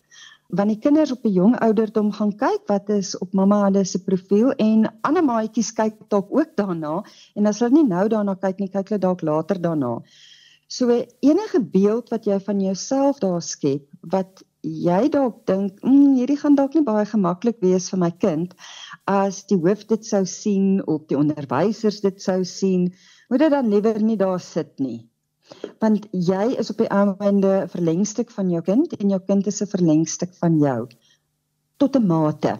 Want 0.48 0.70
die 0.70 0.80
kinders 0.80 1.12
op 1.12 1.24
'n 1.26 1.32
jong 1.32 1.56
ouderdom 1.60 2.12
gaan 2.12 2.36
kyk 2.36 2.62
wat 2.68 2.90
is 2.90 3.18
op 3.18 3.34
mamma 3.34 3.64
hulle 3.64 3.86
se 3.86 4.04
profiel 4.04 4.52
en 4.52 4.92
ander 5.02 5.24
maatjies 5.24 5.72
kyk 5.72 5.96
dalk 6.08 6.28
ook 6.30 6.56
daarna 6.56 7.04
en 7.36 7.46
as 7.46 7.60
hulle 7.60 7.72
nie 7.72 7.88
nou 7.88 8.08
daarna 8.08 8.36
kyk 8.36 8.60
nie, 8.60 8.70
kyk 8.70 8.90
hulle 8.90 9.00
dalk 9.00 9.22
later 9.22 9.62
daarna. 9.62 10.02
So 10.68 11.06
enige 11.20 11.60
beeld 11.60 12.10
wat 12.10 12.26
jy 12.26 12.40
van 12.40 12.60
jouself 12.60 13.20
daar 13.20 13.42
skep 13.42 13.88
wat 14.02 14.44
jy 14.62 15.10
dalk 15.10 15.46
dink, 15.50 15.80
mm, 15.84 16.16
hierdie 16.20 16.38
gaan 16.38 16.56
dalk 16.56 16.76
nie 16.78 16.86
baie 16.86 17.06
gemaklik 17.06 17.58
wees 17.66 17.90
vir 17.90 18.00
my 18.00 18.12
kind 18.12 18.54
as 19.10 19.44
die 19.50 19.58
hoof 19.58 19.88
dit 19.90 20.06
sou 20.06 20.24
sien 20.26 20.82
of 20.86 21.08
die 21.10 21.18
onderwysers 21.18 22.02
dit 22.02 22.22
sou 22.22 22.44
sien, 22.46 22.92
moet 23.30 23.40
dit 23.40 23.52
dan 23.52 23.70
liewer 23.70 24.02
nie 24.02 24.18
daar 24.18 24.40
sit 24.40 24.80
nie. 24.80 25.08
Want 25.82 26.06
jy 26.14 26.56
is 26.62 26.70
op 26.72 26.78
die 26.78 26.92
einde 26.94 27.68
verlengstuk 27.74 28.32
van 28.32 28.52
jou 28.54 28.62
kind 28.62 28.94
en 29.00 29.10
jou 29.10 29.20
kind 29.20 29.48
is 29.48 29.62
'n 29.62 29.74
verlengstuk 29.74 30.36
van 30.40 30.60
jou 30.60 30.88
tot 31.78 31.96
'n 31.96 32.08
mate. 32.08 32.60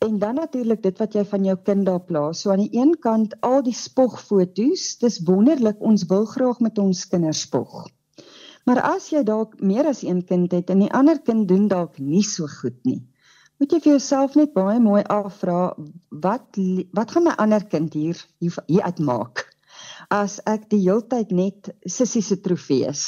En 0.00 0.18
dan 0.18 0.34
natuurlik 0.34 0.82
dit 0.82 0.98
wat 0.98 1.12
jy 1.12 1.24
van 1.24 1.44
jou 1.44 1.56
kind 1.62 1.86
daar 1.86 2.00
plaas. 2.00 2.40
So 2.40 2.50
aan 2.50 2.64
die 2.64 2.78
een 2.80 2.96
kant 2.98 3.36
al 3.40 3.62
die 3.62 3.74
spogfoto's, 3.74 4.96
dis 4.98 5.20
wonderlik, 5.28 5.76
ons 5.80 6.06
wil 6.06 6.24
graag 6.24 6.60
met 6.60 6.78
ons 6.78 7.06
kinders 7.06 7.40
spog. 7.40 7.84
Maar 8.70 8.84
as 8.86 9.08
jy 9.10 9.24
dalk 9.26 9.56
meer 9.66 9.88
as 9.90 10.04
een 10.06 10.20
kind 10.22 10.52
het 10.54 10.68
en 10.70 10.84
die 10.84 10.92
ander 10.94 11.18
kind 11.26 11.48
doen 11.50 11.64
dalk 11.66 11.96
nie 11.98 12.22
so 12.22 12.46
goed 12.46 12.76
nie, 12.86 13.00
moet 13.58 13.72
jy 13.74 13.80
vir 13.82 13.90
jouself 13.96 14.36
net 14.38 14.52
baie 14.54 14.76
mooi 14.78 15.00
afvra 15.10 15.72
wat 16.26 16.60
wat 16.98 17.14
gaan 17.16 17.26
my 17.26 17.32
ander 17.42 17.66
kind 17.72 17.96
hier 17.98 18.20
hier, 18.38 18.54
hier 18.70 18.86
uitmaak 18.86 19.42
as 20.14 20.38
ek 20.52 20.68
die 20.70 20.80
heeltyd 20.84 21.34
net 21.34 21.72
sissie 21.96 22.22
se 22.22 22.38
trofees 22.44 23.02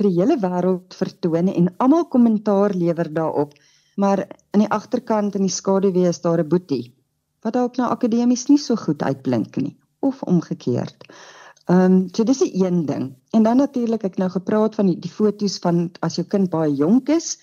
vir 0.00 0.08
die 0.08 0.16
hele 0.16 0.40
wêreld 0.40 0.96
vertoon 0.96 1.52
en 1.52 1.68
almal 1.76 2.08
kommentaar 2.16 2.72
lewer 2.72 3.12
daarop, 3.20 3.52
maar 4.00 4.24
in 4.56 4.64
die 4.64 4.72
agterkant 4.80 5.36
in 5.36 5.44
die 5.44 5.52
skaduwee 5.60 6.08
is 6.08 6.24
daar 6.24 6.40
'n 6.40 6.48
boetie 6.48 6.86
wat 7.44 7.60
dalk 7.60 7.76
nou 7.76 7.92
akademies 7.92 8.48
nie 8.48 8.62
so 8.68 8.80
goed 8.80 9.04
uitblink 9.04 9.60
nie 9.60 9.76
of 10.00 10.22
omgekeerd. 10.22 11.04
Ehm 11.64 11.92
um, 11.92 12.08
so 12.12 12.24
dis 12.24 12.40
'n 12.44 12.64
een 12.64 12.86
ding. 12.86 13.14
En 13.30 13.42
dan 13.42 13.56
natuurlik 13.56 14.02
ek 14.02 14.16
nou 14.16 14.30
gepraat 14.30 14.74
van 14.74 14.86
die, 14.86 14.98
die 14.98 15.10
foto's 15.10 15.58
van 15.58 15.90
as 16.00 16.16
jou 16.16 16.26
kind 16.26 16.50
baie 16.50 16.74
jonk 16.74 17.08
is 17.08 17.38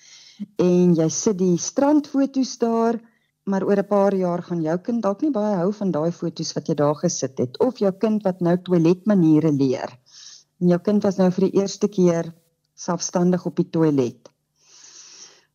en 0.56 0.94
jy 0.94 1.08
sit 1.08 1.38
die 1.38 1.58
strandfoto's 1.58 2.58
daar, 2.58 3.00
maar 3.44 3.64
oor 3.64 3.78
'n 3.82 3.86
paar 3.86 4.14
jaar 4.14 4.42
gaan 4.42 4.62
jou 4.62 4.78
kind 4.78 5.02
dalk 5.02 5.22
nie 5.22 5.30
baie 5.30 5.56
hou 5.56 5.72
van 5.72 5.90
daai 5.90 6.12
foto's 6.12 6.52
wat 6.52 6.68
jy 6.68 6.74
daar 6.74 6.94
gesit 6.94 7.38
het 7.38 7.58
of 7.58 7.78
jou 7.78 7.92
kind 7.92 8.22
wat 8.22 8.40
nou 8.40 8.56
toiletmaniere 8.62 9.52
leer. 9.52 9.90
En 10.60 10.68
jou 10.68 10.78
kind 10.78 11.02
was 11.02 11.16
nou 11.16 11.30
vir 11.30 11.50
die 11.50 11.60
eerste 11.60 11.88
keer 11.88 12.32
selfstandig 12.74 13.46
op 13.46 13.56
die 13.56 13.70
toilet. 13.70 14.28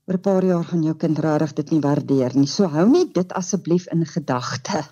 Oor 0.08 0.16
'n 0.16 0.22
paar 0.22 0.44
jaar 0.44 0.64
gaan 0.64 0.84
jou 0.84 0.96
kind 0.96 1.20
regtig 1.20 1.54
dit 1.54 1.72
nie 1.72 1.82
waardeer 1.82 2.36
nie. 2.36 2.48
So 2.48 2.68
hou 2.68 2.90
net 2.90 3.14
dit 3.14 3.34
asseblief 3.34 3.88
in 3.88 4.06
gedagte. 4.06 4.84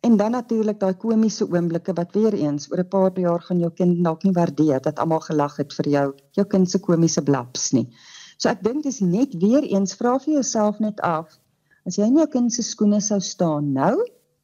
En 0.00 0.16
dan 0.16 0.30
natuurlik 0.30 0.80
daai 0.80 0.94
komiese 0.94 1.48
oomblikke 1.50 1.92
wat 1.98 2.14
weer 2.14 2.34
eens 2.34 2.70
oor 2.70 2.82
'n 2.84 2.88
paar 2.88 3.20
jaar 3.20 3.40
gaan 3.40 3.58
jou 3.58 3.70
kind 3.70 4.04
dalk 4.04 4.22
nie 4.22 4.32
waardeer 4.32 4.80
dat 4.80 4.98
almal 4.98 5.20
gelag 5.20 5.56
het 5.56 5.72
vir 5.72 5.88
jou, 5.88 6.06
jou 6.30 6.46
kind 6.46 6.70
se 6.70 6.78
komiese 6.78 7.22
blaps 7.22 7.72
nie. 7.72 7.88
So 8.36 8.48
ek 8.48 8.62
dink 8.62 8.82
dis 8.82 9.00
net 9.00 9.34
weer 9.34 9.62
eens 9.62 9.94
vra 9.94 10.18
vir 10.18 10.34
jouself 10.34 10.78
net 10.78 11.00
af, 11.00 11.38
as 11.86 11.96
jy 11.96 12.04
in 12.04 12.16
jou 12.16 12.26
kind 12.26 12.52
se 12.52 12.62
skoene 12.62 13.00
sou 13.00 13.20
staan 13.20 13.72
nou 13.72 13.96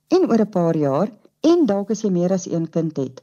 en 0.08 0.30
oor 0.30 0.40
'n 0.40 0.50
paar 0.50 0.76
jaar 0.76 1.10
en 1.42 1.66
dalk 1.66 1.90
as 1.90 2.02
jy 2.02 2.10
meer 2.10 2.32
as 2.32 2.46
een 2.46 2.70
kind 2.70 2.96
het 2.96 3.22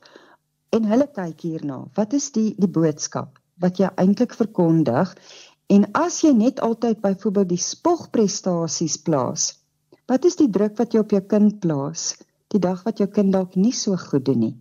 en 0.76 0.88
hulle 0.92 1.08
kyk 1.16 1.44
hierna, 1.48 1.84
wat 1.96 2.14
is 2.18 2.32
die 2.36 2.54
die 2.60 2.72
boodskap 2.78 3.40
wat 3.64 3.80
jy 3.80 3.88
eintlik 4.02 4.34
verkondig? 4.36 5.14
En 5.72 5.86
as 5.96 6.20
jy 6.26 6.34
net 6.36 6.60
altyd 6.60 7.00
byvoorbeeld 7.02 7.54
die 7.54 7.62
spogprestasies 7.62 8.98
plaas, 9.06 9.54
Wat 10.06 10.26
is 10.26 10.38
die 10.38 10.50
druk 10.54 10.78
wat 10.78 10.94
jy 10.94 11.02
op 11.02 11.14
jou 11.16 11.22
kind 11.26 11.60
plaas 11.64 12.14
die 12.54 12.62
dag 12.62 12.84
wat 12.86 13.00
jou 13.02 13.08
kind 13.10 13.34
dalk 13.34 13.56
nie 13.58 13.74
so 13.74 13.98
goed 13.98 14.26
doen 14.28 14.40
nie 14.40 14.56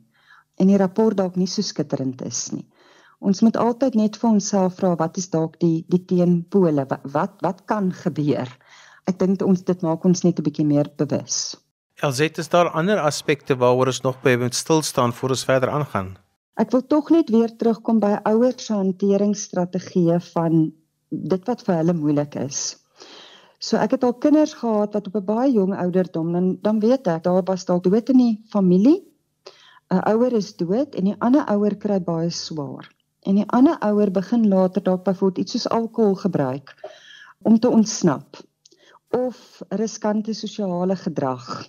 en 0.63 0.71
die 0.71 0.79
rapport 0.79 1.17
dalk 1.19 1.37
nie 1.37 1.49
so 1.51 1.63
skitterend 1.67 2.23
is 2.23 2.47
nie. 2.55 2.65
Ons 3.25 3.43
moet 3.43 3.57
altyd 3.57 3.97
net 3.99 4.17
vir 4.21 4.31
onsself 4.37 4.79
vra 4.79 4.95
wat 5.01 5.19
is 5.19 5.31
dalk 5.33 5.59
die 5.63 5.85
die 5.91 6.01
teenpole 6.01 6.85
wat 6.91 7.05
wat, 7.13 7.37
wat 7.43 7.65
kan 7.71 7.91
gebeur. 7.93 8.49
Ek 9.11 9.19
dink 9.21 9.43
ons 9.45 9.65
dit 9.67 9.83
maak 9.83 10.05
ons 10.05 10.25
net 10.25 10.39
'n 10.39 10.47
bietjie 10.47 10.67
meer 10.67 10.89
bewus. 10.97 11.57
Elzet 12.03 12.39
is 12.39 12.49
daar 12.49 12.71
ander 12.71 12.99
aspekte 12.99 13.55
waaroor 13.55 13.87
ons 13.87 14.03
nog 14.03 14.23
by 14.23 14.37
moet 14.37 14.55
stil 14.55 14.83
staan 14.83 15.13
voor 15.13 15.31
ons 15.31 15.45
verder 15.45 15.71
aangaan. 15.71 16.17
Ek 16.57 16.71
wil 16.71 16.87
tog 16.87 17.11
net 17.11 17.31
weer 17.31 17.51
terugkom 17.57 18.01
by 18.01 18.19
ouers 18.25 18.67
se 18.67 18.75
hanteringsstrategieë 18.75 20.21
van 20.33 20.73
dit 21.11 21.47
wat 21.47 21.63
vir 21.63 21.75
hulle 21.77 21.93
moeilik 21.93 22.35
is. 22.35 22.84
So 23.59 23.77
ek 23.77 23.97
het 23.97 24.05
al 24.05 24.15
kinders 24.19 24.53
gehad 24.61 24.93
wat 24.93 25.07
op 25.07 25.17
'n 25.17 25.25
baie 25.25 25.53
jong 25.53 25.75
ouderdom 25.75 26.33
dan 26.33 26.59
dan 26.63 26.81
weet 26.81 27.07
ek 27.07 27.23
daar 27.23 27.43
was 27.45 27.65
dalk 27.65 27.83
dood 27.83 28.09
in 28.09 28.19
die 28.19 28.43
familie. 28.49 29.05
'n 29.91 30.03
Ouer 30.11 30.33
is 30.33 30.57
dood 30.57 30.95
en 30.95 31.05
die 31.05 31.17
ander 31.19 31.45
ouer 31.47 31.77
kry 31.77 32.01
baie 32.01 32.31
swaar. 32.31 32.91
En 33.23 33.35
die 33.35 33.49
ander 33.49 33.79
ouer 33.79 34.11
begin 34.11 34.49
later 34.49 34.83
dalk 34.83 35.05
byvoorbeeld 35.05 35.39
iets 35.39 35.53
soos 35.53 35.69
alkohol 35.69 36.15
gebruik 36.15 36.75
om 37.43 37.59
te 37.59 37.69
ontsnap 37.69 38.37
of 39.11 39.63
riskante 39.69 40.33
sosiale 40.33 40.97
gedrag. 40.97 41.69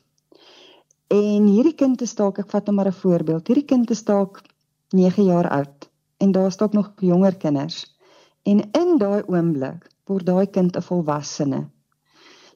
En 1.07 1.45
hierdie 1.45 1.75
kind 1.75 2.01
is 2.01 2.15
dalk 2.15 2.39
ek 2.39 2.49
vat 2.49 2.65
nou 2.65 2.75
maar 2.75 2.87
'n 2.87 3.01
voorbeeld. 3.01 3.47
Hierdie 3.47 3.65
kind 3.65 3.89
is 3.89 4.03
dalk 4.03 4.41
9 4.89 5.23
jaar 5.23 5.49
oud 5.49 5.89
en 6.17 6.31
daar's 6.31 6.57
dalk 6.57 6.73
nog 6.73 6.93
jonger 6.97 7.35
kinders. 7.35 7.95
En 8.43 8.59
in 8.71 8.97
daai 8.97 9.23
oomblik 9.27 9.89
word 10.05 10.25
daai 10.25 10.47
kind 10.47 10.75
'n 10.75 10.81
volwassene 10.81 11.74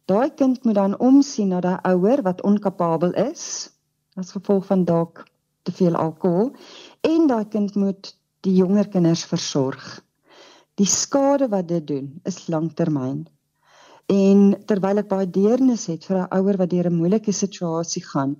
Daai 0.09 0.29
kind 0.33 0.63
moet 0.65 0.75
dan 0.75 0.95
omsien 0.97 1.51
na 1.53 1.59
daai 1.61 1.79
ouer 1.91 2.23
wat 2.25 2.41
onkapabel 2.41 3.11
is 3.29 3.43
as 4.17 4.31
gevolg 4.33 4.65
van 4.65 4.85
dalk 4.85 5.21
te 5.67 5.71
veel 5.71 5.95
alkohol 5.95 6.49
en 7.09 7.27
daai 7.29 7.45
kind 7.55 7.75
moet 7.75 8.13
die 8.47 8.55
jonger 8.55 8.87
kinders 8.89 9.25
versorg. 9.29 9.83
Die 10.81 10.87
skade 10.89 11.49
wat 11.51 11.67
dit 11.67 11.85
doen 11.87 12.07
is 12.23 12.47
lanktermyn. 12.47 13.27
En 14.09 14.39
terwyl 14.65 15.03
ek 15.03 15.11
baie 15.11 15.29
deernis 15.29 15.85
het 15.91 16.07
vir 16.09 16.23
'n 16.23 16.31
ouer 16.39 16.57
wat 16.57 16.73
deur 16.73 16.89
'n 16.89 16.99
moeilike 17.01 17.35
situasie 17.43 18.03
gaan, 18.03 18.35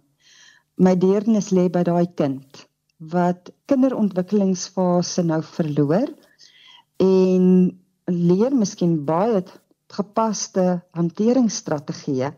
my 0.78 0.96
deernis 0.96 1.52
lê 1.52 1.70
by 1.70 1.84
daai 1.84 2.08
kind 2.22 2.66
wat 3.14 3.52
kinderontwikkelingsfase 3.68 5.24
nou 5.24 5.42
verloor 5.42 6.10
en 6.98 7.46
leer 8.06 8.56
miskien 8.56 9.06
baie 9.06 9.44
gepaste 9.94 10.82
hanteringsstrategieë, 10.98 12.34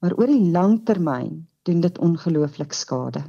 maar 0.00 0.14
oor 0.16 0.30
die 0.30 0.50
lang 0.52 0.80
termyn 0.88 1.46
doen 1.66 1.80
dit 1.80 1.98
ongelooflik 1.98 2.72
skade. 2.72 3.24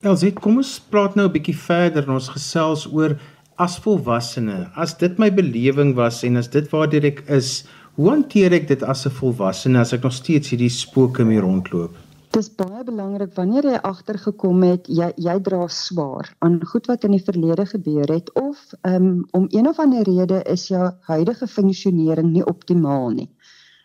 Elsie, 0.00 0.32
kom 0.32 0.56
ons 0.56 0.78
praat 0.92 1.16
nou 1.16 1.26
'n 1.28 1.32
bietjie 1.32 1.56
verder 1.56 2.04
en 2.04 2.14
ons 2.16 2.28
gesels 2.28 2.86
oor 2.86 3.18
as 3.58 3.78
volwassene. 3.78 4.70
As 4.76 4.94
dit 4.96 5.18
my 5.18 5.30
belewing 5.30 5.94
was 5.94 6.22
en 6.24 6.36
as 6.36 6.48
dit 6.48 6.70
waartoe 6.72 7.04
ek 7.04 7.24
is, 7.28 7.64
hoe 7.96 8.08
hanteer 8.10 8.52
ek 8.52 8.68
dit 8.68 8.82
as 8.82 9.06
'n 9.06 9.10
volwassene 9.10 9.78
as 9.78 9.92
ek 9.92 10.02
nog 10.02 10.12
steeds 10.12 10.50
hierdie 10.50 10.70
spooke 10.70 11.24
mee 11.24 11.40
rondloop? 11.40 11.94
Dis 12.30 12.46
baie 12.54 12.84
belangrik 12.86 13.32
wanneer 13.34 13.66
jy 13.66 13.78
agtergekom 13.88 14.60
het 14.62 14.84
jy 14.98 15.08
jy 15.24 15.32
dra 15.46 15.64
swaar 15.76 16.28
aan 16.46 16.60
goed 16.72 16.86
wat 16.90 17.06
in 17.08 17.16
die 17.16 17.24
verlede 17.28 17.64
gebeur 17.66 18.12
het 18.14 18.30
of 18.38 18.60
um, 18.90 19.08
om 19.38 19.48
een 19.50 19.66
of 19.70 19.80
ander 19.82 20.06
rede 20.06 20.38
is 20.52 20.68
jou 20.70 20.84
huidige 21.08 21.48
funksionering 21.50 22.30
nie 22.30 22.44
optimaal 22.52 23.10
nie. 23.16 23.26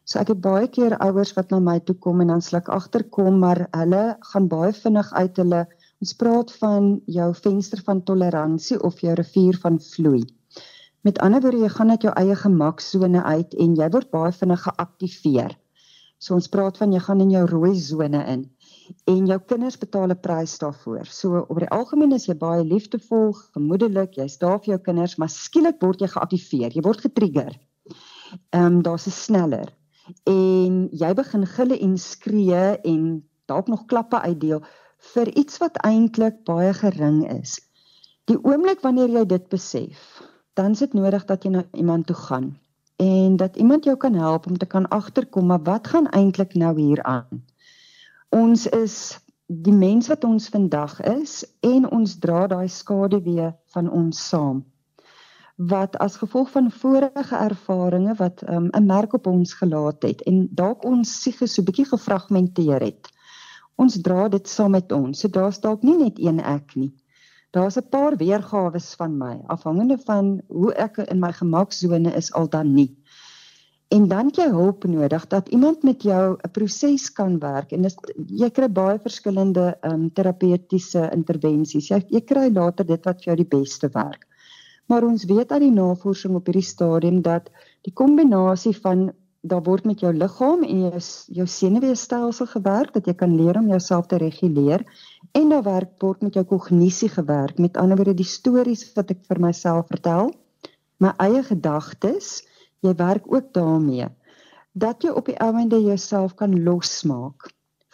So 0.05 0.21
ek 0.21 0.35
het 0.35 0.43
baie 0.45 0.69
keer 0.77 0.93
ouers 1.07 1.33
wat 1.39 1.49
na 1.49 1.59
my 1.71 1.79
toe 1.87 1.97
kom 2.05 2.21
en 2.21 2.35
dan 2.35 2.45
sluk 2.49 2.69
agterkom 2.77 3.41
maar 3.41 3.63
hulle 3.79 4.03
gaan 4.29 4.51
baie 4.53 4.77
vinnig 4.83 5.11
uit 5.23 5.43
hulle 5.43 5.65
ons 6.05 6.15
praat 6.21 6.55
van 6.61 6.93
jou 7.17 7.29
venster 7.41 7.81
van 7.89 8.05
toleransie 8.11 8.77
of 8.91 9.01
jou 9.01 9.17
rivier 9.23 9.57
van 9.65 9.81
vloei. 9.89 10.21
Met 11.01 11.17
ander 11.25 11.41
woorde 11.41 11.65
jy 11.65 11.73
gaan 11.79 11.97
uit 11.97 12.09
jou 12.11 12.13
eie 12.13 12.37
gemaksone 12.45 13.25
uit 13.25 13.61
en 13.65 13.77
jy 13.81 13.93
word 13.97 14.13
baie 14.13 14.33
vinnig 14.37 14.67
geaktiveer. 14.69 15.57
So 16.25 16.33
ons 16.33 16.49
praat 16.49 16.79
van 16.81 16.93
jy 16.93 16.99
gaan 17.05 17.19
in 17.21 17.31
jou 17.35 17.43
rooi 17.51 17.75
sone 17.77 18.23
in 18.31 18.47
en 19.11 19.27
jou 19.29 19.37
kinders 19.49 19.75
betaal 19.81 20.09
'n 20.13 20.21
prys 20.21 20.55
daarvoor. 20.61 21.05
So 21.05 21.45
op 21.53 21.59
die 21.61 21.69
algemeen 21.69 22.15
is 22.17 22.25
jy 22.25 22.35
baie 22.37 22.63
liefdevol, 22.65 23.33
gemoedelik, 23.53 24.17
jy's 24.17 24.37
daar 24.41 24.57
vir 24.59 24.71
jou 24.73 24.79
kinders, 24.87 25.17
maar 25.17 25.29
skielik 25.29 25.77
word 25.81 26.01
jy 26.01 26.07
geaktiveer, 26.07 26.71
jy 26.73 26.81
word 26.81 27.05
getrigger. 27.05 27.53
Ehm 28.49 28.65
um, 28.65 28.81
daar's 28.81 29.07
'n 29.07 29.11
sneller 29.11 29.69
en 30.25 30.89
jy 30.91 31.13
begin 31.13 31.45
gille 31.45 31.77
en 31.79 31.97
skree 31.97 32.65
en 32.93 33.23
dalk 33.45 33.67
nog 33.67 33.85
klappe 33.85 34.19
uitdeel 34.19 34.65
vir 35.13 35.27
iets 35.37 35.57
wat 35.57 35.77
eintlik 35.85 36.43
baie 36.45 36.73
gering 36.73 37.21
is. 37.39 37.59
Die 38.25 38.37
oomblik 38.37 38.81
wanneer 38.81 39.09
jy 39.09 39.25
dit 39.25 39.49
besef, 39.49 40.21
dan 40.53 40.71
is 40.71 40.79
dit 40.79 40.93
nodig 40.93 41.25
dat 41.25 41.43
jy 41.43 41.51
na 41.51 41.63
iemand 41.73 42.07
toe 42.07 42.15
gaan 42.15 42.55
en 42.95 43.35
dat 43.35 43.55
iemand 43.55 43.83
jou 43.83 43.97
kan 43.97 44.13
help 44.13 44.47
om 44.47 44.57
te 44.57 44.65
kan 44.65 44.87
agterkom 44.87 45.45
maar 45.45 45.63
wat 45.63 45.87
gaan 45.87 46.07
eintlik 46.07 46.53
nou 46.53 46.79
hier 46.79 47.03
aan. 47.03 47.43
Ons 48.29 48.67
is 48.67 49.19
die 49.45 49.73
mens 49.73 50.07
wat 50.07 50.23
ons 50.23 50.49
vandag 50.49 51.01
is 51.01 51.43
en 51.59 51.89
ons 51.91 52.19
dra 52.19 52.47
daai 52.47 52.67
skaduwee 52.67 53.51
van 53.73 53.91
ons 53.91 54.27
saam 54.27 54.63
wat 55.55 55.97
as 55.97 56.15
gevolg 56.15 56.49
van 56.51 56.71
vorige 56.71 57.35
ervarings 57.35 58.17
wat 58.17 58.43
um, 58.49 58.67
'n 58.71 58.85
merk 58.85 59.13
op 59.13 59.27
ons 59.27 59.53
gelaat 59.53 60.03
het 60.03 60.21
en 60.21 60.47
dalk 60.51 60.83
ons 60.83 61.21
siege 61.21 61.47
so 61.47 61.63
bietjie 61.63 61.85
gefragmenteer 61.85 62.81
het. 62.81 63.07
Ons 63.75 64.01
dra 64.01 64.27
dit 64.27 64.47
saam 64.47 64.71
met 64.71 64.91
ons. 64.91 65.19
So 65.19 65.27
daar's 65.27 65.59
dalk 65.59 65.81
nie 65.83 65.97
net 65.97 66.19
een 66.19 66.39
ek 66.39 66.75
nie. 66.75 66.93
Daar's 67.55 67.77
'n 67.79 67.89
paar 67.89 68.17
weergawe 68.19 68.79
van 68.97 69.17
my 69.17 69.35
afhangende 69.47 69.97
van 69.97 70.41
hoe 70.47 70.73
ek 70.73 70.97
in 70.97 71.19
my 71.19 71.31
gemaksone 71.31 72.11
is 72.15 72.33
al 72.33 72.49
dan 72.49 72.73
nie. 72.73 72.91
En 73.87 74.07
dan 74.07 74.29
jy 74.33 74.47
hulp 74.49 74.83
nodig 74.83 75.27
dat 75.27 75.49
iemand 75.49 75.83
met 75.83 76.03
jou 76.03 76.35
'n 76.35 76.51
proses 76.51 77.11
kan 77.11 77.39
werk 77.39 77.71
en 77.71 77.81
dis 77.81 77.95
jy 78.27 78.49
kry 78.49 78.67
baie 78.67 78.99
verskillende 78.99 79.77
um, 79.81 80.09
terapeutiese 80.11 81.09
intervensies. 81.13 81.87
Jy, 81.87 82.03
jy 82.09 82.21
kry 82.21 82.49
later 82.53 82.85
dit 82.85 83.05
wat 83.05 83.23
vir 83.23 83.33
jou 83.33 83.35
die 83.35 83.57
beste 83.57 83.89
werk. 83.93 84.27
Maar 84.87 85.03
ons 85.03 85.25
weet 85.25 85.51
uit 85.51 85.61
die 85.61 85.71
navorsing 85.71 86.35
op 86.35 86.45
hierdie 86.45 86.65
stadium 86.65 87.21
dat 87.21 87.49
die 87.81 87.93
kombinasie 87.93 88.75
van 88.81 89.11
daar 89.45 89.63
word 89.63 89.85
met 89.85 89.99
jou 90.01 90.13
liggaam 90.13 90.63
en 90.63 90.79
jou 90.81 90.99
jou 91.39 91.47
senuweestelsel 91.47 92.45
gewerk 92.45 92.93
dat 92.93 93.05
jy 93.05 93.13
kan 93.13 93.35
leer 93.37 93.57
om 93.57 93.67
jouself 93.69 94.07
te 94.07 94.17
reguleer 94.17 94.85
en 95.31 95.49
daar 95.49 95.63
werk 95.63 96.01
word 96.01 96.21
met 96.21 96.33
jou 96.33 96.45
kognisie 96.45 97.09
gewerk. 97.09 97.57
Met 97.57 97.77
ander 97.77 97.97
woorde 97.97 98.13
die 98.13 98.27
stories 98.27 98.83
wat 98.95 99.11
ek 99.11 99.23
vir 99.27 99.39
myself 99.39 99.87
vertel 99.87 100.33
my 101.03 101.11
eie 101.19 101.43
gedagtes 101.43 102.43
jy 102.85 102.93
werk 102.95 103.25
ook 103.27 103.51
daarmee 103.55 104.07
dat 104.75 105.03
jy 105.03 105.11
op 105.15 105.27
die 105.27 105.37
einde 105.39 105.79
jouself 105.79 106.35
kan 106.39 106.55
losmaak 106.63 107.49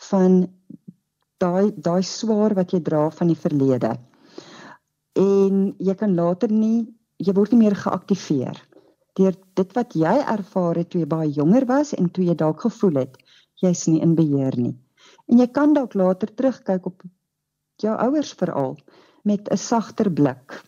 van 0.09 0.47
daai 1.41 1.71
daai 1.77 2.01
swaar 2.05 2.55
wat 2.57 2.73
jy 2.73 2.81
dra 2.81 3.09
van 3.13 3.29
die 3.29 3.37
verlede. 3.37 3.95
En 5.17 5.73
jy 5.77 5.95
kan 5.97 6.15
later 6.17 6.51
nie 6.51 6.89
jy 7.21 7.33
word 7.37 7.53
nie 7.53 7.63
meer 7.65 7.77
geaktiveer 7.77 8.57
deur 9.19 9.35
dit 9.59 9.73
wat 9.75 9.93
jy 9.97 10.13
ervaar 10.33 10.79
het 10.79 10.89
toe 10.89 11.01
jy 11.03 11.07
baie 11.09 11.29
jonger 11.35 11.65
was 11.69 11.93
en 11.97 12.09
toe 12.09 12.23
jy 12.25 12.35
dalk 12.37 12.63
gevoel 12.65 13.01
het 13.03 13.17
jy's 13.61 13.85
nie 13.87 14.01
in 14.01 14.15
beheer 14.17 14.57
nie. 14.57 14.73
En 15.29 15.41
jy 15.41 15.47
kan 15.53 15.73
dalk 15.77 15.93
later 15.93 16.31
terugkyk 16.33 16.87
op 16.89 17.03
jou 17.81 17.95
ouers 17.97 18.33
veral 18.43 18.77
met 19.23 19.49
'n 19.51 19.57
sagter 19.57 20.11
blik 20.11 20.61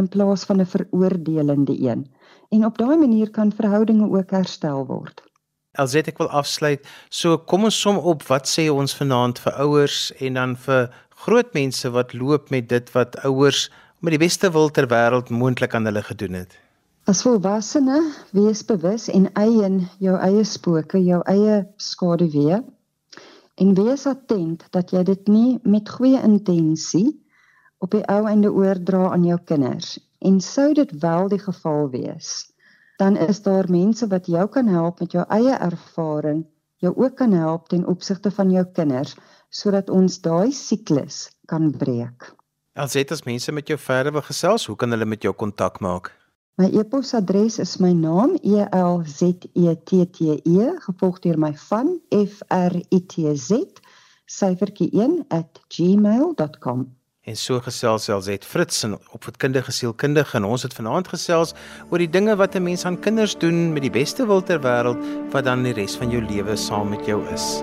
in 0.00 0.08
plaas 0.08 0.44
van 0.44 0.60
'n 0.60 0.66
veroordelende 0.66 1.76
een 1.80 2.06
en 2.50 2.64
op 2.64 2.78
daai 2.78 2.96
manier 2.96 3.30
kan 3.30 3.52
verhoudinge 3.52 4.08
ook 4.18 4.30
herstel 4.30 4.86
word 4.86 5.22
Alsit 5.80 6.08
ek 6.08 6.18
wil 6.20 6.28
afsluit. 6.28 6.84
So 7.08 7.38
kom 7.38 7.64
ons 7.64 7.80
som 7.80 7.96
op 7.96 8.26
wat 8.28 8.44
sê 8.44 8.66
ons 8.68 8.92
vanaand 8.92 9.38
vir 9.40 9.54
ouers 9.64 10.12
en 10.20 10.34
dan 10.36 10.56
vir 10.56 10.90
groot 11.24 11.54
mense 11.56 11.88
wat 11.94 12.12
loop 12.12 12.50
met 12.52 12.68
dit 12.68 12.92
wat 12.92 13.16
ouers 13.24 13.70
met 14.04 14.12
die 14.12 14.20
beste 14.20 14.50
wil 14.52 14.68
ter 14.68 14.88
wêreld 14.90 15.30
moontlik 15.30 15.74
aan 15.74 15.88
hulle 15.88 16.02
gedoen 16.04 16.42
het. 16.42 16.58
As 17.08 17.22
volwassene, 17.24 18.02
wees 18.36 18.60
bewus 18.66 19.08
en 19.08 19.30
eien 19.32 19.88
jou 19.98 20.18
eie 20.20 20.44
spooke, 20.44 21.00
jou 21.00 21.22
eie 21.30 21.62
skaduwee 21.80 22.60
en 23.54 23.74
wees 23.74 24.06
attent 24.06 24.64
dat 24.70 24.92
jy 24.94 25.02
dit 25.08 25.28
nie 25.28 25.58
met 25.64 25.90
goeie 25.90 26.20
intensie 26.22 27.10
op 27.82 27.92
die 27.94 28.04
ou 28.10 28.24
einde 28.30 28.52
oordra 28.52 29.10
aan 29.12 29.26
jou 29.26 29.38
kinders. 29.44 29.98
En 30.22 30.40
sou 30.40 30.70
dit 30.74 30.90
wel 31.02 31.28
die 31.28 31.40
geval 31.42 31.90
wees, 31.90 32.52
dan 33.02 33.16
is 33.16 33.42
daar 33.42 33.66
mense 33.70 34.06
wat 34.06 34.26
jou 34.30 34.46
kan 34.48 34.68
help 34.70 35.00
met 35.02 35.12
jou 35.12 35.24
eie 35.28 35.56
ervaring, 35.58 36.44
jou 36.78 36.94
ook 36.96 37.16
kan 37.18 37.32
help 37.32 37.68
ten 37.68 37.86
opsigte 37.86 38.30
van 38.30 38.50
jou 38.50 38.64
kinders 38.74 39.16
sodat 39.52 39.90
ons 39.90 40.20
daai 40.24 40.52
siklus 40.52 41.26
kan 41.46 41.70
breek. 41.76 42.30
As 42.72 42.94
dit 42.96 43.10
as 43.12 43.26
mense 43.28 43.52
met 43.52 43.68
jou 43.68 43.76
verder 43.76 44.14
wil 44.14 44.24
gesels, 44.24 44.64
hoe 44.66 44.76
kan 44.76 44.90
hulle 44.94 45.04
met 45.04 45.22
jou 45.22 45.34
kontak 45.36 45.82
maak? 45.84 46.08
My 46.60 46.68
e-posadres 46.68 47.56
is 47.58 47.78
my 47.80 47.94
naam 47.96 48.36
E 48.44 48.60
L 48.76 49.00
Z 49.06 49.20
E 49.54 49.74
T 49.84 50.04
T 50.12 50.40
E 50.44 50.70
gevolg 50.84 51.18
deur 51.24 51.38
my 51.40 51.54
van 51.56 51.96
F 52.12 52.44
R 52.52 52.76
I 52.92 53.00
T 53.08 53.32
Z 53.36 53.64
syfertjie 54.28 54.90
1@gmail.com. 54.92 56.96
En 57.22 57.36
so 57.36 57.60
gesels 57.60 58.08
Elzet 58.08 58.44
Fritz 58.44 58.84
en 58.84 58.98
opvoedkundige 59.12 59.72
sielkundige 59.72 60.36
en 60.36 60.44
ons 60.44 60.62
het 60.62 60.74
vanaand 60.74 61.08
gesels 61.08 61.54
oor 61.88 61.98
die 61.98 62.10
dinge 62.10 62.36
wat 62.36 62.54
'n 62.54 62.62
mens 62.62 62.84
aan 62.84 63.00
kinders 63.00 63.38
doen 63.38 63.72
met 63.72 63.82
die 63.82 63.90
beste 63.90 64.26
wil 64.26 64.42
ter 64.42 64.60
wêreld 64.60 64.98
wat 65.30 65.44
dan 65.44 65.62
die 65.62 65.72
res 65.72 65.96
van 65.96 66.10
jou 66.10 66.22
lewe 66.22 66.56
saam 66.56 66.88
met 66.88 67.06
jou 67.06 67.28
is. 67.32 67.62